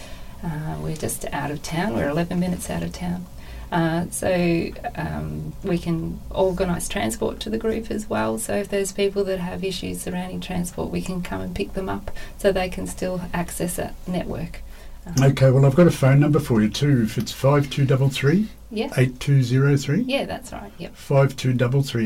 Uh, 0.43 0.77
we're 0.81 0.95
just 0.95 1.25
out 1.31 1.51
of 1.51 1.61
town. 1.61 1.95
We're 1.95 2.09
11 2.09 2.39
minutes 2.39 2.67
out 2.69 2.81
of 2.81 2.91
town. 2.91 3.27
Uh, 3.71 4.05
so 4.09 4.71
um, 4.95 5.53
we 5.63 5.77
can 5.77 6.19
organise 6.31 6.89
transport 6.89 7.39
to 7.41 7.49
the 7.49 7.57
group 7.57 7.91
as 7.91 8.09
well. 8.09 8.37
So 8.37 8.55
if 8.55 8.69
there's 8.69 8.91
people 8.91 9.23
that 9.25 9.39
have 9.39 9.63
issues 9.63 10.01
surrounding 10.01 10.41
transport, 10.41 10.89
we 10.89 11.01
can 11.01 11.21
come 11.21 11.41
and 11.41 11.55
pick 11.55 11.73
them 11.73 11.89
up 11.89 12.11
so 12.37 12.51
they 12.51 12.69
can 12.69 12.87
still 12.87 13.21
access 13.33 13.75
that 13.75 13.93
network. 14.07 14.61
Um, 15.05 15.31
okay, 15.31 15.51
well, 15.51 15.65
I've 15.65 15.75
got 15.75 15.87
a 15.87 15.91
phone 15.91 16.19
number 16.19 16.39
for 16.39 16.61
you 16.61 16.69
too. 16.69 17.03
If 17.03 17.17
it's 17.17 17.31
5233 17.31 18.49
yeah. 18.71 18.91
8203? 18.95 20.01
Yeah, 20.01 20.25
that's 20.25 20.51
right. 20.51 20.71
Yep. 20.77 20.95
Five 20.95 21.31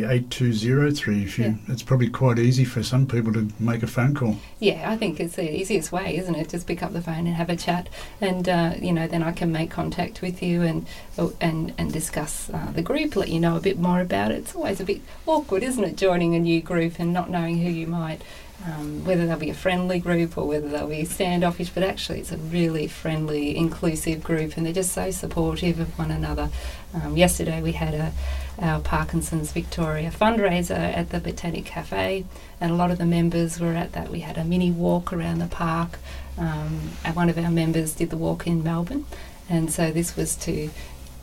8203. 0.05 1.23
If 1.23 1.37
you, 1.37 1.45
yeah. 1.45 1.55
It's 1.67 1.83
probably 1.83 2.09
quite 2.09 2.39
easy 2.39 2.63
for 2.63 2.81
some 2.83 3.05
people 3.05 3.33
to 3.33 3.49
make 3.59 3.83
a 3.83 3.87
phone 3.87 4.15
call. 4.15 4.37
Yeah, 4.59 4.89
I 4.89 4.95
think 4.95 5.19
it's 5.19 5.35
the 5.35 5.53
easiest 5.53 5.91
way, 5.91 6.15
isn't 6.17 6.35
it? 6.35 6.49
Just 6.49 6.65
pick 6.65 6.81
up 6.81 6.93
the 6.93 7.01
phone 7.01 7.27
and 7.27 7.35
have 7.35 7.49
a 7.49 7.57
chat. 7.57 7.89
And, 8.21 8.47
uh, 8.47 8.75
you 8.79 8.93
know, 8.93 9.07
then 9.07 9.23
I 9.23 9.33
can 9.33 9.51
make 9.51 9.71
contact 9.71 10.21
with 10.21 10.41
you 10.41 10.61
and 10.61 10.85
oh, 11.17 11.33
and, 11.41 11.73
and 11.77 11.91
discuss 11.91 12.49
uh, 12.49 12.71
the 12.73 12.81
group, 12.81 13.17
let 13.17 13.27
you 13.27 13.41
know 13.41 13.57
a 13.57 13.61
bit 13.61 13.77
more 13.77 13.99
about 13.99 14.31
it. 14.31 14.35
It's 14.35 14.55
always 14.55 14.79
a 14.79 14.85
bit 14.85 15.01
awkward, 15.25 15.63
isn't 15.63 15.83
it, 15.83 15.97
joining 15.97 16.33
a 16.33 16.39
new 16.39 16.61
group 16.61 16.97
and 16.97 17.11
not 17.11 17.29
knowing 17.29 17.57
who 17.57 17.69
you 17.69 17.87
might 17.87 18.21
um, 18.65 19.03
whether 19.03 19.27
they'll 19.27 19.37
be 19.37 19.49
a 19.49 19.53
friendly 19.53 19.99
group 19.99 20.37
or 20.37 20.47
whether 20.47 20.69
they'll 20.69 20.87
be 20.87 21.03
standoffish, 21.03 21.69
but 21.69 21.83
actually 21.83 22.19
it's 22.19 22.31
a 22.31 22.37
really 22.37 22.87
friendly, 22.87 23.57
inclusive 23.57 24.23
group, 24.23 24.55
and 24.55 24.65
they're 24.65 24.71
just 24.71 24.93
so 24.93 25.11
supportive 25.11 25.81
of 25.81 25.99
one 25.99 26.11
another. 26.11 26.49
Um, 26.93 27.17
yesterday 27.17 27.61
we 27.61 27.73
had 27.73 27.93
a 27.93 28.13
our 28.61 28.79
Parkinson's 28.79 29.51
Victoria 29.51 30.11
fundraiser 30.11 30.77
at 30.95 31.09
the 31.09 31.19
Botanic 31.19 31.65
Cafe, 31.65 32.23
and 32.61 32.71
a 32.71 32.75
lot 32.75 32.91
of 32.91 32.99
the 32.99 33.05
members 33.05 33.59
were 33.59 33.73
at 33.73 33.93
that. 33.93 34.09
We 34.09 34.21
had 34.21 34.37
a 34.37 34.43
mini 34.43 34.71
walk 34.71 35.11
around 35.11 35.39
the 35.39 35.47
park, 35.47 35.97
um, 36.37 36.91
one 37.13 37.29
of 37.29 37.37
our 37.37 37.51
members 37.51 37.93
did 37.93 38.09
the 38.09 38.17
walk 38.17 38.47
in 38.47 38.63
Melbourne, 38.63 39.05
and 39.49 39.71
so 39.71 39.91
this 39.91 40.15
was 40.15 40.35
to. 40.37 40.69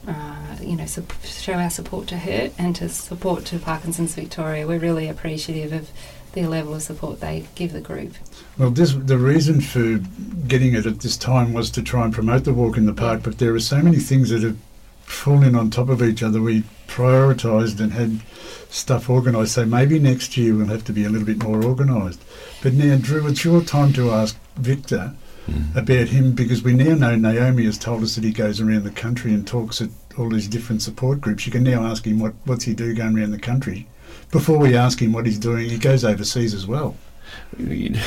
Uh, 0.08 0.56
you 0.62 0.76
know, 0.76 0.86
show 1.24 1.52
our 1.52 1.68
support 1.68 2.08
to 2.08 2.16
her 2.16 2.50
and 2.56 2.74
to 2.74 2.88
support 2.88 3.44
to 3.44 3.58
Parkinson's 3.58 4.14
Victoria. 4.14 4.66
We're 4.66 4.78
really 4.78 5.08
appreciative 5.08 5.74
of 5.74 5.90
the 6.32 6.46
level 6.46 6.74
of 6.74 6.82
support 6.82 7.20
they 7.20 7.46
give 7.54 7.72
the 7.72 7.80
group. 7.80 8.14
Well, 8.58 8.70
this 8.70 8.92
the 8.92 9.18
reason 9.18 9.60
for 9.60 9.98
getting 10.46 10.74
it 10.74 10.86
at 10.86 11.00
this 11.00 11.16
time 11.16 11.52
was 11.52 11.70
to 11.70 11.82
try 11.82 12.04
and 12.04 12.12
promote 12.12 12.44
the 12.44 12.54
walk 12.54 12.76
in 12.76 12.86
the 12.86 12.92
park. 12.92 13.22
But 13.22 13.38
there 13.38 13.54
are 13.54 13.60
so 13.60 13.82
many 13.82 13.98
things 13.98 14.30
that 14.30 14.42
have 14.42 14.56
fallen 15.02 15.54
on 15.54 15.70
top 15.70 15.88
of 15.88 16.02
each 16.02 16.22
other. 16.22 16.40
We 16.40 16.62
prioritised 16.86 17.80
and 17.80 17.92
had 17.92 18.20
stuff 18.68 19.10
organised. 19.10 19.52
So 19.54 19.64
maybe 19.64 19.98
next 19.98 20.36
year 20.36 20.54
we'll 20.54 20.66
have 20.66 20.84
to 20.84 20.92
be 20.92 21.04
a 21.04 21.08
little 21.08 21.26
bit 21.26 21.42
more 21.42 21.64
organised. 21.64 22.20
But 22.62 22.74
now, 22.74 22.96
Drew, 22.96 23.26
it's 23.26 23.44
your 23.44 23.62
time 23.62 23.92
to 23.94 24.10
ask 24.10 24.36
Victor 24.56 25.14
Mm. 25.48 25.74
about 25.74 26.08
him 26.08 26.32
because 26.32 26.62
we 26.62 26.74
now 26.74 26.94
know 26.94 27.16
Naomi 27.16 27.64
has 27.64 27.78
told 27.78 28.02
us 28.02 28.14
that 28.14 28.24
he 28.24 28.30
goes 28.30 28.60
around 28.60 28.84
the 28.84 28.90
country 28.90 29.32
and 29.32 29.46
talks 29.46 29.80
at 29.80 29.88
all 30.18 30.28
these 30.28 30.46
different 30.46 30.82
support 30.82 31.20
groups. 31.20 31.46
You 31.46 31.50
can 31.50 31.64
now 31.64 31.82
ask 31.84 32.04
him 32.04 32.18
what 32.18 32.34
what's 32.44 32.64
he 32.64 32.74
do 32.74 32.94
going 32.94 33.18
around 33.18 33.30
the 33.30 33.38
country. 33.38 33.88
Before 34.30 34.58
we 34.58 34.76
ask 34.76 35.00
him 35.00 35.12
what 35.12 35.26
he's 35.26 35.38
doing, 35.38 35.68
he 35.68 35.78
goes 35.78 36.04
overseas 36.04 36.54
as 36.54 36.66
well. 36.66 36.96
Victor, 37.52 38.00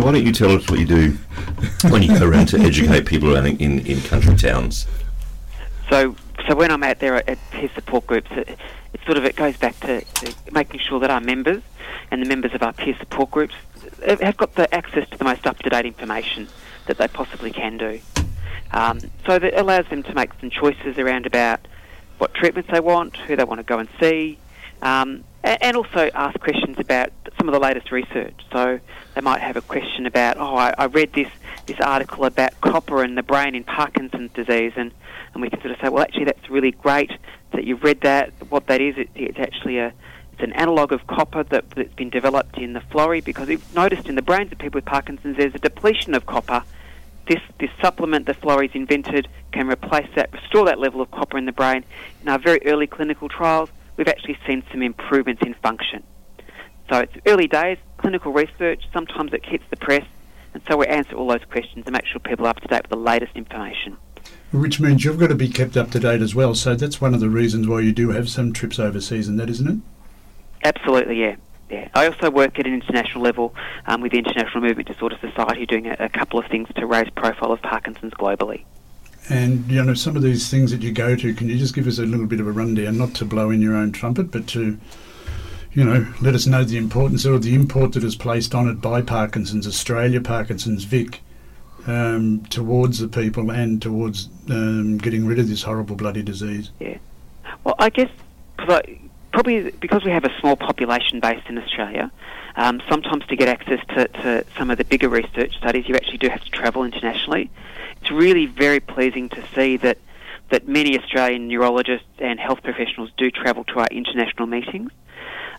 why 0.00 0.12
don't 0.12 0.24
you 0.26 0.32
tell 0.32 0.52
us 0.52 0.68
what 0.70 0.78
you 0.78 0.86
do 0.86 1.12
when 1.88 2.02
you 2.02 2.18
go 2.18 2.28
around 2.28 2.46
to 2.46 2.58
educate 2.58 3.06
people 3.06 3.34
around 3.34 3.46
in, 3.46 3.80
in 3.86 4.00
country 4.02 4.36
towns? 4.36 4.86
So, 5.88 6.14
so 6.46 6.54
when 6.54 6.70
I'm 6.70 6.82
out 6.82 6.98
there 6.98 7.16
at, 7.16 7.28
at 7.28 7.38
peer 7.50 7.70
support 7.74 8.06
groups, 8.06 8.30
it, 8.32 8.58
it 8.92 9.00
sort 9.04 9.16
of 9.16 9.24
it 9.24 9.36
goes 9.36 9.56
back 9.56 9.78
to, 9.80 10.02
to 10.02 10.34
making 10.52 10.80
sure 10.80 11.00
that 11.00 11.10
our 11.10 11.20
members 11.20 11.62
and 12.10 12.22
the 12.22 12.28
members 12.28 12.54
of 12.54 12.62
our 12.62 12.72
peer 12.72 12.96
support 12.98 13.30
groups 13.30 13.54
have 14.06 14.20
have 14.20 14.36
got 14.36 14.54
the 14.54 14.72
access 14.74 15.08
to 15.10 15.18
the 15.18 15.24
most 15.24 15.46
up-to-date 15.46 15.86
information 15.86 16.48
that 16.86 16.98
they 16.98 17.08
possibly 17.08 17.50
can 17.50 17.78
do. 17.78 18.00
Um, 18.72 19.00
so 19.26 19.38
that 19.38 19.58
allows 19.58 19.88
them 19.88 20.02
to 20.04 20.14
make 20.14 20.30
some 20.40 20.50
choices 20.50 20.98
around 20.98 21.26
about 21.26 21.60
what 22.20 22.34
treatments 22.34 22.70
they 22.70 22.80
want, 22.80 23.16
who 23.16 23.34
they 23.34 23.44
want 23.44 23.58
to 23.58 23.64
go 23.64 23.78
and 23.78 23.88
see, 23.98 24.38
um, 24.82 25.24
and 25.42 25.76
also 25.76 26.10
ask 26.14 26.38
questions 26.40 26.78
about 26.78 27.10
some 27.38 27.48
of 27.48 27.54
the 27.54 27.58
latest 27.58 27.90
research. 27.90 28.34
So 28.52 28.78
they 29.14 29.20
might 29.22 29.40
have 29.40 29.56
a 29.56 29.62
question 29.62 30.04
about, 30.04 30.36
oh, 30.36 30.54
I, 30.54 30.74
I 30.76 30.84
read 30.84 31.14
this, 31.14 31.28
this 31.64 31.80
article 31.80 32.26
about 32.26 32.60
copper 32.60 33.02
and 33.02 33.16
the 33.16 33.22
brain 33.22 33.54
in 33.54 33.64
Parkinson's 33.64 34.30
disease, 34.32 34.72
and, 34.76 34.92
and 35.32 35.40
we 35.40 35.48
can 35.48 35.60
sort 35.60 35.72
of 35.72 35.78
say, 35.80 35.88
well, 35.88 36.02
actually, 36.02 36.26
that's 36.26 36.50
really 36.50 36.72
great 36.72 37.10
that 37.52 37.64
you've 37.64 37.82
read 37.82 38.02
that. 38.02 38.32
What 38.50 38.66
that 38.66 38.82
is, 38.82 38.98
it, 38.98 39.08
it's 39.14 39.38
actually 39.38 39.78
a 39.78 39.92
it's 40.32 40.42
an 40.42 40.52
analogue 40.54 40.92
of 40.92 41.06
copper 41.06 41.42
that, 41.44 41.70
that's 41.70 41.92
been 41.94 42.08
developed 42.08 42.56
in 42.56 42.72
the 42.72 42.80
Florey 42.80 43.22
because 43.22 43.48
we've 43.48 43.74
noticed 43.74 44.08
in 44.08 44.14
the 44.14 44.22
brains 44.22 44.50
of 44.50 44.58
people 44.58 44.78
with 44.78 44.86
Parkinson's 44.86 45.36
there's 45.36 45.54
a 45.54 45.58
depletion 45.58 46.14
of 46.14 46.24
copper. 46.24 46.62
This, 47.28 47.40
this 47.58 47.70
supplement 47.80 48.26
that 48.26 48.40
Florey's 48.40 48.74
invented 48.74 49.28
can 49.52 49.68
replace 49.68 50.08
that, 50.16 50.32
restore 50.32 50.64
that 50.66 50.78
level 50.78 51.00
of 51.00 51.10
copper 51.10 51.38
in 51.38 51.44
the 51.44 51.52
brain. 51.52 51.84
In 52.22 52.28
our 52.28 52.38
very 52.38 52.60
early 52.66 52.86
clinical 52.86 53.28
trials, 53.28 53.70
we've 53.96 54.08
actually 54.08 54.38
seen 54.46 54.62
some 54.70 54.82
improvements 54.82 55.42
in 55.44 55.54
function. 55.54 56.02
So 56.90 56.98
it's 56.98 57.12
early 57.26 57.46
days, 57.46 57.78
clinical 57.98 58.32
research, 58.32 58.82
sometimes 58.92 59.32
it 59.32 59.44
hits 59.44 59.64
the 59.70 59.76
press, 59.76 60.04
and 60.54 60.62
so 60.68 60.76
we 60.76 60.86
answer 60.86 61.14
all 61.14 61.28
those 61.28 61.44
questions 61.48 61.84
and 61.86 61.92
make 61.92 62.06
sure 62.06 62.18
people 62.18 62.46
are 62.46 62.50
up 62.50 62.60
to 62.60 62.66
date 62.66 62.82
with 62.82 62.90
the 62.90 62.96
latest 62.96 63.36
information. 63.36 63.96
Which 64.52 64.80
means 64.80 65.04
you've 65.04 65.18
got 65.18 65.28
to 65.28 65.36
be 65.36 65.48
kept 65.48 65.76
up 65.76 65.92
to 65.92 66.00
date 66.00 66.20
as 66.20 66.34
well. 66.34 66.54
So 66.54 66.74
that's 66.74 67.00
one 67.00 67.14
of 67.14 67.20
the 67.20 67.30
reasons 67.30 67.68
why 67.68 67.80
you 67.80 67.92
do 67.92 68.10
have 68.10 68.28
some 68.28 68.52
trips 68.52 68.80
overseas 68.80 69.28
and 69.28 69.38
that, 69.38 69.48
isn't 69.48 69.68
it? 69.68 69.78
Absolutely, 70.64 71.20
yeah. 71.20 71.36
Yeah. 71.70 71.88
I 71.94 72.06
also 72.06 72.30
work 72.30 72.58
at 72.58 72.66
an 72.66 72.74
international 72.74 73.22
level 73.22 73.54
um, 73.86 74.00
with 74.00 74.12
the 74.12 74.18
International 74.18 74.60
Movement 74.60 74.88
Disorder 74.88 75.16
Society 75.20 75.66
doing 75.66 75.86
a, 75.86 75.96
a 76.00 76.08
couple 76.08 76.38
of 76.40 76.46
things 76.46 76.68
to 76.76 76.86
raise 76.86 77.08
profile 77.10 77.52
of 77.52 77.62
Parkinson's 77.62 78.12
globally. 78.14 78.64
And 79.28 79.70
you 79.70 79.82
know 79.84 79.94
some 79.94 80.16
of 80.16 80.22
these 80.22 80.50
things 80.50 80.72
that 80.72 80.82
you 80.82 80.90
go 80.90 81.14
to. 81.14 81.32
Can 81.34 81.48
you 81.48 81.56
just 81.56 81.74
give 81.74 81.86
us 81.86 81.98
a 81.98 82.02
little 82.02 82.26
bit 82.26 82.40
of 82.40 82.48
a 82.48 82.52
rundown, 82.52 82.98
not 82.98 83.14
to 83.16 83.24
blow 83.24 83.50
in 83.50 83.62
your 83.62 83.76
own 83.76 83.92
trumpet, 83.92 84.32
but 84.32 84.48
to, 84.48 84.76
you 85.72 85.84
know, 85.84 86.12
let 86.20 86.34
us 86.34 86.46
know 86.46 86.64
the 86.64 86.76
importance 86.76 87.24
or 87.24 87.38
the 87.38 87.54
import 87.54 87.92
that 87.92 88.02
is 88.02 88.16
placed 88.16 88.54
on 88.54 88.66
it 88.66 88.80
by 88.80 89.02
Parkinson's 89.02 89.68
Australia, 89.68 90.20
Parkinson's 90.20 90.82
Vic, 90.82 91.20
um, 91.86 92.40
towards 92.46 92.98
the 92.98 93.06
people 93.06 93.50
and 93.52 93.80
towards 93.80 94.28
um, 94.48 94.98
getting 94.98 95.24
rid 95.26 95.38
of 95.38 95.48
this 95.48 95.62
horrible 95.62 95.94
bloody 95.94 96.22
disease. 96.22 96.72
Yeah. 96.80 96.98
Well, 97.62 97.76
I 97.78 97.90
guess 97.90 98.10
'cause 98.56 98.80
I, 98.84 98.99
probably 99.32 99.70
because 99.70 100.04
we 100.04 100.10
have 100.10 100.24
a 100.24 100.40
small 100.40 100.56
population 100.56 101.20
base 101.20 101.42
in 101.48 101.58
Australia, 101.58 102.10
um, 102.56 102.80
sometimes 102.88 103.24
to 103.26 103.36
get 103.36 103.48
access 103.48 103.80
to, 103.94 104.08
to 104.08 104.44
some 104.56 104.70
of 104.70 104.78
the 104.78 104.84
bigger 104.84 105.08
research 105.08 105.56
studies, 105.56 105.88
you 105.88 105.94
actually 105.94 106.18
do 106.18 106.28
have 106.28 106.42
to 106.42 106.50
travel 106.50 106.84
internationally. 106.84 107.50
It's 108.00 108.10
really 108.10 108.46
very 108.46 108.80
pleasing 108.80 109.28
to 109.30 109.44
see 109.54 109.76
that 109.78 109.98
that 110.50 110.66
many 110.66 110.98
Australian 110.98 111.46
neurologists 111.46 112.08
and 112.18 112.40
health 112.40 112.60
professionals 112.64 113.08
do 113.16 113.30
travel 113.30 113.62
to 113.62 113.78
our 113.78 113.86
international 113.92 114.48
meetings. 114.48 114.90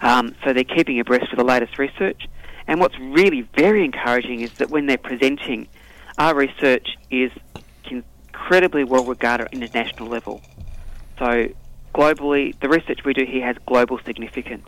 Um, 0.01 0.35
so 0.43 0.51
they're 0.51 0.65
keeping 0.65 0.99
abreast 0.99 1.31
with 1.31 1.37
the 1.37 1.45
latest 1.45 1.79
research. 1.79 2.27
And 2.67 2.81
what's 2.81 2.99
really 2.99 3.47
very 3.55 3.85
encouraging 3.85 4.41
is 4.41 4.51
that 4.55 4.69
when 4.69 4.87
they're 4.87 4.97
presenting, 4.97 5.69
our 6.17 6.35
research 6.35 6.97
is 7.09 7.31
incredibly 7.89 8.83
well 8.83 9.05
regarded 9.05 9.47
at 9.47 9.53
international 9.53 10.09
level. 10.09 10.41
So 11.17 11.47
globally, 11.93 12.57
the 12.59 12.69
research 12.69 13.03
we 13.05 13.13
do 13.13 13.25
here 13.25 13.45
has 13.45 13.57
global 13.65 13.99
significance. 14.05 14.67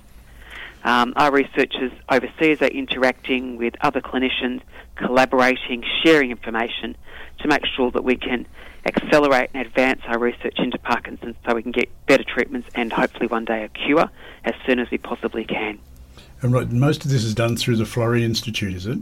Um, 0.83 1.13
our 1.15 1.31
researchers 1.31 1.91
overseas 2.09 2.61
are 2.61 2.67
interacting 2.67 3.57
with 3.57 3.75
other 3.81 4.01
clinicians, 4.01 4.61
collaborating, 4.95 5.83
sharing 6.03 6.31
information 6.31 6.97
to 7.39 7.47
make 7.47 7.65
sure 7.65 7.89
that 7.91 8.03
we 8.03 8.17
can 8.17 8.45
accelerate 8.85 9.49
and 9.53 9.65
advance 9.65 10.01
our 10.07 10.19
research 10.19 10.55
into 10.57 10.77
Parkinson's 10.77 11.35
so 11.47 11.55
we 11.55 11.63
can 11.63 11.71
get 11.71 11.89
better 12.05 12.23
treatments 12.23 12.67
and 12.75 12.91
hopefully 12.91 13.27
one 13.27 13.45
day 13.45 13.63
a 13.63 13.69
cure 13.69 14.09
as 14.43 14.53
soon 14.65 14.79
as 14.79 14.91
we 14.91 14.97
possibly 14.97 15.45
can. 15.45 15.79
And 16.41 16.51
right, 16.51 16.69
most 16.69 17.05
of 17.05 17.11
this 17.11 17.23
is 17.23 17.33
done 17.33 17.55
through 17.55 17.77
the 17.77 17.85
Florey 17.85 18.21
Institute, 18.21 18.73
is 18.73 18.85
it? 18.85 18.99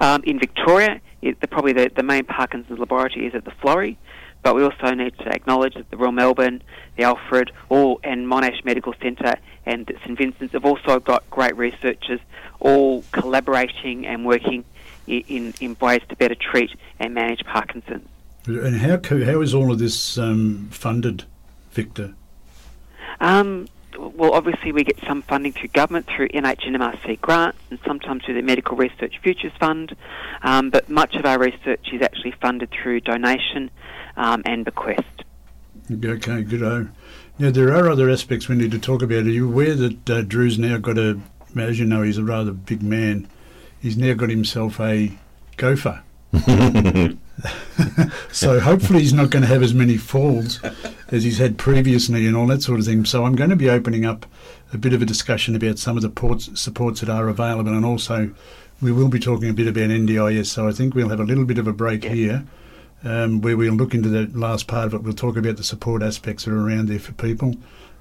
Um, 0.00 0.22
in 0.24 0.38
Victoria, 0.38 1.00
it, 1.20 1.40
the, 1.40 1.48
probably 1.48 1.72
the, 1.72 1.90
the 1.94 2.04
main 2.04 2.24
Parkinson's 2.24 2.78
laboratory 2.78 3.26
is 3.26 3.34
at 3.34 3.44
the 3.44 3.50
Florey, 3.50 3.96
but 4.42 4.54
we 4.54 4.62
also 4.62 4.92
need 4.94 5.16
to 5.18 5.28
acknowledge 5.28 5.74
that 5.74 5.90
the 5.90 5.96
Royal 5.96 6.12
Melbourne, 6.12 6.62
the 6.96 7.04
Alfred, 7.04 7.52
all, 7.68 8.00
and 8.02 8.26
Monash 8.26 8.64
Medical 8.64 8.94
Centre 9.00 9.36
and 9.64 9.90
St 10.04 10.18
Vincent's 10.18 10.52
have 10.52 10.64
also 10.64 10.98
got 10.98 11.28
great 11.30 11.56
researchers 11.56 12.20
all 12.58 13.04
collaborating 13.12 14.06
and 14.06 14.24
working 14.24 14.64
in, 15.06 15.54
in 15.60 15.76
ways 15.80 16.00
to 16.08 16.16
better 16.16 16.34
treat 16.34 16.70
and 16.98 17.14
manage 17.14 17.44
Parkinson's. 17.44 18.08
And 18.46 18.76
how 18.76 18.98
how 19.02 19.40
is 19.40 19.54
all 19.54 19.70
of 19.70 19.78
this 19.78 20.18
um, 20.18 20.68
funded, 20.72 21.24
Victor? 21.70 22.14
Um, 23.20 23.68
well, 23.96 24.32
obviously, 24.32 24.72
we 24.72 24.82
get 24.82 24.98
some 25.06 25.22
funding 25.22 25.52
through 25.52 25.68
government, 25.68 26.08
through 26.08 26.28
NHMRC 26.28 27.20
grants, 27.20 27.58
and 27.70 27.78
sometimes 27.86 28.24
through 28.24 28.34
the 28.34 28.42
Medical 28.42 28.76
Research 28.76 29.18
Futures 29.22 29.52
Fund. 29.60 29.94
Um, 30.42 30.70
but 30.70 30.88
much 30.88 31.14
of 31.14 31.24
our 31.24 31.38
research 31.38 31.86
is 31.92 32.02
actually 32.02 32.32
funded 32.32 32.70
through 32.70 33.00
donation 33.00 33.70
um, 34.16 34.42
and 34.44 34.64
bequest. 34.64 35.24
Okay, 35.90 36.42
good. 36.42 36.62
Oh, 36.62 36.88
now 37.38 37.50
there 37.50 37.74
are 37.74 37.90
other 37.90 38.08
aspects 38.08 38.48
we 38.48 38.56
need 38.56 38.70
to 38.70 38.78
talk 38.78 39.02
about. 39.02 39.24
Are 39.24 39.30
you 39.30 39.48
aware 39.48 39.74
that 39.74 40.10
uh, 40.10 40.22
Drew's 40.22 40.58
now 40.58 40.78
got 40.78 40.98
a, 40.98 41.20
as 41.56 41.78
you 41.78 41.84
know, 41.84 42.02
he's 42.02 42.18
a 42.18 42.24
rather 42.24 42.52
big 42.52 42.82
man. 42.82 43.28
He's 43.80 43.96
now 43.96 44.14
got 44.14 44.30
himself 44.30 44.80
a 44.80 45.12
gopher. 45.56 46.02
so 48.32 48.60
hopefully 48.60 49.00
he's 49.00 49.12
not 49.12 49.30
going 49.30 49.42
to 49.42 49.48
have 49.48 49.62
as 49.62 49.74
many 49.74 49.96
falls 49.96 50.60
as 51.08 51.24
he's 51.24 51.38
had 51.38 51.58
previously 51.58 52.26
and 52.26 52.36
all 52.36 52.46
that 52.46 52.62
sort 52.62 52.78
of 52.80 52.86
thing. 52.86 53.04
So 53.04 53.24
I'm 53.24 53.34
going 53.34 53.50
to 53.50 53.56
be 53.56 53.68
opening 53.68 54.04
up 54.06 54.24
a 54.72 54.78
bit 54.78 54.92
of 54.92 55.02
a 55.02 55.06
discussion 55.06 55.54
about 55.56 55.78
some 55.78 55.96
of 55.96 56.02
the 56.02 56.08
ports, 56.08 56.48
supports 56.58 57.00
that 57.00 57.10
are 57.10 57.28
available 57.28 57.72
and 57.72 57.84
also 57.84 58.30
we 58.80 58.92
will 58.92 59.08
be 59.08 59.18
talking 59.18 59.50
a 59.50 59.54
bit 59.54 59.66
about 59.66 59.90
NDIS. 59.90 60.46
So 60.46 60.68
I 60.68 60.72
think 60.72 60.94
we'll 60.94 61.10
have 61.10 61.20
a 61.20 61.24
little 61.24 61.44
bit 61.44 61.58
of 61.58 61.66
a 61.66 61.72
break 61.72 62.04
Yeah. 62.04 62.10
here 62.10 62.44
um, 63.04 63.40
where 63.40 63.56
we'll 63.56 63.74
look 63.74 63.94
into 63.94 64.08
the 64.08 64.26
last 64.38 64.66
part 64.66 64.86
of 64.86 64.94
it. 64.94 65.02
We'll 65.02 65.12
talk 65.12 65.36
about 65.36 65.56
the 65.56 65.64
support 65.64 66.02
aspects 66.02 66.44
that 66.44 66.52
are 66.52 66.66
around 66.66 66.88
there 66.88 66.98
for 66.98 67.12
people 67.12 67.56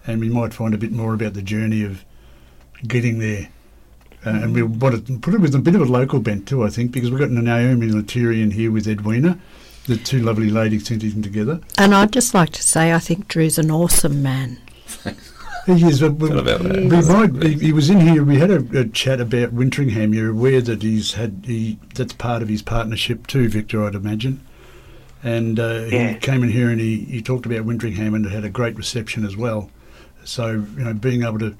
and 0.05 0.19
we 0.19 0.29
might 0.29 0.53
find 0.53 0.73
a 0.73 0.77
bit 0.77 0.91
more 0.91 1.13
about 1.13 1.33
the 1.33 1.41
journey 1.41 1.83
of 1.83 2.05
getting 2.87 3.19
there. 3.19 3.49
Uh, 4.25 4.29
and 4.29 4.53
we'll 4.53 4.67
want 4.67 5.07
to 5.07 5.19
put 5.19 5.33
it 5.33 5.39
with 5.39 5.55
a 5.55 5.59
bit 5.59 5.75
of 5.75 5.81
a 5.81 5.85
local 5.85 6.19
bent 6.19 6.47
too, 6.47 6.63
I 6.63 6.69
think, 6.69 6.91
because 6.91 7.09
we've 7.09 7.19
got 7.19 7.31
Naomi 7.31 7.87
Latirian 7.87 8.53
here 8.53 8.71
with 8.71 8.87
Edwina, 8.87 9.39
the 9.87 9.97
two 9.97 10.21
lovely 10.21 10.49
ladies 10.49 10.87
sitting 10.87 11.23
together. 11.23 11.59
And 11.77 11.95
I'd 11.95 12.13
just 12.13 12.33
like 12.33 12.51
to 12.51 12.63
say 12.63 12.93
I 12.93 12.99
think 12.99 13.27
Drew's 13.27 13.57
an 13.57 13.71
awesome 13.71 14.21
man. 14.21 14.59
He 15.67 15.73
is. 15.85 16.01
But 16.01 16.13
we, 16.13 16.31
about 16.31 16.63
that. 16.63 16.75
we 16.75 17.39
might. 17.39 17.43
He, 17.43 17.67
he 17.67 17.71
was 17.71 17.91
in 17.91 17.99
here. 17.99 18.23
We 18.23 18.39
had 18.39 18.49
a, 18.49 18.79
a 18.79 18.87
chat 18.87 19.21
about 19.21 19.55
Wintringham. 19.55 20.11
You're 20.11 20.31
aware 20.31 20.59
that 20.59 20.81
he's 20.81 21.13
had. 21.13 21.43
He 21.45 21.77
that's 21.93 22.13
part 22.13 22.41
of 22.41 22.49
his 22.49 22.63
partnership 22.63 23.27
too, 23.27 23.47
Victor. 23.47 23.85
I'd 23.85 23.93
imagine. 23.93 24.43
And 25.23 25.59
uh, 25.59 25.85
Yeah. 25.89 26.13
he 26.13 26.19
came 26.19 26.43
in 26.43 26.49
here 26.49 26.69
and 26.69 26.79
he, 26.81 26.99
he 26.99 27.21
talked 27.21 27.45
about 27.45 27.65
Wintringham 27.65 28.15
and 28.15 28.25
it 28.25 28.31
had 28.31 28.43
a 28.45 28.49
great 28.49 28.75
reception 28.75 29.25
as 29.25 29.37
well. 29.37 29.69
So 30.23 30.51
you 30.77 30.83
know, 30.83 30.93
being 30.93 31.23
able 31.23 31.39
to 31.39 31.55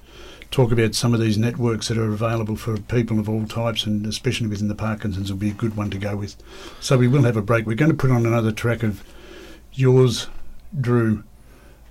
talk 0.50 0.72
about 0.72 0.94
some 0.96 1.14
of 1.14 1.20
these 1.20 1.38
networks 1.38 1.88
that 1.88 1.98
are 1.98 2.12
available 2.12 2.56
for 2.58 2.78
people 2.78 3.20
of 3.20 3.30
all 3.30 3.46
types 3.48 3.86
and 3.86 4.06
especially 4.06 4.48
within 4.48 4.68
the 4.68 4.76
Parkinson's 4.76 5.32
will 5.32 5.40
be 5.40 5.50
a 5.50 5.54
good 5.54 5.78
one 5.78 5.90
to 5.92 5.98
go 5.98 6.16
with. 6.18 6.36
So 6.80 6.98
we 6.98 7.08
will 7.08 7.24
have 7.24 7.38
a 7.38 7.42
break. 7.42 7.66
We're 7.66 7.76
going 7.76 7.92
to 7.92 7.98
put 7.98 8.12
on 8.12 8.26
another 8.26 8.52
track 8.52 8.84
of 8.84 9.04
yours, 9.74 10.28
Drew, 10.80 11.24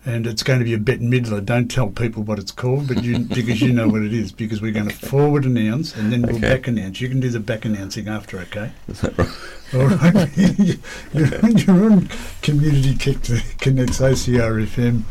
and 0.07 0.27
it's 0.27 0.43
going 0.43 0.59
to 0.59 0.65
be 0.65 0.73
a 0.75 0.79
Bette 0.79 1.03
Midler. 1.05 1.45
Don't 1.45 1.69
tell 1.71 1.89
people 1.89 2.23
what 2.23 2.39
it's 2.39 2.53
called, 2.53 2.89
but 2.89 3.03
you 3.05 3.19
because 3.35 3.61
you 3.61 3.73
know 3.73 3.89
what 3.89 4.03
it 4.03 4.13
is. 4.15 4.33
Because 4.33 4.63
we're 4.63 4.73
going 4.73 4.89
to 4.89 4.95
forward 4.95 5.45
announce 5.45 5.95
and 5.95 6.13
then 6.13 6.23
we'll 6.23 6.37
Okay. 6.37 6.49
back 6.57 6.67
announce. 6.69 7.01
You 7.01 7.09
can 7.09 7.21
do 7.21 7.29
the 7.29 7.41
back 7.41 7.65
announcing 7.65 8.09
after, 8.09 8.39
okay? 8.41 8.73
Is 8.89 9.01
that 9.03 9.17
right? 9.19 9.29
All 9.75 9.87
right. 9.87 10.31
you're, 11.13 11.51
you're 11.51 11.93
on 11.93 12.09
Community 12.43 12.95
Connect- 12.97 13.59
Connects 13.61 14.01
OCRFM 14.01 15.03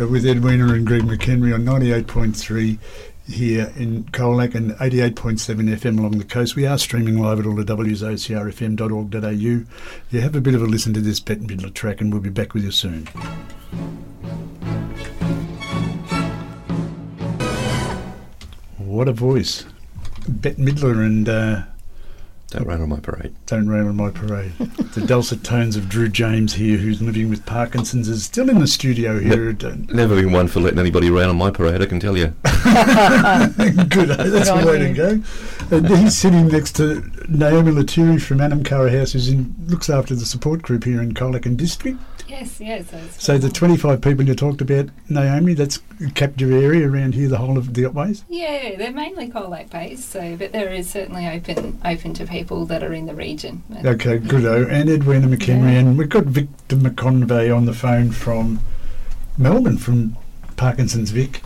uh, 0.00 0.06
with 0.08 0.26
Edwina 0.26 0.72
and 0.74 0.86
Greg 0.86 1.02
McHenry 1.02 1.54
on 1.54 1.64
98.3 1.64 2.78
here 3.26 3.72
in 3.76 4.04
Colac 4.04 4.54
and 4.54 4.72
88.7 4.72 5.14
FM 5.78 5.98
along 5.98 6.18
the 6.18 6.24
coast. 6.24 6.54
We 6.56 6.66
are 6.66 6.76
streaming 6.76 7.18
live 7.18 7.40
at 7.40 7.46
all 7.46 7.54
the 7.56 7.64
wsocrfm.org.au. 7.64 9.30
You 9.30 9.66
have 10.20 10.36
a 10.36 10.40
bit 10.42 10.54
of 10.54 10.62
a 10.62 10.66
listen 10.66 10.92
to 10.92 11.00
this 11.00 11.20
Bette 11.20 11.40
Midler 11.40 11.72
track 11.72 12.02
and 12.02 12.12
we'll 12.12 12.20
be 12.22 12.28
back 12.28 12.52
with 12.52 12.64
you 12.64 12.70
soon. 12.70 13.08
What 18.78 19.08
a 19.08 19.12
voice. 19.12 19.64
Bette 20.28 20.56
Midler 20.56 21.04
and 21.04 21.28
uh, 21.28 21.62
Don't 22.50 22.66
rain 22.66 22.80
on 22.80 22.88
my 22.88 23.00
parade. 23.00 23.34
Don't 23.46 23.68
rain 23.68 23.86
on 23.86 23.96
my 23.96 24.10
parade. 24.10 24.52
the 24.58 25.04
dulcet 25.04 25.42
tones 25.42 25.76
of 25.76 25.88
Drew 25.88 26.08
James 26.08 26.54
here, 26.54 26.78
who's 26.78 27.02
living 27.02 27.28
with 27.28 27.44
Parkinson's, 27.44 28.08
is 28.08 28.24
still 28.24 28.48
in 28.48 28.60
the 28.60 28.66
studio 28.66 29.18
here. 29.18 29.50
at, 29.50 29.64
uh, 29.64 29.74
Never 29.88 30.14
been 30.14 30.32
one 30.32 30.46
for 30.48 30.60
letting 30.60 30.78
anybody 30.78 31.10
rain 31.10 31.28
on 31.28 31.36
my 31.36 31.50
parade, 31.50 31.82
I 31.82 31.86
can 31.86 31.98
tell 31.98 32.16
you. 32.16 32.26
Good, 32.44 34.10
eh? 34.10 34.28
that's 34.28 34.50
the 34.50 34.62
way 34.64 34.78
to 34.78 34.92
go. 34.94 35.76
And 35.76 35.88
he's 35.88 36.16
sitting 36.16 36.48
next 36.48 36.76
to 36.76 37.02
Naomi 37.28 37.72
Latiri 37.72 38.22
from 38.22 38.40
Anam 38.40 38.62
Cara 38.62 38.90
House, 38.90 39.12
who's 39.12 39.28
in, 39.28 39.54
looks 39.66 39.90
after 39.90 40.14
the 40.14 40.24
support 40.24 40.62
group 40.62 40.84
here 40.84 41.02
in 41.02 41.14
Colac 41.14 41.46
and 41.46 41.58
District. 41.58 41.98
Yes, 42.34 42.60
yes. 42.60 43.22
So, 43.22 43.38
the 43.38 43.48
25 43.48 44.00
people 44.00 44.24
you 44.24 44.34
talked 44.34 44.60
about, 44.60 44.88
Naomi, 45.08 45.54
that's 45.54 45.78
kept 46.14 46.40
your 46.40 46.52
area 46.52 46.88
around 46.90 47.14
here 47.14 47.28
the 47.28 47.38
whole 47.38 47.56
of 47.56 47.74
the 47.74 47.82
Otways? 47.82 48.24
Yeah, 48.28 48.74
they're 48.76 48.92
mainly 48.92 49.30
Colac 49.30 49.70
based, 49.70 50.10
so 50.10 50.36
but 50.36 50.50
there 50.50 50.72
is 50.72 50.90
certainly 50.90 51.28
open 51.28 51.78
open 51.84 52.12
to 52.14 52.26
people 52.26 52.66
that 52.66 52.82
are 52.82 52.92
in 52.92 53.06
the 53.06 53.14
region. 53.14 53.62
Okay, 53.84 54.18
good. 54.18 54.44
And 54.68 54.90
Edwina 54.90 55.28
McHenry, 55.28 55.72
Yeah. 55.72 55.78
and 55.78 55.96
we've 55.96 56.08
got 56.08 56.24
Victor 56.24 56.76
McConvey 56.76 57.54
on 57.56 57.66
the 57.66 57.72
phone 57.72 58.10
from 58.10 58.58
Melbourne, 59.38 59.78
from 59.78 60.16
Parkinson's 60.56 61.10
Vic. 61.12 61.40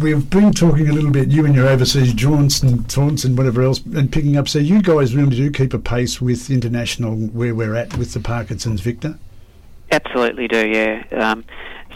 We've 0.00 0.28
been 0.28 0.52
talking 0.52 0.88
a 0.88 0.92
little 0.92 1.10
bit, 1.12 1.28
you 1.28 1.44
and 1.44 1.54
your 1.54 1.68
overseas 1.68 2.12
jaunts 2.12 2.62
and 2.62 2.88
taunts 2.90 3.24
and 3.24 3.36
whatever 3.38 3.62
else, 3.62 3.80
and 3.94 4.10
picking 4.10 4.36
up. 4.36 4.48
So 4.48 4.58
you 4.58 4.80
guys 4.82 5.14
really 5.14 5.36
do 5.36 5.50
keep 5.50 5.74
a 5.74 5.78
pace 5.78 6.20
with 6.20 6.50
international 6.50 7.14
where 7.14 7.54
we're 7.54 7.76
at 7.76 7.96
with 7.96 8.12
the 8.14 8.20
Parkinson's 8.20 8.80
Victor. 8.80 9.18
Absolutely 9.90 10.48
do, 10.48 10.66
yeah. 10.66 11.04
Um, 11.12 11.44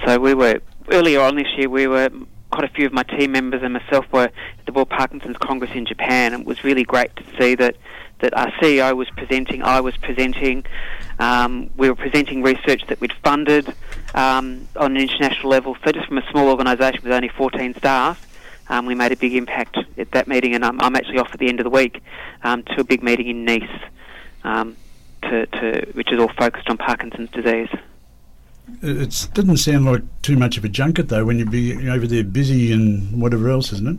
so 0.06 0.18
we 0.18 0.34
were 0.34 0.60
earlier 0.90 1.20
on 1.20 1.36
this 1.36 1.48
year. 1.56 1.68
We 1.68 1.86
were 1.86 2.10
quite 2.50 2.64
a 2.64 2.72
few 2.72 2.86
of 2.86 2.92
my 2.92 3.02
team 3.02 3.32
members 3.32 3.62
and 3.62 3.72
myself 3.72 4.06
were 4.12 4.24
at 4.24 4.66
the 4.66 4.72
World 4.72 4.90
Parkinson's 4.90 5.36
Congress 5.38 5.70
in 5.74 5.86
Japan, 5.86 6.32
and 6.32 6.42
it 6.42 6.46
was 6.46 6.64
really 6.64 6.84
great 6.84 7.14
to 7.16 7.24
see 7.38 7.54
that 7.56 7.76
that 8.20 8.36
our 8.36 8.50
CEO 8.60 8.94
was 8.94 9.08
presenting, 9.16 9.62
I 9.62 9.80
was 9.80 9.96
presenting. 9.96 10.64
Um, 11.18 11.70
we 11.76 11.88
were 11.88 11.96
presenting 11.96 12.42
research 12.42 12.82
that 12.88 13.00
we'd 13.00 13.14
funded 13.24 13.66
um, 14.14 14.68
on 14.76 14.94
an 14.94 14.98
international 14.98 15.48
level. 15.48 15.74
So 15.84 15.90
just 15.90 16.06
from 16.06 16.18
a 16.18 16.30
small 16.30 16.50
organisation 16.50 17.00
with 17.02 17.12
only 17.12 17.30
14 17.30 17.74
staff. 17.76 18.26
Um, 18.68 18.86
we 18.86 18.94
made 18.94 19.10
a 19.10 19.16
big 19.16 19.34
impact 19.34 19.78
at 19.98 20.12
that 20.12 20.28
meeting, 20.28 20.54
and 20.54 20.64
I'm, 20.64 20.80
I'm 20.80 20.94
actually 20.94 21.18
off 21.18 21.30
at 21.32 21.40
the 21.40 21.48
end 21.48 21.58
of 21.58 21.64
the 21.64 21.70
week 21.70 22.00
um, 22.44 22.62
to 22.62 22.80
a 22.80 22.84
big 22.84 23.02
meeting 23.02 23.26
in 23.26 23.44
Nice, 23.44 23.68
um, 24.44 24.76
to, 25.22 25.46
to, 25.46 25.86
which 25.92 26.12
is 26.12 26.18
all 26.20 26.30
focused 26.36 26.68
on 26.68 26.76
Parkinson's 26.78 27.30
disease. 27.30 27.68
It 28.82 29.28
doesn't 29.34 29.56
sound 29.56 29.84
like 29.86 30.02
too 30.22 30.36
much 30.36 30.56
of 30.56 30.64
a 30.64 30.68
junket 30.68 31.08
though 31.08 31.24
when 31.24 31.38
you 31.38 31.44
be 31.46 31.88
over 31.90 32.06
there 32.06 32.22
busy 32.24 32.72
and 32.72 33.20
whatever 33.20 33.48
else, 33.50 33.72
isn't 33.72 33.88
it? 33.88 33.98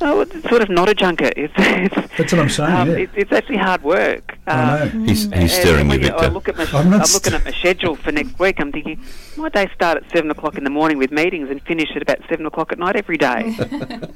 No, 0.00 0.20
it's 0.20 0.32
sort 0.48 0.60
of 0.62 0.68
not 0.68 0.88
a 0.90 0.94
junket. 0.94 1.34
It's, 1.36 1.52
it's, 1.56 1.94
That's 2.18 2.32
what 2.32 2.40
I'm 2.40 2.48
saying. 2.50 2.70
um, 2.74 2.90
yeah. 2.90 2.96
it's, 2.96 3.12
it's 3.16 3.32
actually 3.32 3.56
hard 3.58 3.82
work. 3.82 4.36
I 4.46 4.80
Um, 4.80 5.02
know. 5.02 5.06
He's, 5.08 5.26
Mm. 5.26 5.34
he's 5.40 5.42
and 5.42 5.50
staring 5.50 5.84
you, 5.86 5.90
when 5.90 6.00
you- 6.02 6.08
I 6.08 6.10
Victor. 6.20 6.30
look 6.30 6.48
at 6.48 6.56
my, 6.56 6.64
I'm 6.64 6.76
I'm, 6.86 6.90
not 6.90 7.12
looking 7.14 7.32
at 7.34 7.44
my 7.44 7.50
schedule 7.52 7.96
for 7.96 8.10
next 8.12 8.38
week. 8.38 8.56
I'm 8.60 8.72
thinking 8.72 9.00
my 9.36 9.48
days 9.50 9.68
start 9.74 9.98
at 9.98 10.10
seven 10.12 10.30
o'clock 10.30 10.58
in 10.58 10.64
the 10.64 10.70
morning 10.70 10.98
with 10.98 11.12
meetings 11.12 11.48
and 11.50 11.62
finish 11.62 11.88
at 11.96 12.02
about 12.02 12.18
seven 12.28 12.44
o'clock 12.46 12.72
at 12.72 12.78
night 12.78 12.96
every 12.96 13.16
day. 13.18 13.54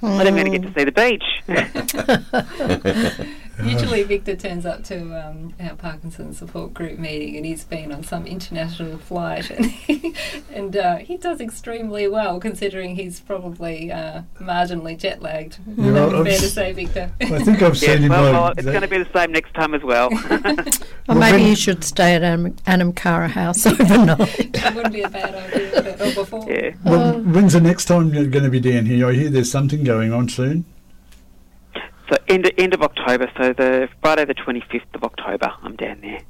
I 0.03 0.25
don't 0.25 0.39
even 0.39 0.53
get 0.53 0.63
to 0.63 0.73
see 0.75 0.85
the 0.85 0.93
beach. 0.93 1.25
Usually 3.63 4.03
Victor 4.03 4.35
turns 4.37 4.67
up 4.67 4.83
to 4.85 5.27
um, 5.27 5.55
our 5.61 5.75
Parkinson's 5.77 6.39
support 6.39 6.75
group 6.75 6.99
meeting 6.99 7.37
and 7.37 7.47
he's 7.47 7.65
been 7.65 7.93
on 7.93 8.03
some 8.03 8.27
international 8.27 8.99
flight 8.99 9.51
and 9.51 9.65
he, 9.71 10.15
and 10.53 10.77
uh, 10.77 10.97
he 10.97 11.17
does 11.17 11.41
extremely 11.41 12.09
well 12.09 12.41
considering 12.41 12.97
he's 12.97 13.21
probably 13.21 13.93
uh, 13.93 14.23
marginally 14.41 14.99
jet 14.99 15.23
lagged. 15.23 15.59
Yeah, 15.77 15.93
well, 15.93 16.11
fair 16.11 16.19
I've 16.35 16.41
to 16.41 16.49
say, 16.49 16.73
Victor. 16.73 17.13
I 17.21 17.43
think 17.45 17.63
I've 17.63 17.75
yeah, 17.83 17.95
seen 17.95 18.03
him. 18.03 18.09
well, 18.11 18.33
well, 18.33 18.53
it's 18.57 18.63
going 18.65 18.81
to 18.83 18.89
be 18.89 18.99
the 18.99 19.09
same 19.13 19.33
next 19.33 19.55
time 19.55 19.75
as 19.75 19.83
well. 19.83 20.11
Or 21.07 21.15
Well, 21.17 21.33
maybe 21.33 21.51
you 21.51 21.55
should 21.55 21.85
stay 21.85 22.15
at 22.15 22.23
Anam, 22.23 22.55
Anamkara 22.67 23.29
House 23.29 23.67
overnight. 23.67 24.53
that 24.55 24.73
wouldn't 24.75 24.95
be 24.95 25.03
a 25.03 25.09
bad 25.11 25.35
idea, 25.35 25.83
but, 25.83 26.01
or 26.01 26.15
before. 26.15 26.51
yeah. 26.51 26.75
Well, 26.83 27.21
when's 27.21 27.53
the 27.53 27.61
next 27.61 27.85
time 27.85 28.15
you're 28.15 28.25
going 28.27 28.45
to 28.45 28.51
be 28.51 28.59
down 28.61 28.87
here? 28.87 29.07
I 29.09 29.13
hear 29.13 29.29
there's 29.29 29.51
something 29.51 29.85
going 29.85 30.15
on 30.15 30.31
soon. 30.31 30.65
So 32.09 32.17
end 32.29 32.51
end 32.59 32.75
of 32.75 32.83
October. 32.83 33.31
So 33.37 33.53
the 33.53 33.89
Friday 34.01 34.25
the 34.25 34.35
25th 34.35 34.95
of 34.95 35.05
October, 35.05 35.53
I'm 35.63 35.77
down 35.77 36.01
there. 36.01 36.21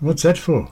What's 0.00 0.22
that 0.22 0.38
for? 0.38 0.70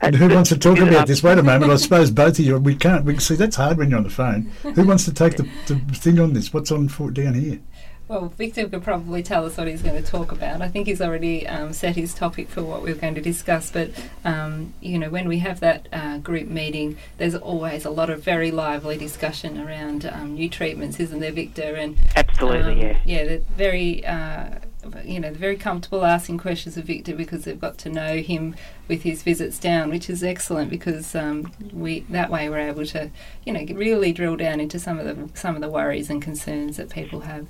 And 0.00 0.14
Uh, 0.16 0.18
who 0.18 0.34
wants 0.34 0.50
to 0.50 0.58
talk 0.58 0.78
about 0.78 1.06
this? 1.06 1.22
Wait 1.22 1.38
a 1.38 1.42
moment. 1.42 1.70
I 1.70 1.76
suppose 1.76 2.10
both 2.10 2.38
of 2.38 2.44
you. 2.44 2.58
We 2.58 2.74
can't. 2.74 3.04
We 3.04 3.18
see 3.18 3.36
that's 3.36 3.56
hard 3.56 3.78
when 3.78 3.90
you're 3.90 3.98
on 3.98 4.04
the 4.04 4.10
phone. 4.10 4.50
Who 4.62 4.84
wants 4.84 5.04
to 5.04 5.12
take 5.12 5.36
the, 5.36 5.48
the 5.66 5.76
thing 5.94 6.18
on 6.18 6.32
this? 6.32 6.52
What's 6.52 6.72
on 6.72 6.88
for 6.88 7.10
down 7.10 7.34
here? 7.34 7.60
Well, 8.06 8.28
Victor 8.28 8.68
could 8.68 8.82
probably 8.82 9.22
tell 9.22 9.46
us 9.46 9.56
what 9.56 9.66
he's 9.66 9.80
going 9.80 10.02
to 10.02 10.08
talk 10.08 10.30
about. 10.30 10.60
I 10.60 10.68
think 10.68 10.86
he's 10.86 11.00
already 11.00 11.46
um, 11.46 11.72
set 11.72 11.96
his 11.96 12.12
topic 12.12 12.50
for 12.50 12.62
what 12.62 12.82
we're 12.82 12.94
going 12.94 13.14
to 13.14 13.22
discuss. 13.22 13.70
But 13.70 13.90
um, 14.24 14.74
you 14.80 14.98
know, 14.98 15.08
when 15.08 15.26
we 15.26 15.38
have 15.38 15.60
that 15.60 15.88
uh, 15.90 16.18
group 16.18 16.48
meeting, 16.48 16.98
there's 17.16 17.34
always 17.34 17.86
a 17.86 17.90
lot 17.90 18.10
of 18.10 18.22
very 18.22 18.50
lively 18.50 18.98
discussion 18.98 19.58
around 19.58 20.04
um, 20.04 20.34
new 20.34 20.50
treatments, 20.50 21.00
isn't 21.00 21.20
there, 21.20 21.32
Victor? 21.32 21.74
And 21.76 21.98
Absolutely, 22.14 22.72
um, 22.72 22.78
yeah. 22.78 22.98
yeah, 23.04 23.38
very. 23.56 24.04
Uh, 24.04 24.58
you 25.04 25.20
know, 25.20 25.32
very 25.32 25.56
comfortable 25.56 26.04
asking 26.04 26.38
questions 26.38 26.76
of 26.76 26.84
Victor 26.84 27.14
because 27.14 27.44
they've 27.44 27.60
got 27.60 27.78
to 27.78 27.88
know 27.88 28.18
him 28.18 28.54
with 28.88 29.02
his 29.02 29.22
visits 29.22 29.58
down, 29.58 29.90
which 29.90 30.10
is 30.10 30.22
excellent 30.22 30.70
because 30.70 31.14
um, 31.14 31.52
we 31.72 32.00
that 32.10 32.30
way 32.30 32.48
we're 32.48 32.58
able 32.58 32.86
to, 32.86 33.10
you 33.44 33.52
know, 33.52 33.64
really 33.74 34.12
drill 34.12 34.36
down 34.36 34.60
into 34.60 34.78
some 34.78 34.98
of 34.98 35.04
the 35.04 35.38
some 35.38 35.54
of 35.54 35.60
the 35.60 35.68
worries 35.68 36.10
and 36.10 36.22
concerns 36.22 36.76
that 36.76 36.90
people 36.90 37.20
have. 37.20 37.46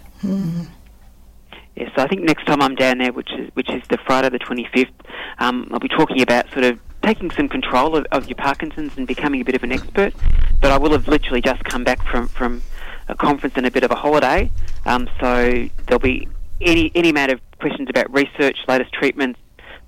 Yes, 1.76 1.90
so 1.96 2.02
I 2.02 2.08
think 2.08 2.22
next 2.22 2.46
time 2.46 2.62
I'm 2.62 2.76
down 2.76 2.98
there, 2.98 3.12
which 3.12 3.32
is 3.32 3.50
which 3.54 3.68
is 3.70 3.82
the 3.88 3.98
Friday 4.06 4.28
the 4.28 4.38
25th, 4.38 4.90
um, 5.38 5.68
I'll 5.72 5.80
be 5.80 5.88
talking 5.88 6.22
about 6.22 6.50
sort 6.52 6.64
of 6.64 6.78
taking 7.02 7.30
some 7.30 7.48
control 7.48 7.96
of, 7.96 8.06
of 8.12 8.28
your 8.28 8.36
Parkinson's 8.36 8.96
and 8.96 9.06
becoming 9.06 9.40
a 9.40 9.44
bit 9.44 9.54
of 9.54 9.62
an 9.62 9.72
expert. 9.72 10.14
But 10.60 10.70
I 10.70 10.78
will 10.78 10.92
have 10.92 11.08
literally 11.08 11.40
just 11.40 11.62
come 11.64 11.84
back 11.84 12.02
from, 12.06 12.28
from 12.28 12.62
a 13.08 13.14
conference 13.14 13.54
and 13.56 13.66
a 13.66 13.70
bit 13.70 13.82
of 13.82 13.90
a 13.90 13.94
holiday, 13.94 14.50
um, 14.86 15.08
so 15.20 15.68
there'll 15.86 15.98
be 15.98 16.28
any 16.60 16.90
any 16.94 17.10
amount 17.10 17.32
of 17.32 17.40
questions 17.58 17.88
about 17.88 18.12
research, 18.12 18.58
latest 18.68 18.92
treatments, 18.92 19.38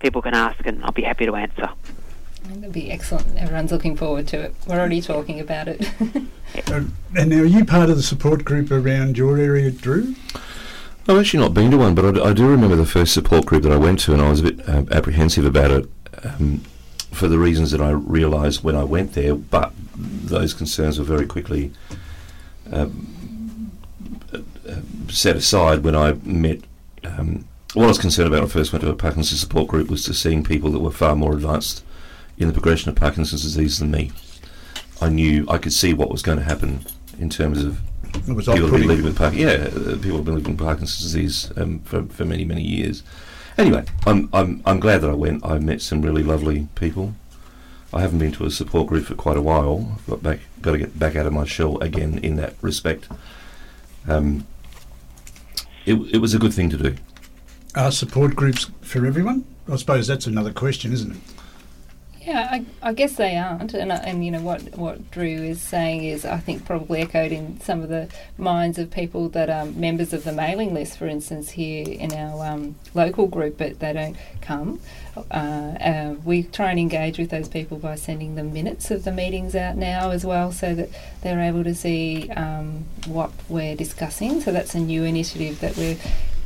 people 0.01 0.23
can 0.23 0.35
ask, 0.35 0.65
and 0.67 0.85
I'll 0.85 0.93
be 0.93 1.03
happy 1.03 1.27
to 1.27 1.35
answer. 1.35 1.71
That'd 2.45 2.73
be 2.73 2.91
excellent. 2.91 3.37
Everyone's 3.37 3.73
looking 3.73 3.97
forward 3.97 4.29
to 4.29 4.41
it. 4.41 4.55
We're 4.67 4.79
already 4.79 5.01
talking 5.01 5.41
about 5.41 5.69
it. 5.69 5.89
Uh, 6.69 6.85
and 7.15 7.29
now, 7.29 7.41
are 7.41 7.45
you 7.45 7.65
part 7.67 7.91
of 7.91 7.97
the 7.97 8.03
support 8.03 8.43
group 8.45 8.71
around 8.71 9.19
your 9.19 9.37
area, 9.37 9.71
Drew? 9.71 10.15
I've 11.07 11.19
actually 11.19 11.41
not 11.41 11.53
been 11.53 11.71
to 11.73 11.77
one, 11.77 11.95
but 11.95 12.05
I 12.05 12.11
d- 12.13 12.21
I, 12.21 12.33
do 12.33 12.47
remember 12.49 12.77
the 12.77 12.87
first 12.87 13.13
support 13.13 13.45
group 13.45 13.63
that 13.65 13.73
I 13.73 13.77
went 13.77 13.99
to, 14.01 14.13
and 14.13 14.23
I 14.23 14.31
was 14.31 14.41
a 14.41 14.43
bit 14.45 14.67
uh, 14.67 14.85
apprehensive 14.91 15.45
about 15.45 15.71
it 15.71 15.91
um, 16.25 16.63
for 17.11 17.29
the 17.29 17.39
reasons 17.39 17.73
that 17.73 17.81
I 17.81 17.91
realised 17.91 18.65
when 18.65 18.75
I 18.75 18.85
went 18.85 19.13
there. 19.13 19.35
But 19.35 19.73
those 19.97 20.55
concerns 20.55 20.99
were 20.99 21.05
very 21.05 21.27
quickly 21.27 21.73
um, 22.73 23.17
set 25.17 25.37
aside 25.37 25.83
when 25.83 25.97
I 25.97 26.13
met. 26.25 26.61
Um, 27.05 27.47
what 27.75 27.85
I 27.85 27.89
was 27.89 27.99
concerned 27.99 28.29
about 28.29 28.41
when 28.41 28.49
I 28.49 28.53
first 28.53 28.73
went 28.73 28.85
to 28.85 28.91
a 28.91 28.95
Parkinson's 28.95 29.41
support 29.41 29.69
group 29.69 29.91
was 29.91 30.05
to 30.05 30.15
seeing 30.15 30.43
people 30.43 30.71
that 30.71 30.79
were 30.79 30.91
far 30.91 31.15
more 31.15 31.35
advanced 31.35 31.85
in 32.39 32.47
the 32.49 32.53
progression 32.53 32.89
of 32.89 32.97
Parkinson's 32.97 33.43
disease 33.43 33.79
than 33.79 33.91
me. 33.91 34.13
I 35.01 35.11
knew 35.11 35.47
I 35.49 35.59
could 35.59 35.73
see 35.73 35.93
what 35.93 36.11
was 36.11 36.23
going 36.23 36.39
to 36.39 36.45
happen 36.45 36.87
in 37.19 37.29
terms 37.29 37.63
of 37.63 37.81
people 38.13 38.37
have 38.37 38.71
been 38.71 38.87
living 38.87 39.05
with 39.05 39.19
Park- 39.19 39.35
yeah, 39.35 39.69
uh, 39.75 39.97
people 39.97 40.17
have 40.17 40.25
been 40.25 40.37
living 40.37 40.57
with 40.57 40.59
Parkinson's 40.59 41.03
disease 41.03 41.53
um, 41.57 41.81
for, 41.81 42.05
for 42.05 42.25
many 42.25 42.45
many 42.45 42.63
years. 42.63 43.03
Anyway, 43.59 43.85
I'm 44.07 44.29
I'm 44.33 44.63
I'm 44.65 44.81
glad 44.81 45.03
that 45.03 45.11
I 45.11 45.15
went. 45.15 45.45
I 45.45 45.59
met 45.59 45.83
some 45.83 46.03
really 46.03 46.23
lovely 46.23 46.69
people. 46.75 47.15
I 47.93 48.01
haven't 48.01 48.19
been 48.19 48.33
to 48.33 48.45
a 48.45 48.51
support 48.51 48.89
group 48.89 49.07
for 49.07 49.15
quite 49.15 49.37
a 49.37 49.43
while. 49.43 49.97
I've 49.97 50.07
got 50.07 50.23
back 50.23 50.41
got 50.63 50.73
to 50.73 50.79
get 50.79 50.99
back 50.99 51.17
out 51.17 51.27
of 51.27 51.33
my 51.33 51.45
shell 51.45 51.79
again 51.79 52.19
in 52.19 52.37
that 52.37 52.55
respect. 52.63 53.09
Um, 54.09 54.47
it 55.87 55.95
it 56.15 56.19
was 56.19 56.35
a 56.35 56.39
good 56.39 56.53
thing 56.53 56.69
to 56.71 56.77
do. 56.77 56.97
Are 57.75 57.91
support 57.91 58.35
groups 58.37 58.71
for 58.81 59.07
everyone? 59.07 59.45
I 59.71 59.77
suppose 59.77 60.07
that's 60.07 60.27
another 60.27 60.53
question, 60.53 60.93
isn't 60.93 61.13
it? 61.13 61.19
Yeah, 62.27 62.49
I, 62.51 62.65
I 62.83 62.93
guess 62.93 63.15
they 63.15 63.37
aren't, 63.37 63.73
and 63.73 63.93
uh, 63.93 64.01
and 64.03 64.25
you 64.25 64.33
know 64.33 64.41
what 64.41 64.77
what 64.77 65.13
Drew 65.13 65.45
is 65.45 65.61
saying 65.61 66.03
is 66.03 66.25
I 66.25 66.39
think 66.39 66.65
probably 66.65 67.03
echoed 67.03 67.31
in 67.31 67.61
some 67.61 67.83
of 67.83 67.89
the 67.89 68.09
minds 68.37 68.81
of 68.81 68.91
people 68.91 69.29
that 69.29 69.49
are 69.49 69.65
members 69.67 70.13
of 70.13 70.25
the 70.25 70.33
mailing 70.33 70.75
list, 70.75 70.99
for 70.99 71.07
instance, 71.07 71.51
here 71.51 71.87
in 71.89 72.13
our 72.13 72.45
um, 72.45 72.75
local 72.95 73.29
group, 73.29 73.59
but 73.59 73.79
they 73.79 73.93
don't 73.93 74.17
come. 74.41 74.81
Uh, 75.17 75.31
uh, 75.31 76.15
we 76.25 76.43
try 76.43 76.71
and 76.71 76.81
engage 76.81 77.17
with 77.17 77.31
those 77.31 77.49
people 77.49 77.79
by 77.79 77.95
sending 77.95 78.35
them 78.35 78.53
minutes 78.53 78.91
of 78.91 79.05
the 79.05 79.13
meetings 79.13 79.55
out 79.55 79.77
now 79.77 80.11
as 80.11 80.27
well, 80.27 80.51
so 80.51 80.75
that 80.75 80.89
they're 81.23 81.41
able 81.41 81.63
to 81.63 81.77
see 81.77 82.29
um, 82.31 82.87
what 83.07 83.31
we're 83.49 83.77
discussing. 83.77 84.41
So 84.41 84.51
that's 84.51 84.75
a 84.75 84.81
new 84.81 85.05
initiative 85.05 85.61
that 85.61 85.77
we're 85.77 85.97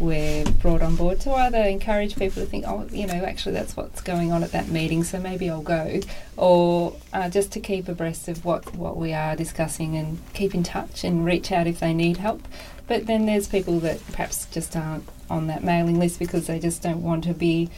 we're 0.00 0.44
brought 0.44 0.82
on 0.82 0.96
board 0.96 1.20
to 1.20 1.30
either 1.32 1.58
encourage 1.58 2.16
people 2.16 2.42
to 2.42 2.48
think, 2.48 2.64
oh, 2.66 2.86
you 2.90 3.06
know, 3.06 3.24
actually 3.24 3.52
that's 3.52 3.76
what's 3.76 4.00
going 4.00 4.32
on 4.32 4.42
at 4.42 4.52
that 4.52 4.68
meeting, 4.68 5.04
so 5.04 5.20
maybe 5.20 5.48
I'll 5.50 5.62
go, 5.62 6.00
or 6.36 6.96
uh, 7.12 7.28
just 7.28 7.52
to 7.52 7.60
keep 7.60 7.86
abreast 7.88 8.26
of 8.28 8.44
what, 8.44 8.74
what 8.74 8.96
we 8.96 9.12
are 9.12 9.36
discussing 9.36 9.96
and 9.96 10.18
keep 10.32 10.54
in 10.54 10.62
touch 10.62 11.04
and 11.04 11.24
reach 11.24 11.52
out 11.52 11.66
if 11.66 11.80
they 11.80 11.92
need 11.94 12.16
help. 12.16 12.42
But 12.86 13.06
then 13.06 13.26
there's 13.26 13.46
people 13.46 13.78
that 13.80 14.04
perhaps 14.12 14.46
just 14.46 14.74
aren't 14.74 15.08
on 15.28 15.46
that 15.46 15.62
mailing 15.62 15.98
list 16.00 16.18
because 16.18 16.46
they 16.48 16.58
just 16.58 16.82
don't 16.82 17.02
want 17.02 17.22
to 17.24 17.34
be 17.34 17.70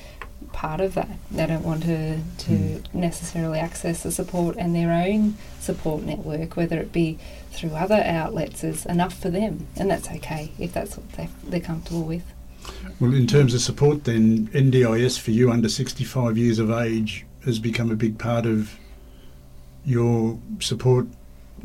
part 0.54 0.80
of 0.80 0.94
that. 0.94 1.08
They 1.30 1.46
don't 1.46 1.64
want 1.64 1.82
to 1.84 2.16
to 2.18 2.50
Mm. 2.50 2.94
necessarily 2.94 3.58
access 3.58 4.02
the 4.02 4.10
support 4.12 4.56
and 4.58 4.74
their 4.74 4.90
own 4.92 5.36
support 5.60 6.02
network, 6.02 6.56
whether 6.56 6.78
it 6.78 6.92
be 6.92 7.18
through 7.52 7.70
other 7.70 8.02
outlets, 8.04 8.64
is 8.64 8.86
enough 8.86 9.16
for 9.18 9.30
them, 9.30 9.66
and 9.76 9.90
that's 9.90 10.08
okay 10.10 10.50
if 10.58 10.72
that's 10.72 10.96
what 10.96 11.10
they 11.12 11.28
they're 11.44 11.60
comfortable 11.60 12.02
with. 12.02 12.24
Well, 13.00 13.14
in 13.14 13.26
terms 13.26 13.54
of 13.54 13.60
support, 13.60 14.04
then 14.04 14.46
NDIS 14.48 15.18
for 15.18 15.32
you 15.32 15.50
under 15.50 15.68
65 15.68 16.38
years 16.38 16.58
of 16.58 16.70
age 16.70 17.26
has 17.44 17.58
become 17.58 17.90
a 17.90 17.96
big 17.96 18.18
part 18.18 18.46
of 18.46 18.78
your 19.84 20.38
support. 20.60 21.06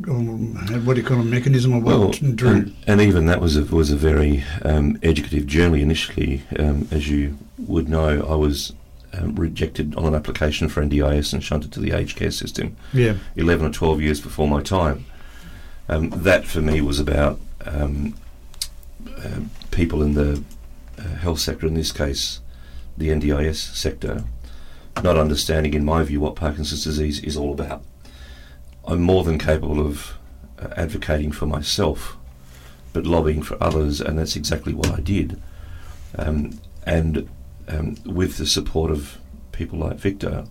Or 0.06 0.14
what 0.20 0.94
do 0.94 1.00
you 1.00 1.06
call 1.06 1.20
a 1.20 1.24
mechanism 1.24 1.72
or 1.74 1.80
Well, 1.80 2.06
what, 2.08 2.36
Drew? 2.36 2.48
and, 2.48 2.76
and 2.86 3.00
even 3.00 3.26
that 3.26 3.40
was 3.40 3.56
a, 3.56 3.64
was 3.64 3.90
a 3.90 3.96
very 3.96 4.44
um, 4.62 4.98
educative 5.02 5.46
journey 5.46 5.82
initially. 5.82 6.42
Um, 6.58 6.86
as 6.90 7.08
you 7.08 7.36
would 7.58 7.88
know, 7.88 8.24
I 8.28 8.34
was 8.36 8.72
um, 9.12 9.34
rejected 9.34 9.96
on 9.96 10.04
an 10.04 10.14
application 10.14 10.68
for 10.68 10.82
NDIS 10.84 11.32
and 11.32 11.42
shunted 11.42 11.72
to 11.72 11.80
the 11.80 11.92
aged 11.92 12.16
care 12.16 12.30
system 12.30 12.76
yeah, 12.92 13.14
11 13.36 13.66
or 13.66 13.70
12 13.70 14.00
years 14.00 14.20
before 14.20 14.46
my 14.46 14.62
time. 14.62 15.04
Um, 15.88 16.10
that 16.10 16.44
for 16.44 16.60
me 16.60 16.80
was 16.80 17.00
about 17.00 17.40
um, 17.64 18.14
uh, 19.16 19.40
people 19.70 20.02
in 20.02 20.14
the 20.14 20.42
uh, 20.98 21.02
health 21.16 21.40
sector, 21.40 21.66
in 21.66 21.74
this 21.74 21.92
case 21.92 22.40
the 22.98 23.08
NDIS 23.08 23.74
sector, 23.76 24.24
not 25.02 25.16
understanding, 25.16 25.74
in 25.74 25.84
my 25.84 26.02
view, 26.02 26.20
what 26.20 26.34
Parkinson's 26.34 26.84
disease 26.84 27.20
is 27.20 27.36
all 27.36 27.52
about. 27.52 27.84
I'm 28.84 29.02
more 29.02 29.22
than 29.22 29.38
capable 29.38 29.86
of 29.86 30.14
uh, 30.58 30.68
advocating 30.76 31.30
for 31.30 31.46
myself, 31.46 32.16
but 32.92 33.06
lobbying 33.06 33.42
for 33.42 33.62
others, 33.62 34.00
and 34.00 34.18
that's 34.18 34.34
exactly 34.34 34.74
what 34.74 34.90
I 34.90 35.00
did. 35.00 35.40
Um, 36.16 36.58
and 36.84 37.28
um, 37.68 37.96
with 38.04 38.38
the 38.38 38.46
support 38.46 38.90
of 38.90 39.18
people 39.52 39.78
like 39.78 39.96
Victor, 39.96 40.46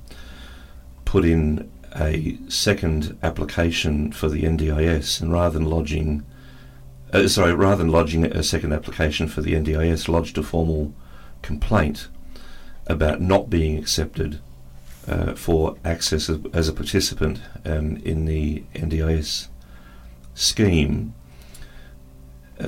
put 1.04 1.26
in 1.26 1.70
a 1.96 2.38
second 2.48 3.18
application 3.24 4.12
for 4.12 4.30
the 4.30 4.44
NDIS, 4.44 5.22
and 5.22 5.32
rather 5.32 5.58
than 5.58 5.70
lodging, 5.70 6.26
uh, 7.14 7.28
sorry, 7.28 7.54
rather 7.54 7.84
than 7.84 7.92
lodging 7.92 8.26
a 8.26 8.44
second 8.44 8.74
application 8.74 9.28
for 9.28 9.42
the 9.42 9.54
NDIS, 9.54 10.08
lodged 10.08 10.38
a 10.38 10.44
formal 10.44 10.94
complaint 11.42 12.08
about 12.88 13.22
not 13.22 13.50
being 13.50 13.78
accepted 13.78 14.40
uh, 15.08 15.34
for 15.34 15.78
access 15.86 16.30
as, 16.30 16.40
as 16.54 16.68
a 16.68 16.74
participant 16.74 17.40
um, 17.66 17.98
in 17.98 18.26
the 18.26 18.64
NDIS 18.76 19.48
scheme. 20.34 21.14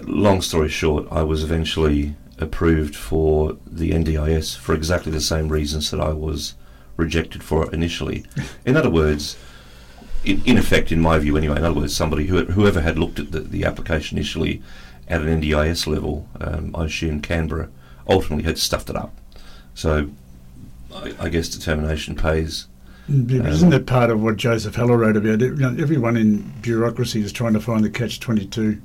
Long 0.03 0.41
story 0.41 0.69
short, 0.69 1.07
I 1.11 1.23
was 1.23 1.43
eventually 1.43 2.15
approved 2.37 2.95
for 2.95 3.57
the 3.65 3.91
NDIS 3.91 4.57
for 4.57 4.73
exactly 4.73 5.11
the 5.11 5.21
same 5.21 5.49
reasons 5.49 5.91
that 5.91 5.99
I 5.99 6.13
was 6.13 6.53
rejected 6.99 7.41
for 7.43 7.65
it 7.65 7.73
initially. 7.73 8.25
In 8.65 8.75
other 8.77 8.89
words, 8.89 9.37
in, 10.23 10.41
in 10.45 10.57
effect, 10.57 10.91
in 10.91 10.99
my 11.01 11.17
view 11.17 11.37
anyway, 11.37 11.57
in 11.57 11.63
other 11.63 11.79
words, 11.79 11.95
somebody 11.95 12.25
who 12.27 12.43
whoever 12.45 12.81
had 12.81 12.99
looked 12.99 13.19
at 13.19 13.31
the, 13.31 13.39
the 13.39 13.63
application 13.63 14.17
initially 14.17 14.61
at 15.07 15.21
an 15.21 15.41
NDIS 15.41 15.87
level, 15.87 16.27
um, 16.41 16.75
I 16.75 16.85
assume 16.85 17.21
Canberra, 17.21 17.69
ultimately 18.07 18.43
had 18.43 18.57
stuffed 18.57 18.89
it 18.89 18.95
up. 18.95 19.15
So 19.73 20.09
I, 20.93 21.13
I 21.19 21.29
guess 21.29 21.47
determination 21.49 22.15
pays. 22.15 22.67
Um, 23.07 23.27
isn't 23.31 23.71
that 23.71 23.87
part 23.87 24.11
of 24.11 24.21
what 24.21 24.35
Joseph 24.37 24.75
Heller 24.75 24.97
wrote 24.97 25.17
about? 25.17 25.39
You 25.39 25.55
know, 25.55 25.75
everyone 25.81 26.15
in 26.15 26.53
bureaucracy 26.61 27.21
is 27.21 27.31
trying 27.31 27.53
to 27.53 27.59
find 27.59 27.83
the 27.83 27.89
catch 27.89 28.19
22. 28.19 28.79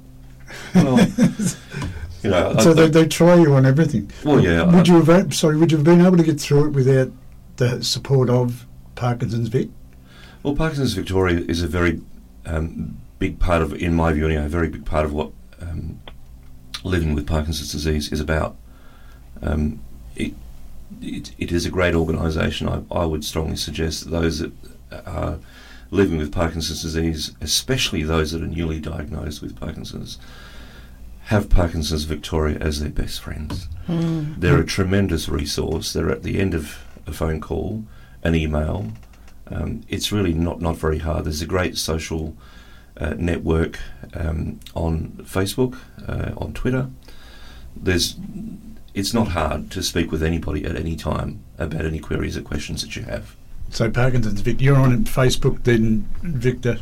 Well, 0.74 0.98
you 2.22 2.30
know, 2.30 2.56
So 2.58 2.70
I- 2.70 2.74
they, 2.74 2.88
they 2.88 3.06
try 3.06 3.34
you 3.34 3.52
on 3.54 3.66
everything. 3.66 4.10
well, 4.24 4.40
yeah. 4.40 4.62
I- 4.62 4.76
Would 4.76 4.88
you 4.88 5.02
have 5.02 5.34
sorry? 5.34 5.56
Would 5.58 5.72
you 5.72 5.76
have 5.78 5.84
been 5.84 6.00
able 6.00 6.16
to 6.16 6.22
get 6.22 6.40
through 6.40 6.66
it 6.68 6.70
without 6.70 7.10
the 7.56 7.82
support 7.82 8.30
of 8.30 8.66
Parkinson's 8.94 9.48
Vic? 9.48 9.68
Well, 10.42 10.54
Parkinson's 10.54 10.94
Victoria 10.94 11.40
is 11.48 11.62
a 11.62 11.68
very 11.68 12.00
um, 12.46 12.98
big 13.18 13.38
part 13.38 13.62
of, 13.62 13.72
in 13.74 13.94
my 13.94 14.12
view, 14.12 14.26
anyway, 14.26 14.44
a 14.44 14.48
very 14.48 14.68
big 14.68 14.84
part 14.84 15.04
of 15.04 15.12
what 15.12 15.30
um, 15.60 16.00
living 16.82 17.14
with 17.14 17.26
Parkinson's 17.26 17.72
disease 17.72 18.12
is 18.12 18.20
about. 18.20 18.56
Um, 19.42 19.80
it, 20.16 20.34
it, 21.00 21.34
it 21.38 21.52
is 21.52 21.66
a 21.66 21.70
great 21.70 21.94
organisation. 21.94 22.68
I, 22.68 22.82
I 22.90 23.04
would 23.04 23.24
strongly 23.24 23.56
suggest 23.56 24.04
that 24.04 24.10
those 24.10 24.38
that 24.40 24.52
are 25.06 25.38
living 25.90 26.18
with 26.18 26.32
Parkinson's 26.32 26.82
disease, 26.82 27.32
especially 27.40 28.02
those 28.02 28.32
that 28.32 28.42
are 28.42 28.46
newly 28.46 28.80
diagnosed 28.80 29.40
with 29.40 29.58
Parkinson's, 29.58 30.18
have 31.24 31.48
Parkinson's 31.48 32.04
Victoria 32.04 32.58
as 32.58 32.80
their 32.80 32.90
best 32.90 33.20
friends. 33.20 33.68
Mm. 33.88 34.38
They're 34.40 34.60
a 34.60 34.66
tremendous 34.66 35.28
resource. 35.28 35.92
They're 35.92 36.10
at 36.10 36.22
the 36.22 36.38
end 36.38 36.52
of 36.52 36.83
a 37.06 37.12
phone 37.12 37.40
call, 37.40 37.84
an 38.22 38.34
email. 38.34 38.92
Um, 39.50 39.82
it's 39.88 40.10
really 40.10 40.32
not, 40.32 40.60
not 40.60 40.76
very 40.76 40.98
hard. 40.98 41.24
There's 41.24 41.42
a 41.42 41.46
great 41.46 41.76
social 41.76 42.36
uh, 42.96 43.14
network 43.16 43.78
um, 44.14 44.60
on 44.74 45.12
Facebook, 45.22 45.78
uh, 46.08 46.32
on 46.36 46.52
Twitter. 46.52 46.88
There's, 47.76 48.16
it's 48.94 49.12
not 49.12 49.28
hard 49.28 49.70
to 49.72 49.82
speak 49.82 50.10
with 50.12 50.22
anybody 50.22 50.64
at 50.64 50.76
any 50.76 50.96
time 50.96 51.42
about 51.58 51.84
any 51.84 51.98
queries 51.98 52.36
or 52.36 52.42
questions 52.42 52.82
that 52.82 52.96
you 52.96 53.02
have. 53.02 53.36
So 53.70 53.90
Parkinson's 53.90 54.40
Vic, 54.40 54.60
you're 54.60 54.76
on 54.76 55.04
Facebook 55.04 55.64
then, 55.64 56.08
Victor. 56.22 56.78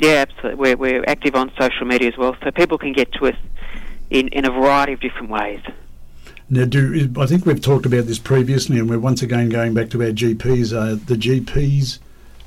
Yeah, 0.00 0.24
absolutely. 0.28 0.54
We're, 0.54 0.76
we're 0.76 1.04
active 1.06 1.34
on 1.34 1.50
social 1.58 1.86
media 1.86 2.08
as 2.08 2.16
well, 2.16 2.36
so 2.42 2.50
people 2.50 2.78
can 2.78 2.92
get 2.92 3.12
to 3.14 3.26
us 3.26 3.36
in, 4.10 4.28
in 4.28 4.44
a 4.44 4.50
variety 4.50 4.92
of 4.92 5.00
different 5.00 5.30
ways. 5.30 5.60
Now, 6.50 6.66
do 6.66 7.10
I 7.18 7.26
think 7.26 7.46
we've 7.46 7.60
talked 7.60 7.86
about 7.86 8.06
this 8.06 8.18
previously, 8.18 8.78
and 8.78 8.88
we're 8.88 8.98
once 8.98 9.22
again 9.22 9.48
going 9.48 9.72
back 9.72 9.88
to 9.90 10.02
our 10.02 10.10
GPs. 10.10 10.72
Are 10.72 10.94
the 10.94 11.14
GPs 11.14 11.98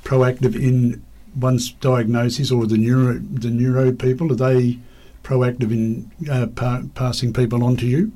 proactive 0.04 0.56
in 0.56 1.04
once 1.36 1.72
diagnosis, 1.72 2.52
or 2.52 2.68
the 2.68 2.78
neuro 2.78 3.14
the 3.14 3.50
neuro 3.50 3.92
people? 3.92 4.32
Are 4.32 4.36
they 4.36 4.78
proactive 5.24 5.72
in 5.72 6.12
uh, 6.30 6.48
pa- 6.48 6.84
passing 6.94 7.34
people 7.34 7.64
on 7.64 7.76
to 7.78 7.88
you? 7.88 8.12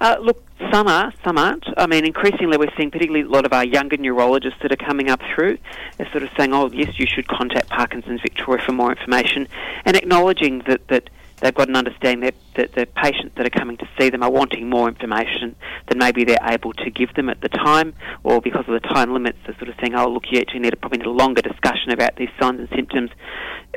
Uh, 0.00 0.16
look, 0.20 0.44
some 0.72 0.86
are, 0.86 1.12
some 1.24 1.38
aren't. 1.38 1.64
I 1.76 1.86
mean, 1.86 2.04
increasingly 2.04 2.56
we're 2.56 2.72
seeing 2.76 2.90
particularly 2.90 3.26
a 3.26 3.30
lot 3.30 3.44
of 3.44 3.52
our 3.52 3.64
younger 3.64 3.96
neurologists 3.96 4.60
that 4.62 4.70
are 4.72 4.76
coming 4.76 5.10
up 5.10 5.20
through. 5.34 5.58
They're 5.96 6.10
sort 6.12 6.22
of 6.22 6.30
saying, 6.36 6.52
oh, 6.52 6.70
yes, 6.72 6.98
you 6.98 7.06
should 7.06 7.26
contact 7.26 7.68
Parkinson's 7.68 8.20
Victoria 8.20 8.62
for 8.64 8.72
more 8.72 8.92
information, 8.92 9.48
and 9.84 9.96
acknowledging 9.96 10.62
that, 10.68 10.86
that 10.88 11.10
they've 11.40 11.54
got 11.54 11.68
an 11.68 11.76
understanding 11.76 12.20
that, 12.20 12.34
that 12.56 12.74
the 12.74 12.86
patients 12.86 13.34
that 13.36 13.46
are 13.46 13.50
coming 13.50 13.76
to 13.78 13.88
see 13.98 14.10
them 14.10 14.22
are 14.22 14.30
wanting 14.30 14.68
more 14.68 14.88
information 14.88 15.54
than 15.88 15.98
maybe 15.98 16.24
they're 16.24 16.36
able 16.42 16.72
to 16.72 16.90
give 16.90 17.14
them 17.14 17.28
at 17.28 17.40
the 17.40 17.48
time, 17.48 17.94
or 18.24 18.40
because 18.40 18.64
of 18.68 18.80
the 18.80 18.88
time 18.88 19.12
limits, 19.12 19.38
they're 19.46 19.56
sort 19.56 19.68
of 19.68 19.74
saying, 19.80 19.94
oh, 19.94 20.08
look, 20.08 20.24
you 20.30 20.38
actually 20.38 20.60
need 20.60 20.72
a, 20.72 20.76
probably 20.76 20.98
need 20.98 21.06
a 21.06 21.10
longer 21.10 21.42
discussion 21.42 21.90
about 21.90 22.16
these 22.16 22.30
signs 22.40 22.60
and 22.60 22.68
symptoms. 22.70 23.10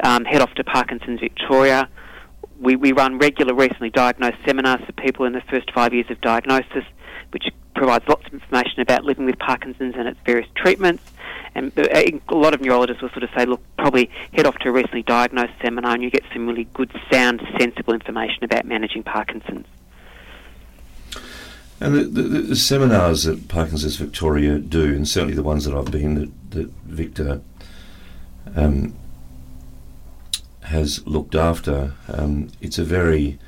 Um, 0.03 0.25
head 0.25 0.41
off 0.41 0.53
to 0.55 0.63
Parkinson's 0.63 1.19
Victoria 1.19 1.89
we, 2.61 2.75
we 2.75 2.91
run 2.91 3.17
regular 3.17 3.55
recently 3.55 3.89
diagnosed 3.89 4.37
seminars 4.45 4.81
for 4.85 4.91
people 4.93 5.25
in 5.25 5.33
the 5.33 5.41
first 5.49 5.71
five 5.73 5.93
years 5.93 6.05
of 6.09 6.21
diagnosis, 6.21 6.85
which 7.31 7.45
provides 7.73 8.07
lots 8.07 8.25
of 8.25 8.33
information 8.33 8.81
about 8.81 9.03
living 9.03 9.25
with 9.25 9.39
Parkinson's 9.39 9.95
and 9.97 10.07
its 10.07 10.19
various 10.25 10.47
treatments. 10.55 11.03
And 11.53 11.77
uh, 11.77 11.87
a 11.91 12.35
lot 12.35 12.53
of 12.53 12.61
neurologists 12.61 13.01
will 13.01 13.09
sort 13.09 13.23
of 13.23 13.29
say, 13.35 13.45
look, 13.45 13.61
probably 13.77 14.09
head 14.33 14.45
off 14.45 14.57
to 14.59 14.69
a 14.69 14.71
recently 14.71 15.03
diagnosed 15.03 15.53
seminar 15.61 15.93
and 15.93 16.03
you 16.03 16.09
get 16.09 16.23
some 16.33 16.47
really 16.47 16.65
good, 16.73 16.91
sound, 17.11 17.41
sensible 17.59 17.93
information 17.93 18.43
about 18.43 18.65
managing 18.65 19.03
Parkinson's. 19.03 19.67
And 21.81 21.95
the, 21.95 22.03
the, 22.03 22.21
the 22.21 22.55
seminars 22.55 23.23
that 23.23 23.47
Parkinson's 23.47 23.95
Victoria 23.95 24.59
do, 24.59 24.93
and 24.93 25.07
certainly 25.07 25.33
the 25.33 25.43
ones 25.43 25.65
that 25.65 25.75
I've 25.75 25.91
been 25.91 26.13
that, 26.15 26.51
that 26.51 26.69
Victor 26.85 27.41
um, 28.55 28.93
has 30.63 31.05
looked 31.07 31.33
after, 31.33 31.93
um, 32.07 32.49
it's 32.61 32.77
a 32.77 32.83
very, 32.83 33.39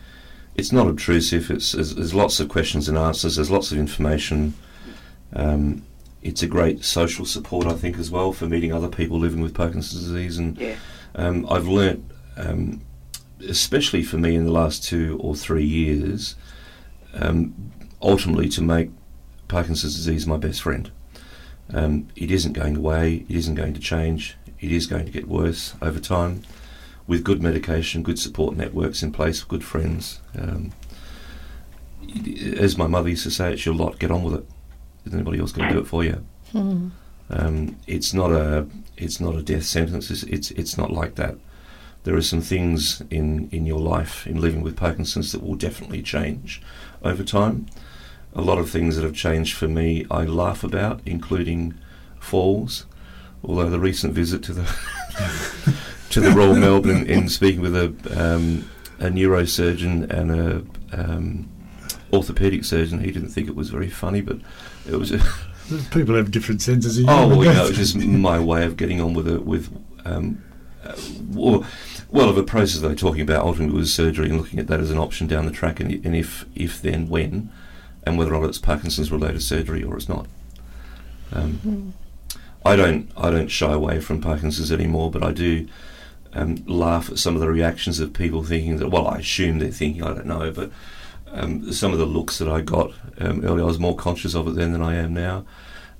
it's 0.56 0.72
not 0.72 0.88
obtrusive. 0.88 1.50
It's 1.52 1.72
there's, 1.72 1.96
there's 1.96 2.14
lots 2.14 2.40
of 2.40 2.50
questions 2.50 2.88
and 2.90 2.98
answers. 2.98 3.36
There's 3.36 3.52
lots 3.52 3.72
of 3.72 3.78
information. 3.78 4.54
Um, 5.34 5.84
it's 6.22 6.42
a 6.44 6.48
great 6.48 6.84
social 6.86 7.26
support, 7.26 7.66
I 7.68 7.74
think, 7.74 7.98
as 7.98 8.10
well 8.10 8.32
for 8.32 8.46
meeting 8.48 8.72
other 8.72 8.88
people 8.88 9.20
living 9.20 9.42
with 9.42 9.54
Parkinson's 9.54 10.04
disease. 10.04 10.38
And 10.38 10.58
Yeah. 10.58 10.76
um, 11.16 11.46
I've 11.50 11.68
learnt, 11.68 12.06
um, 12.38 12.82
especially 13.48 14.04
for 14.04 14.18
me 14.18 14.36
in 14.36 14.46
the 14.46 14.52
last 14.52 14.84
two 14.84 15.18
or 15.22 15.36
three 15.36 15.66
years, 15.66 16.36
um, 17.14 17.54
ultimately 18.02 18.48
to 18.50 18.62
make 18.62 18.90
Parkinson's 19.48 19.96
disease 19.96 20.26
my 20.26 20.38
best 20.38 20.62
friend. 20.62 20.90
Um, 21.74 22.08
it 22.16 22.32
isn't 22.32 22.54
going 22.54 22.78
away. 22.78 23.26
It 23.28 23.36
isn't 23.36 23.56
going 23.56 23.74
to 23.74 23.80
change. 23.80 24.38
It 24.60 24.72
is 24.72 24.86
going 24.88 25.06
to 25.06 25.12
get 25.12 25.28
worse 25.28 25.74
over 25.82 26.00
time. 26.00 26.44
With 27.06 27.24
good 27.24 27.42
medication, 27.44 28.02
good 28.04 28.18
support 28.18 28.56
networks 28.56 29.04
in 29.04 29.12
place, 29.12 29.44
good 29.44 29.64
friends. 29.64 30.22
Um, 30.38 30.72
as 32.58 32.78
my 32.78 32.88
mother 32.88 33.10
used 33.10 33.24
to 33.24 33.32
say, 33.32 33.52
it's 33.54 33.66
your 33.66 33.76
lot. 33.76 34.00
Get 34.00 34.12
on 34.12 34.24
with 34.24 34.36
it. 34.36 34.46
Is 35.06 35.14
anybody 35.14 35.40
else 35.40 35.52
going 35.52 35.68
to 35.68 35.74
do 35.74 35.82
it 35.82 35.88
for 35.88 36.04
you? 36.04 36.24
Mm. 36.54 36.92
Um, 37.30 37.78
it's 37.88 38.14
not 38.14 38.32
a 38.32 38.68
it's 38.96 39.20
not 39.20 39.36
a 39.36 39.42
death 39.42 39.64
sentence. 39.66 40.10
It's, 40.12 40.24
it's 40.24 40.52
it's 40.52 40.78
not 40.78 40.92
like 40.92 41.16
that. 41.16 41.38
there 42.04 42.16
are 42.16 42.22
some 42.22 42.42
things 42.42 43.02
in, 43.10 43.50
in 43.52 43.66
your 43.66 43.80
life 43.80 44.28
in 44.28 44.40
living 44.40 44.62
with 44.62 44.76
Parkinson's 44.76 45.32
that 45.32 45.42
will 45.42 45.56
definitely 45.56 46.02
change 46.02 46.62
over 47.02 47.24
time. 47.24 47.68
A 48.36 48.42
lot 48.42 48.58
of 48.58 48.70
things 48.70 48.96
that 48.96 49.04
have 49.04 49.16
changed 49.16 49.56
for 49.56 49.68
me 49.68 50.06
I 50.12 50.26
laugh 50.26 50.64
about, 50.64 51.02
including 51.06 51.76
falls. 52.20 52.86
Although 53.44 53.70
the 53.70 53.80
recent 53.80 54.14
visit 54.14 54.44
to 54.44 54.54
the 54.54 54.64
to 56.14 56.22
the 56.22 56.32
Royal 56.32 56.56
Melbourne 56.68 57.08
in 57.08 57.28
speaking 57.28 57.62
with 57.62 57.76
a 57.76 57.88
um, 58.16 58.70
a 59.00 59.06
neurosurgeon 59.06 60.10
and 60.10 60.32
a 60.32 60.64
um, 60.98 61.50
orthopedic 62.14 62.64
surgeon, 62.64 63.00
he 63.00 63.12
didn't 63.12 63.30
think 63.30 63.48
it 63.48 63.56
was 63.56 63.70
very 63.70 63.90
funny, 63.90 64.22
but 64.22 64.38
it 64.88 64.96
was. 64.96 65.12
A 65.12 65.20
People 65.92 66.16
have 66.16 66.30
different 66.30 66.62
senses 66.62 67.00
of 67.00 67.06
oh, 67.08 67.22
humour. 67.22 67.36
well, 67.38 67.46
you 67.46 67.54
know, 67.54 67.54
don't 67.54 67.66
it 67.66 67.78
was 67.78 67.94
just 67.94 67.96
my 67.96 68.38
way 68.38 68.66
of 68.66 68.76
getting 68.76 69.00
on 69.00 69.14
with 69.14 69.28
it. 69.28 69.46
With 69.46 69.76
um, 70.06 70.44
uh, 70.84 70.94
well, 71.30 71.66
well, 72.10 72.30
of 72.30 72.38
a 72.38 72.44
process 72.44 72.82
they 72.82 72.90
were 72.90 72.96
talking 72.96 73.22
about 73.22 73.46
ultimately 73.46 73.76
was 73.78 73.94
surgery 73.94 74.30
and 74.30 74.38
looking 74.38 74.60
at 74.60 74.68
that 74.68 74.82
as 74.82 74.92
an 74.92 74.98
option 74.98 75.26
down 75.26 75.46
the 75.46 75.52
track, 75.52 75.80
and, 75.80 76.06
and 76.06 76.16
if 76.16 76.46
if 76.54 76.82
then 76.82 77.08
when, 77.08 77.50
and 78.04 78.18
whether 78.18 78.36
or 78.36 78.42
not 78.42 78.50
it's 78.50 78.60
Parkinson's 78.60 79.12
related 79.12 79.42
surgery 79.42 79.84
or 79.84 79.96
it's 79.96 80.10
not. 80.10 80.28
Um, 81.32 81.94
I 82.66 82.76
don't 82.76 83.10
I 83.18 83.32
don't 83.32 83.48
shy 83.48 83.72
away 83.72 84.00
from 84.00 84.22
Parkinson's 84.22 84.72
anymore, 84.72 85.10
but 85.10 85.24
I 85.24 85.32
do 85.32 85.68
um, 86.36 86.56
laugh 86.68 87.10
at 87.10 87.20
some 87.20 87.36
of 87.36 87.42
the 87.42 87.50
reactions 87.50 88.00
of 88.00 88.14
people 88.14 88.44
thinking 88.44 88.78
that 88.78 88.90
well 88.90 89.08
I 89.08 89.20
assume 89.20 89.60
they're 89.60 89.70
thinking 89.72 90.04
I 90.04 90.14
don't 90.14 90.26
know, 90.26 90.52
but 90.52 90.72
um, 91.32 91.72
some 91.74 91.94
of 91.94 92.00
the 92.00 92.06
looks 92.06 92.38
that 92.38 92.48
I 92.48 92.62
got 92.62 92.92
um, 93.20 93.44
earlier 93.44 93.64
I 93.64 93.68
was 93.68 93.80
more 93.80 93.96
conscious 93.96 94.36
of 94.36 94.48
it 94.48 94.56
then 94.56 94.72
than 94.72 94.82
I 94.82 94.96
am 94.96 95.14
now. 95.14 95.46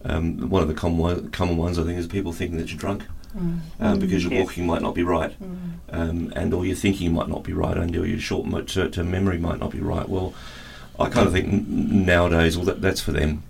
Um, 0.06 0.50
one 0.50 0.62
of 0.62 0.68
the 0.68 0.74
common 0.74 1.30
common 1.32 1.58
ones 1.58 1.80
I 1.80 1.84
think 1.84 1.98
is 1.98 2.08
people 2.08 2.34
thinking 2.34 2.58
that 2.58 2.70
you're 2.70 2.80
drunk 2.80 3.04
Mm. 3.36 3.60
um, 3.80 3.98
because 3.98 4.22
your 4.24 4.32
Yes. 4.32 4.46
walking 4.46 4.68
might 4.68 4.84
not 4.84 4.94
be 4.94 5.02
right, 5.02 5.34
Mm. 5.42 5.58
um, 5.92 6.34
and 6.36 6.54
or 6.54 6.68
your 6.68 6.76
thinking 6.76 7.12
might 7.16 7.30
not 7.30 7.44
be 7.44 7.52
right, 7.52 7.76
and 7.76 7.96
or 7.96 8.06
your 8.06 8.20
short 8.20 8.46
term 8.68 9.10
memory 9.10 9.40
might 9.40 9.60
not 9.60 9.72
be 9.72 9.80
right. 9.80 10.08
Well, 10.08 10.36
I 11.00 11.10
kind 11.10 11.26
of 11.26 11.34
think 11.34 11.48
n- 11.52 12.06
nowadays, 12.06 12.56
well, 12.58 12.66
that, 12.68 12.80
that's 12.80 13.02
for 13.02 13.12
them. 13.12 13.42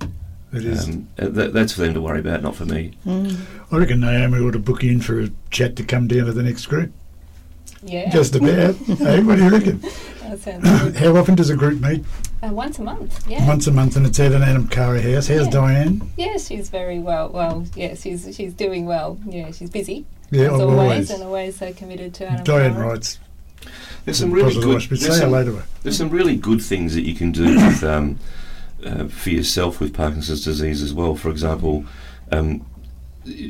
It 0.54 0.66
is. 0.66 0.88
Um, 0.88 1.08
uh, 1.18 1.28
that, 1.30 1.54
that's 1.54 1.74
for 1.74 1.82
them 1.82 1.94
to 1.96 2.02
worry 2.02 2.20
about, 2.20 2.42
not 2.44 2.56
for 2.56 2.66
me. 2.66 2.94
Mm. 3.06 3.38
I 3.72 3.78
reckon 3.78 4.00
Naomi 4.02 4.40
ought 4.40 4.52
to 4.52 4.60
book 4.60 4.84
you 4.84 4.92
in 4.92 5.02
for 5.02 5.20
a 5.20 5.30
chat 5.50 5.76
to 5.78 5.84
come 5.84 6.08
down 6.08 6.26
to 6.28 6.32
the 6.34 6.44
next 6.44 6.68
group. 6.68 6.92
Yeah. 7.84 8.10
Just 8.12 8.36
about. 8.36 8.76
hey, 8.76 9.22
what 9.24 9.38
do 9.38 9.44
you 9.46 9.50
reckon? 9.50 9.80
That 10.22 10.40
sounds 10.40 10.64
good. 10.84 10.96
How 10.96 11.18
often 11.18 11.36
does 11.36 11.50
a 11.50 11.56
group 11.56 11.82
meet? 11.82 12.06
Uh, 12.42 12.50
once 12.50 12.78
a 12.78 12.84
month, 12.84 13.26
yeah. 13.28 13.46
Once 13.48 13.68
a 13.68 13.72
month, 13.72 13.96
and 13.96 14.06
it's 14.06 14.20
at 14.20 14.32
an 14.34 14.44
Anam 14.44 14.68
Cara 14.68 15.02
house. 15.02 15.28
How's 15.28 15.46
Yeah. 15.46 15.50
Diane? 15.52 16.10
Yeah, 16.18 16.38
she's 16.38 16.70
very 16.70 17.00
well. 17.00 17.30
Well, 17.30 17.66
yeah, 17.76 17.96
she's 17.96 18.36
she's 18.36 18.54
doing 18.54 18.86
well. 18.86 19.18
Yeah, 19.26 19.52
she's 19.52 19.70
busy 19.70 20.06
Yeah, 20.30 20.54
as 20.54 20.60
always, 20.62 20.78
always. 20.78 21.10
and 21.12 21.24
always 21.24 21.56
so 21.58 21.74
committed 21.74 22.14
to 22.16 22.28
Adam. 22.30 22.44
Diane 22.44 22.74
Cara. 22.74 22.88
writes. 22.90 23.20
There's 24.06 24.20
some 24.20 24.32
really 24.32 24.54
good. 24.56 24.74
hospice. 24.74 25.00
There's 25.02 25.14
Say 25.14 25.20
some, 25.22 25.30
hello 25.30 25.46
to 25.46 25.56
her. 25.56 25.66
there's 25.84 25.98
some 25.98 26.10
really 26.10 26.36
good 26.36 26.62
things 26.62 26.94
that 26.96 27.04
you 27.04 27.16
can 27.16 27.32
do 27.32 27.44
with, 27.56 27.84
um, 27.86 28.20
uh, 28.86 29.08
for 29.08 29.30
yourself 29.30 29.80
with 29.80 29.94
Parkinson's 29.94 30.44
disease 30.44 30.82
as 30.82 30.94
well. 30.94 31.16
For 31.16 31.30
example, 31.30 31.86
um, 32.32 32.60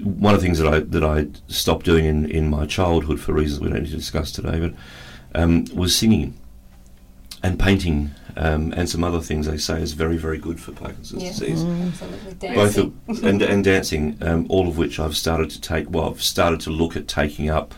one 0.03 0.35
of 0.35 0.39
the 0.41 0.45
things 0.45 0.59
that 0.59 0.67
I 0.71 0.79
that 0.79 1.03
I 1.03 1.27
stopped 1.47 1.85
doing 1.85 2.05
in, 2.05 2.29
in 2.29 2.49
my 2.49 2.65
childhood 2.65 3.19
for 3.19 3.33
reasons 3.33 3.59
we 3.59 3.69
don't 3.69 3.83
need 3.83 3.89
to 3.89 3.95
discuss 3.95 4.31
today, 4.31 4.59
but 4.59 4.73
um, 5.39 5.65
was 5.73 5.95
singing 5.95 6.35
and 7.41 7.59
painting 7.59 8.11
um, 8.37 8.71
and 8.73 8.89
some 8.89 9.03
other 9.03 9.19
things 9.19 9.47
they 9.47 9.57
say 9.57 9.81
is 9.81 9.93
very 9.93 10.17
very 10.17 10.37
good 10.37 10.59
for 10.59 10.71
Parkinson's 10.71 11.23
Yeah. 11.23 11.29
disease. 11.31 11.63
Absolutely 11.63 12.55
Both 12.55 12.77
of, 12.77 13.23
and, 13.23 13.41
and 13.41 13.63
dancing, 13.63 14.17
um, 14.21 14.45
all 14.49 14.67
of 14.67 14.77
which 14.77 14.99
I've 14.99 15.17
started 15.17 15.49
to 15.51 15.61
take. 15.61 15.89
Well, 15.89 16.09
I've 16.09 16.23
started 16.23 16.59
to 16.61 16.69
look 16.69 16.95
at 16.95 17.07
taking 17.07 17.49
up 17.49 17.73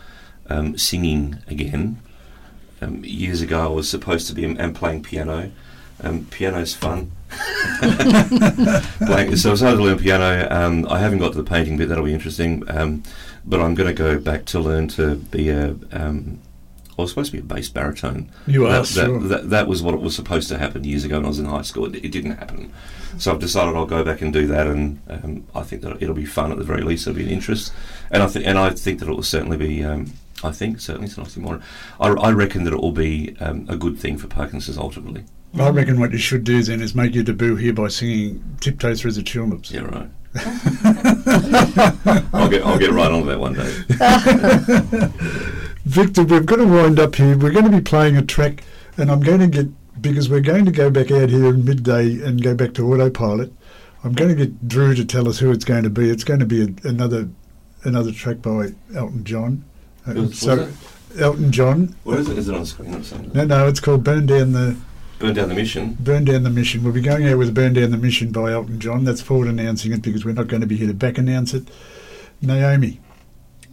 um, 0.48 0.76
singing 0.78 1.38
again. 1.48 1.98
Um, 2.82 3.02
years 3.04 3.40
ago, 3.40 3.64
I 3.64 3.68
was 3.68 3.88
supposed 3.88 4.26
to 4.28 4.34
be 4.34 4.44
and 4.44 4.74
playing 4.74 5.02
piano. 5.02 5.50
Um, 6.02 6.26
piano's 6.26 6.74
fun. 6.74 7.12
playing, 9.06 9.36
so 9.36 9.52
I 9.52 9.54
started 9.54 9.76
to 9.78 9.82
learn 9.82 9.98
piano. 9.98 10.46
Um, 10.50 10.86
I 10.88 10.98
haven't 10.98 11.18
got 11.18 11.32
to 11.32 11.42
the 11.42 11.48
painting 11.48 11.76
bit. 11.76 11.88
That'll 11.88 12.04
be 12.04 12.14
interesting. 12.14 12.62
Um, 12.68 13.02
but 13.44 13.60
I'm 13.60 13.74
going 13.74 13.88
to 13.88 13.94
go 13.94 14.18
back 14.18 14.44
to 14.46 14.60
learn 14.60 14.88
to 14.88 15.16
be 15.16 15.48
a. 15.48 15.74
Um, 15.92 16.40
I 16.98 17.02
was 17.02 17.10
supposed 17.10 17.30
to 17.30 17.36
be 17.36 17.42
a 17.42 17.46
bass 17.46 17.68
baritone. 17.68 18.30
You 18.46 18.66
are 18.66 18.72
That, 18.72 18.86
that, 18.86 19.06
sure. 19.06 19.20
that, 19.20 19.50
that 19.50 19.68
was 19.68 19.82
what 19.82 19.92
it 19.94 20.00
was 20.00 20.16
supposed 20.16 20.48
to 20.48 20.56
happen 20.56 20.82
years 20.82 21.04
ago 21.04 21.16
when 21.16 21.26
I 21.26 21.28
was 21.28 21.38
in 21.38 21.44
high 21.44 21.60
school. 21.62 21.84
It, 21.86 21.96
it 21.96 22.10
didn't 22.10 22.38
happen. 22.38 22.72
So 23.18 23.32
I've 23.32 23.38
decided 23.38 23.76
I'll 23.76 23.84
go 23.86 24.02
back 24.02 24.22
and 24.22 24.32
do 24.32 24.46
that, 24.46 24.66
and 24.66 25.00
um, 25.08 25.46
I 25.54 25.62
think 25.62 25.82
that 25.82 26.02
it'll 26.02 26.14
be 26.14 26.24
fun 26.24 26.52
at 26.52 26.58
the 26.58 26.64
very 26.64 26.82
least. 26.82 27.06
It'll 27.06 27.16
be 27.16 27.24
an 27.24 27.30
interest, 27.30 27.72
and 28.10 28.22
I 28.22 28.26
think 28.26 28.46
and 28.46 28.58
I 28.58 28.70
think 28.70 29.00
that 29.00 29.08
it 29.08 29.12
will 29.12 29.22
certainly 29.22 29.56
be. 29.56 29.84
Um, 29.84 30.12
I 30.44 30.52
think 30.52 30.80
certainly 30.80 31.06
it's 31.06 31.16
not 31.16 31.34
more. 31.38 31.60
I, 31.98 32.08
I 32.08 32.30
reckon 32.30 32.64
that 32.64 32.72
it 32.74 32.80
will 32.80 32.92
be 32.92 33.36
um, 33.40 33.66
a 33.68 33.76
good 33.76 33.98
thing 33.98 34.18
for 34.18 34.26
Parkinson's 34.26 34.76
ultimately. 34.78 35.24
I 35.58 35.70
reckon 35.70 35.98
what 35.98 36.12
you 36.12 36.18
should 36.18 36.44
do 36.44 36.62
then 36.62 36.82
is 36.82 36.94
make 36.94 37.14
your 37.14 37.24
debut 37.24 37.56
here 37.56 37.72
by 37.72 37.88
singing 37.88 38.56
"Tiptoe 38.60 38.94
Through 38.94 39.12
the 39.12 39.22
Tulips." 39.22 39.70
Yeah, 39.70 39.82
right. 39.82 40.10
I'll 42.34 42.48
get 42.48 42.62
I'll 42.64 42.78
get 42.78 42.90
right 42.90 43.10
on 43.10 43.26
that 43.26 43.40
one 43.40 43.54
day. 43.54 43.72
Victor, 45.86 46.24
we've 46.24 46.44
got 46.46 46.56
to 46.56 46.66
wind 46.66 46.98
up 46.98 47.14
here. 47.14 47.38
We're 47.38 47.52
going 47.52 47.64
to 47.64 47.70
be 47.70 47.80
playing 47.80 48.16
a 48.16 48.22
track, 48.22 48.64
and 48.98 49.10
I'm 49.10 49.20
going 49.20 49.40
to 49.40 49.46
get 49.46 49.68
because 50.02 50.28
we're 50.28 50.40
going 50.40 50.64
to 50.66 50.70
go 50.72 50.90
back 50.90 51.10
out 51.10 51.30
here 51.30 51.46
in 51.46 51.64
midday 51.64 52.20
and 52.22 52.42
go 52.42 52.54
back 52.54 52.74
to 52.74 52.92
autopilot. 52.92 53.52
I'm 54.04 54.12
going 54.12 54.28
to 54.28 54.36
get 54.36 54.68
Drew 54.68 54.94
to 54.94 55.04
tell 55.04 55.28
us 55.28 55.38
who 55.38 55.50
it's 55.52 55.64
going 55.64 55.84
to 55.84 55.90
be. 55.90 56.10
It's 56.10 56.24
going 56.24 56.40
to 56.40 56.46
be 56.46 56.62
a, 56.62 56.68
another 56.88 57.28
another 57.84 58.12
track 58.12 58.42
by 58.42 58.68
Elton 58.94 59.24
John. 59.24 59.64
Uh, 60.06 60.12
Who- 60.12 60.32
so 60.32 60.56
that? 60.56 60.72
Elton 61.18 61.50
John. 61.50 61.94
What 62.04 62.18
is 62.18 62.28
it? 62.28 62.36
Is 62.36 62.48
it 62.48 62.54
on 62.54 62.60
the 62.60 62.66
screen 62.66 62.94
or 62.94 63.02
something? 63.02 63.32
No, 63.32 63.44
no, 63.44 63.68
it's 63.68 63.80
called 63.80 64.04
"Burn 64.04 64.26
Down 64.26 64.52
the 64.52 64.76
Burn 65.18 65.34
down 65.34 65.48
the 65.48 65.54
mission. 65.54 65.96
Burn 65.98 66.24
Down 66.24 66.42
the 66.42 66.50
Mission." 66.50 66.84
We'll 66.84 66.92
be 66.92 67.00
going 67.00 67.26
out 67.26 67.38
with 67.38 67.54
"Burn 67.54 67.72
Down 67.72 67.90
the 67.90 67.96
Mission" 67.96 68.32
by 68.32 68.52
Elton 68.52 68.78
John. 68.80 69.04
That's 69.04 69.22
forward 69.22 69.48
announcing 69.48 69.92
it 69.92 70.02
because 70.02 70.24
we're 70.24 70.32
not 70.32 70.48
going 70.48 70.60
to 70.60 70.66
be 70.66 70.76
here 70.76 70.88
to 70.88 70.94
back 70.94 71.16
announce 71.18 71.54
it. 71.54 71.64
Naomi, 72.42 73.00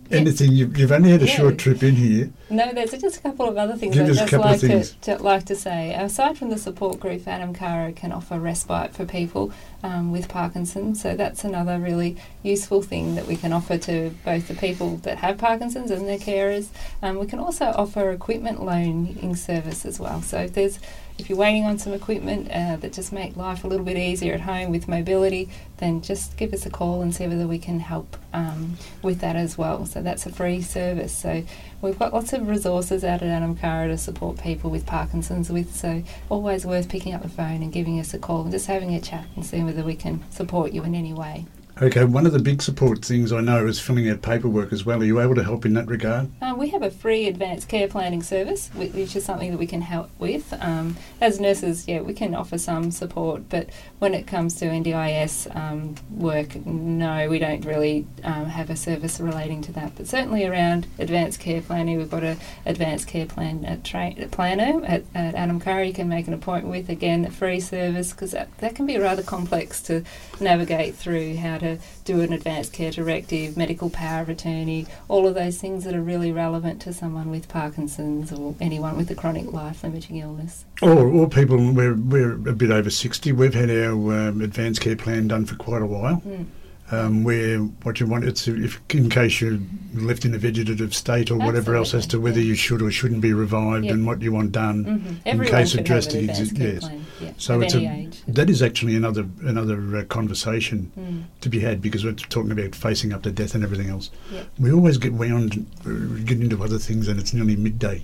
Yeah. 0.09 0.17
anything? 0.19 0.53
You've, 0.53 0.77
you've 0.77 0.91
only 0.91 1.09
had 1.11 1.21
a 1.21 1.25
Yeah. 1.25 1.35
short 1.35 1.57
trip 1.57 1.83
in 1.83 1.95
here. 1.95 2.29
No, 2.53 2.71
there's 2.71 2.91
just 2.91 3.17
a 3.17 3.21
couple 3.21 3.49
of 3.49 3.57
other 3.57 3.75
things 3.75 3.95
Give 3.95 4.07
I'd 4.07 4.13
just 4.13 4.33
like 4.33 4.59
to, 4.59 4.83
to 4.83 5.17
like 5.17 5.45
to 5.45 5.55
say. 5.55 5.93
Aside 5.95 6.37
from 6.37 6.49
the 6.49 6.57
support 6.57 6.99
group, 6.99 7.27
Anam 7.27 7.53
Cara 7.53 7.91
can 7.91 8.11
offer 8.11 8.39
respite 8.39 8.93
for 8.93 9.05
people 9.05 9.51
um, 9.81 10.11
with 10.11 10.29
Parkinson's. 10.29 11.01
So 11.01 11.15
that's 11.15 11.43
another 11.43 11.79
really 11.79 12.15
useful 12.43 12.83
thing 12.83 13.15
that 13.15 13.25
we 13.25 13.37
can 13.37 13.53
offer 13.53 13.77
to 13.79 14.11
both 14.23 14.47
the 14.47 14.53
people 14.53 14.97
that 14.97 15.17
have 15.17 15.39
Parkinson's 15.39 15.89
and 15.89 16.07
their 16.07 16.19
carers. 16.19 16.67
Um, 17.01 17.17
we 17.17 17.25
can 17.25 17.39
also 17.39 17.65
offer 17.65 18.11
equipment 18.11 18.63
loaning 18.63 19.35
service 19.35 19.83
as 19.83 19.99
well. 19.99 20.21
So 20.21 20.37
if 20.37 20.53
there's 20.53 20.79
if 21.17 21.29
you're 21.29 21.37
waiting 21.37 21.63
on 21.63 21.77
some 21.77 21.93
equipment 21.93 22.49
uh, 22.49 22.75
that 22.77 22.93
just 22.93 23.13
make 23.13 23.35
life 23.35 23.63
a 23.63 23.67
little 23.67 23.85
bit 23.85 23.97
easier 23.97 24.33
at 24.33 24.41
home 24.41 24.71
with 24.71 24.87
mobility, 24.87 25.47
then 25.77 26.01
just 26.01 26.37
give 26.37 26.53
us 26.53 26.65
a 26.65 26.69
call 26.69 27.01
and 27.01 27.13
see 27.13 27.27
whether 27.27 27.47
we 27.47 27.59
can 27.59 27.79
help 27.79 28.17
um, 28.33 28.77
with 29.03 29.19
that 29.19 29.35
as 29.35 29.57
well. 29.57 29.85
So 29.85 30.01
that's 30.01 30.25
a 30.25 30.31
free 30.31 30.61
service. 30.61 31.15
So 31.15 31.43
we've 31.81 31.99
got 31.99 32.13
lots 32.13 32.33
of 32.33 32.42
resources 32.47 33.03
out 33.03 33.21
at 33.21 33.29
Anam 33.29 33.55
Cara 33.55 33.87
to 33.87 33.97
support 33.97 34.39
people 34.39 34.69
with 34.69 34.85
Parkinson's 34.85 35.49
with. 35.49 35.75
So 35.75 36.03
always 36.29 36.65
worth 36.65 36.89
picking 36.89 37.13
up 37.13 37.21
the 37.21 37.29
phone 37.29 37.61
and 37.61 37.71
giving 37.71 37.99
us 37.99 38.13
a 38.13 38.19
call 38.19 38.41
and 38.41 38.51
just 38.51 38.67
having 38.67 38.93
a 38.93 39.01
chat 39.01 39.25
and 39.35 39.45
seeing 39.45 39.65
whether 39.65 39.83
we 39.83 39.95
can 39.95 40.23
support 40.31 40.71
you 40.71 40.83
in 40.83 40.95
any 40.95 41.13
way. 41.13 41.45
Okay, 41.81 42.03
one 42.03 42.27
of 42.27 42.33
the 42.33 42.39
big 42.39 42.61
support 42.61 43.03
things 43.03 43.33
I 43.33 43.41
know 43.41 43.65
is 43.65 43.79
filling 43.79 44.07
out 44.07 44.21
paperwork 44.21 44.71
as 44.71 44.85
well. 44.85 45.01
Are 45.01 45.05
you 45.05 45.19
able 45.19 45.33
to 45.33 45.43
help 45.43 45.65
in 45.65 45.73
that 45.73 45.87
regard? 45.87 46.29
Um, 46.39 46.59
we 46.59 46.69
have 46.69 46.83
a 46.83 46.91
free 46.91 47.27
advanced 47.27 47.67
care 47.67 47.87
planning 47.87 48.21
service, 48.21 48.69
which 48.75 49.15
is 49.15 49.25
something 49.25 49.49
that 49.49 49.57
we 49.57 49.65
can 49.65 49.81
help 49.81 50.11
with. 50.19 50.53
Um, 50.61 50.95
as 51.19 51.39
nurses, 51.39 51.87
yeah, 51.87 52.01
we 52.01 52.13
can 52.13 52.35
offer 52.35 52.59
some 52.59 52.91
support, 52.91 53.49
but 53.49 53.69
when 53.97 54.13
it 54.13 54.27
comes 54.27 54.53
to 54.57 54.65
NDIS 54.65 55.53
um, 55.55 55.95
work, 56.11 56.55
no, 56.63 57.27
we 57.27 57.39
don't 57.39 57.65
really 57.65 58.05
um, 58.23 58.45
have 58.45 58.69
a 58.69 58.75
service 58.75 59.19
relating 59.19 59.63
to 59.63 59.71
that. 59.71 59.95
But 59.95 60.07
certainly 60.07 60.45
around 60.45 60.85
advanced 60.99 61.39
care 61.39 61.61
planning, 61.61 61.97
we've 61.97 62.11
got 62.11 62.23
an 62.23 62.37
advanced 62.67 63.07
care 63.07 63.25
plan 63.25 63.65
a 63.65 63.77
tra- 63.77 64.27
planner 64.29 64.85
at, 64.85 65.05
at 65.15 65.33
Anam 65.33 65.59
Cara. 65.59 65.87
You 65.87 65.93
can 65.93 66.07
make 66.07 66.27
an 66.27 66.35
appointment 66.35 66.71
with 66.71 66.89
again 66.89 67.25
a 67.25 67.31
free 67.31 67.59
service 67.59 68.11
because 68.11 68.31
that, 68.31 68.55
that 68.59 68.75
can 68.75 68.85
be 68.85 68.99
rather 68.99 69.23
complex 69.23 69.81
to 69.83 70.03
navigate 70.39 70.93
through 70.93 71.37
how 71.37 71.57
to 71.57 71.72
do 72.05 72.21
an 72.21 72.33
advanced 72.33 72.73
care 72.73 72.91
directive, 72.91 73.57
medical 73.57 73.89
power 73.89 74.21
of 74.21 74.29
attorney, 74.29 74.87
all 75.07 75.27
of 75.27 75.35
those 75.35 75.59
things 75.59 75.83
that 75.83 75.95
are 75.95 76.01
really 76.01 76.31
relevant 76.31 76.81
to 76.81 76.93
someone 76.93 77.29
with 77.29 77.47
Parkinson's 77.47 78.31
or 78.31 78.55
anyone 78.59 78.97
with 78.97 79.09
a 79.11 79.15
chronic 79.15 79.51
life 79.51 79.83
limiting 79.83 80.17
illness. 80.17 80.65
Or, 80.81 81.07
or 81.07 81.29
people, 81.29 81.57
we're, 81.71 81.95
we're 81.95 82.33
a 82.33 82.53
bit 82.53 82.71
over 82.71 82.89
60. 82.89 83.31
We've 83.31 83.53
had 83.53 83.69
our 83.69 83.93
um, 83.93 84.41
advanced 84.41 84.81
care 84.81 84.95
plan 84.95 85.27
done 85.27 85.45
for 85.45 85.55
quite 85.55 85.81
a 85.81 85.85
while. 85.85 86.21
Mm. 86.25 86.45
Um, 86.91 87.23
where 87.23 87.59
what 87.59 87.99
you 87.99 88.05
want 88.05 88.23
it's 88.25 88.47
if 88.47 88.79
in 88.89 89.09
case 89.09 89.39
you're 89.41 89.57
left 89.93 90.25
in 90.25 90.33
a 90.33 90.37
vegetative 90.37 90.93
state 90.93 91.31
or 91.31 91.37
whatever 91.37 91.75
else 91.75 91.93
as 91.93 92.05
to 92.07 92.19
whether 92.19 92.39
yeah. 92.39 92.47
you 92.47 92.55
should 92.55 92.81
or 92.81 92.91
shouldn't 92.91 93.21
be 93.21 93.33
revived 93.33 93.85
Yep. 93.85 93.93
and 93.93 94.05
what 94.05 94.21
you 94.21 94.31
want 94.31 94.51
done. 94.51 94.85
Mm-hmm. 94.85 95.15
Everyone 95.25 95.53
case 95.55 95.73
of 95.73 95.79
have 95.79 95.85
drastic 95.87 96.23
an 96.23 96.27
exi- 96.35 96.59
yes. 96.59 96.79
plan. 96.87 97.05
Yeah. 97.21 97.31
So 97.37 97.55
of 97.55 97.63
it's 97.63 97.73
any 97.75 97.85
a 97.87 97.91
age. 97.93 98.21
that 98.27 98.49
is 98.49 98.61
actually 98.61 98.95
another 98.95 99.25
another 99.43 99.97
uh, 99.97 100.03
conversation 100.05 100.91
Mm. 100.99 101.23
to 101.41 101.49
be 101.49 101.59
had 101.61 101.81
because 101.81 102.03
we're 102.05 102.13
talking 102.13 102.51
about 102.51 102.75
facing 102.75 103.13
up 103.13 103.23
to 103.23 103.31
death 103.31 103.55
and 103.55 103.63
everything 103.63 103.89
else. 103.89 104.11
Yep. 104.31 104.47
We 104.59 104.71
always 104.71 104.97
get 104.97 105.13
wound, 105.13 105.65
uh, 105.85 105.89
get 106.25 106.39
into 106.41 106.61
other 106.63 106.77
things, 106.77 107.07
and 107.07 107.19
it's 107.19 107.33
nearly 107.33 107.55
midday. 107.55 108.03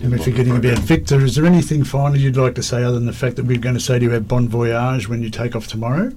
And 0.00 0.10
we're 0.10 0.18
forgetting 0.18 0.56
about 0.56 0.78
Victor. 0.78 1.20
Is 1.20 1.36
there 1.36 1.46
anything 1.46 1.84
finally 1.84 2.20
you'd 2.20 2.36
like 2.36 2.54
to 2.56 2.62
say 2.62 2.82
other 2.82 2.94
than 2.94 3.06
the 3.06 3.12
fact 3.12 3.36
that 3.36 3.44
we're 3.44 3.58
going 3.58 3.74
to 3.76 3.80
say 3.80 3.98
to 3.98 4.04
you 4.04 4.10
have 4.10 4.26
bon 4.26 4.48
voyage 4.48 5.08
when 5.08 5.22
you 5.22 5.30
take 5.30 5.54
off 5.54 5.68
tomorrow? 5.68 6.12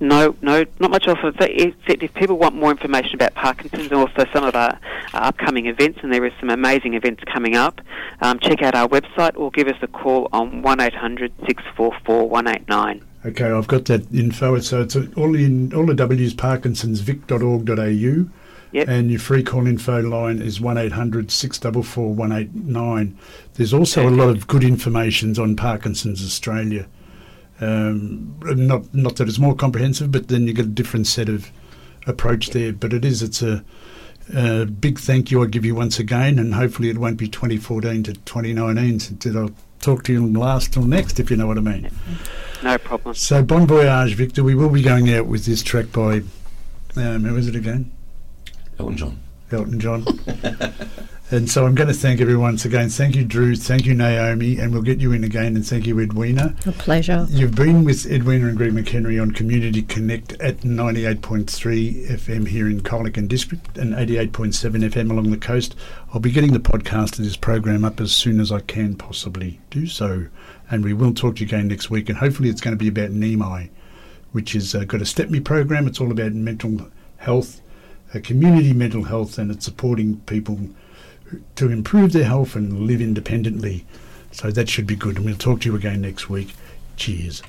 No, 0.00 0.36
no, 0.42 0.64
not 0.78 0.90
much 0.90 1.08
else. 1.08 1.18
Except 1.40 2.02
if 2.02 2.14
people 2.14 2.38
want 2.38 2.54
more 2.54 2.70
information 2.70 3.16
about 3.16 3.34
Parkinson's 3.34 3.86
and 3.86 3.94
also 3.94 4.26
some 4.32 4.44
of 4.44 4.54
our, 4.54 4.78
our 5.12 5.24
upcoming 5.24 5.66
events, 5.66 5.98
and 6.02 6.12
there 6.12 6.24
is 6.24 6.32
some 6.38 6.50
amazing 6.50 6.94
events 6.94 7.24
coming 7.24 7.56
up, 7.56 7.80
um, 8.20 8.38
check 8.38 8.62
out 8.62 8.76
our 8.76 8.88
website 8.88 9.36
or 9.36 9.50
give 9.50 9.66
us 9.66 9.76
a 9.82 9.88
call 9.88 10.28
on 10.32 10.62
1800 10.62 11.32
644 11.46 12.28
189. 12.28 13.04
Okay, 13.26 13.50
I've 13.50 13.66
got 13.66 13.86
that 13.86 14.12
info. 14.14 14.60
So 14.60 14.82
it's 14.82 14.94
all 14.94 15.34
in 15.34 15.74
all 15.74 15.86
the 15.86 15.94
W's 15.94 16.34
parkinsonsvic.org.au. 16.34 18.30
Yep. 18.70 18.86
And 18.86 19.10
your 19.10 19.18
free 19.18 19.42
call 19.42 19.66
info 19.66 20.00
line 20.02 20.42
is 20.42 20.60
1800 20.60 21.30
644 21.30 22.14
189. 22.14 23.18
There's 23.54 23.72
also 23.74 24.06
a 24.08 24.10
lot 24.10 24.28
of 24.28 24.46
good 24.46 24.62
information 24.62 25.36
on 25.38 25.56
Parkinson's 25.56 26.22
Australia. 26.22 26.86
Um, 27.60 28.36
not 28.42 28.94
not 28.94 29.16
that 29.16 29.28
it's 29.28 29.38
more 29.38 29.54
comprehensive, 29.54 30.12
but 30.12 30.28
then 30.28 30.46
you 30.46 30.52
get 30.52 30.66
a 30.66 30.68
different 30.68 31.06
set 31.06 31.28
of 31.28 31.50
approach 32.06 32.50
there. 32.50 32.72
But 32.72 32.92
it 32.92 33.04
is, 33.04 33.22
it's 33.22 33.42
a, 33.42 33.64
a 34.34 34.66
big 34.66 34.98
thank 34.98 35.30
you 35.30 35.42
I 35.42 35.46
give 35.46 35.64
you 35.64 35.74
once 35.74 35.98
again, 35.98 36.38
and 36.38 36.54
hopefully 36.54 36.88
it 36.88 36.98
won't 36.98 37.18
be 37.18 37.28
2014 37.28 38.04
to 38.04 38.12
2019. 38.12 39.00
So 39.00 39.40
I'll 39.40 39.50
talk 39.80 40.04
to 40.04 40.12
you 40.12 40.26
last 40.26 40.72
till 40.72 40.84
next, 40.84 41.18
if 41.18 41.30
you 41.30 41.36
know 41.36 41.46
what 41.46 41.58
I 41.58 41.62
mean. 41.62 41.90
No 42.62 42.78
problem. 42.78 43.14
So 43.14 43.42
bon 43.42 43.66
voyage, 43.66 44.14
Victor. 44.14 44.44
We 44.44 44.54
will 44.54 44.70
be 44.70 44.82
going 44.82 45.12
out 45.12 45.26
with 45.26 45.44
this 45.44 45.62
track 45.62 45.90
by 45.92 46.22
um, 46.96 47.24
who 47.24 47.36
is 47.36 47.48
it 47.48 47.56
again? 47.56 47.92
Elton 48.78 48.96
John. 48.96 49.20
Elton 49.50 49.80
John. 49.80 50.04
and 51.30 51.50
so 51.50 51.66
I'm 51.66 51.74
going 51.74 51.88
to 51.88 51.94
thank 51.94 52.22
everyone 52.22 52.48
once 52.48 52.64
again. 52.64 52.88
Thank 52.88 53.14
you, 53.14 53.22
Drew. 53.22 53.54
Thank 53.54 53.84
you, 53.84 53.92
Naomi. 53.92 54.58
And 54.58 54.72
we'll 54.72 54.80
get 54.80 54.98
you 54.98 55.12
in 55.12 55.24
again. 55.24 55.56
And 55.56 55.66
thank 55.66 55.86
you, 55.86 56.00
Edwina. 56.00 56.56
A 56.64 56.72
pleasure. 56.72 57.26
You've 57.28 57.54
been 57.54 57.84
with 57.84 58.06
Edwina 58.06 58.46
and 58.46 58.56
Greg 58.56 58.72
McHenry 58.72 59.20
on 59.20 59.32
Community 59.32 59.82
Connect 59.82 60.32
at 60.40 60.60
98.3 60.60 62.08
FM 62.08 62.48
here 62.48 62.66
in 62.66 62.80
Colac 62.80 63.28
District 63.28 63.76
and 63.76 63.92
88.7 63.92 64.32
FM 64.90 65.10
along 65.10 65.30
the 65.30 65.36
coast. 65.36 65.76
I'll 66.14 66.20
be 66.20 66.30
getting 66.30 66.54
the 66.54 66.60
podcast 66.60 67.18
of 67.18 67.26
this 67.26 67.36
program 67.36 67.84
up 67.84 68.00
as 68.00 68.12
soon 68.12 68.40
as 68.40 68.50
I 68.50 68.60
can 68.60 68.96
possibly 68.96 69.60
do 69.68 69.86
so. 69.86 70.28
And 70.70 70.82
we 70.82 70.94
will 70.94 71.12
talk 71.12 71.36
to 71.36 71.40
you 71.40 71.46
again 71.46 71.68
next 71.68 71.90
week. 71.90 72.08
And 72.08 72.16
hopefully 72.16 72.48
it's 72.48 72.62
going 72.62 72.76
to 72.76 72.82
be 72.82 72.88
about 72.88 73.10
Neami, 73.10 73.68
which 74.32 74.52
has 74.52 74.74
uh, 74.74 74.84
got 74.84 75.02
a 75.02 75.04
STEPME 75.04 75.44
program. 75.44 75.86
It's 75.86 76.00
all 76.00 76.10
about 76.10 76.32
mental 76.32 76.90
health, 77.18 77.60
uh, 78.14 78.20
community 78.22 78.72
mental 78.72 79.04
health, 79.04 79.36
and 79.36 79.50
it's 79.50 79.66
supporting 79.66 80.20
people 80.20 80.58
to 81.56 81.70
improve 81.70 82.12
their 82.12 82.24
health 82.24 82.54
and 82.56 82.86
live 82.86 83.00
independently. 83.00 83.84
So 84.32 84.50
that 84.50 84.68
should 84.68 84.86
be 84.86 84.96
good. 84.96 85.16
And 85.16 85.24
we'll 85.24 85.36
talk 85.36 85.60
to 85.62 85.68
you 85.68 85.76
again 85.76 86.02
next 86.02 86.28
week. 86.28 86.54
Cheers. 86.96 87.42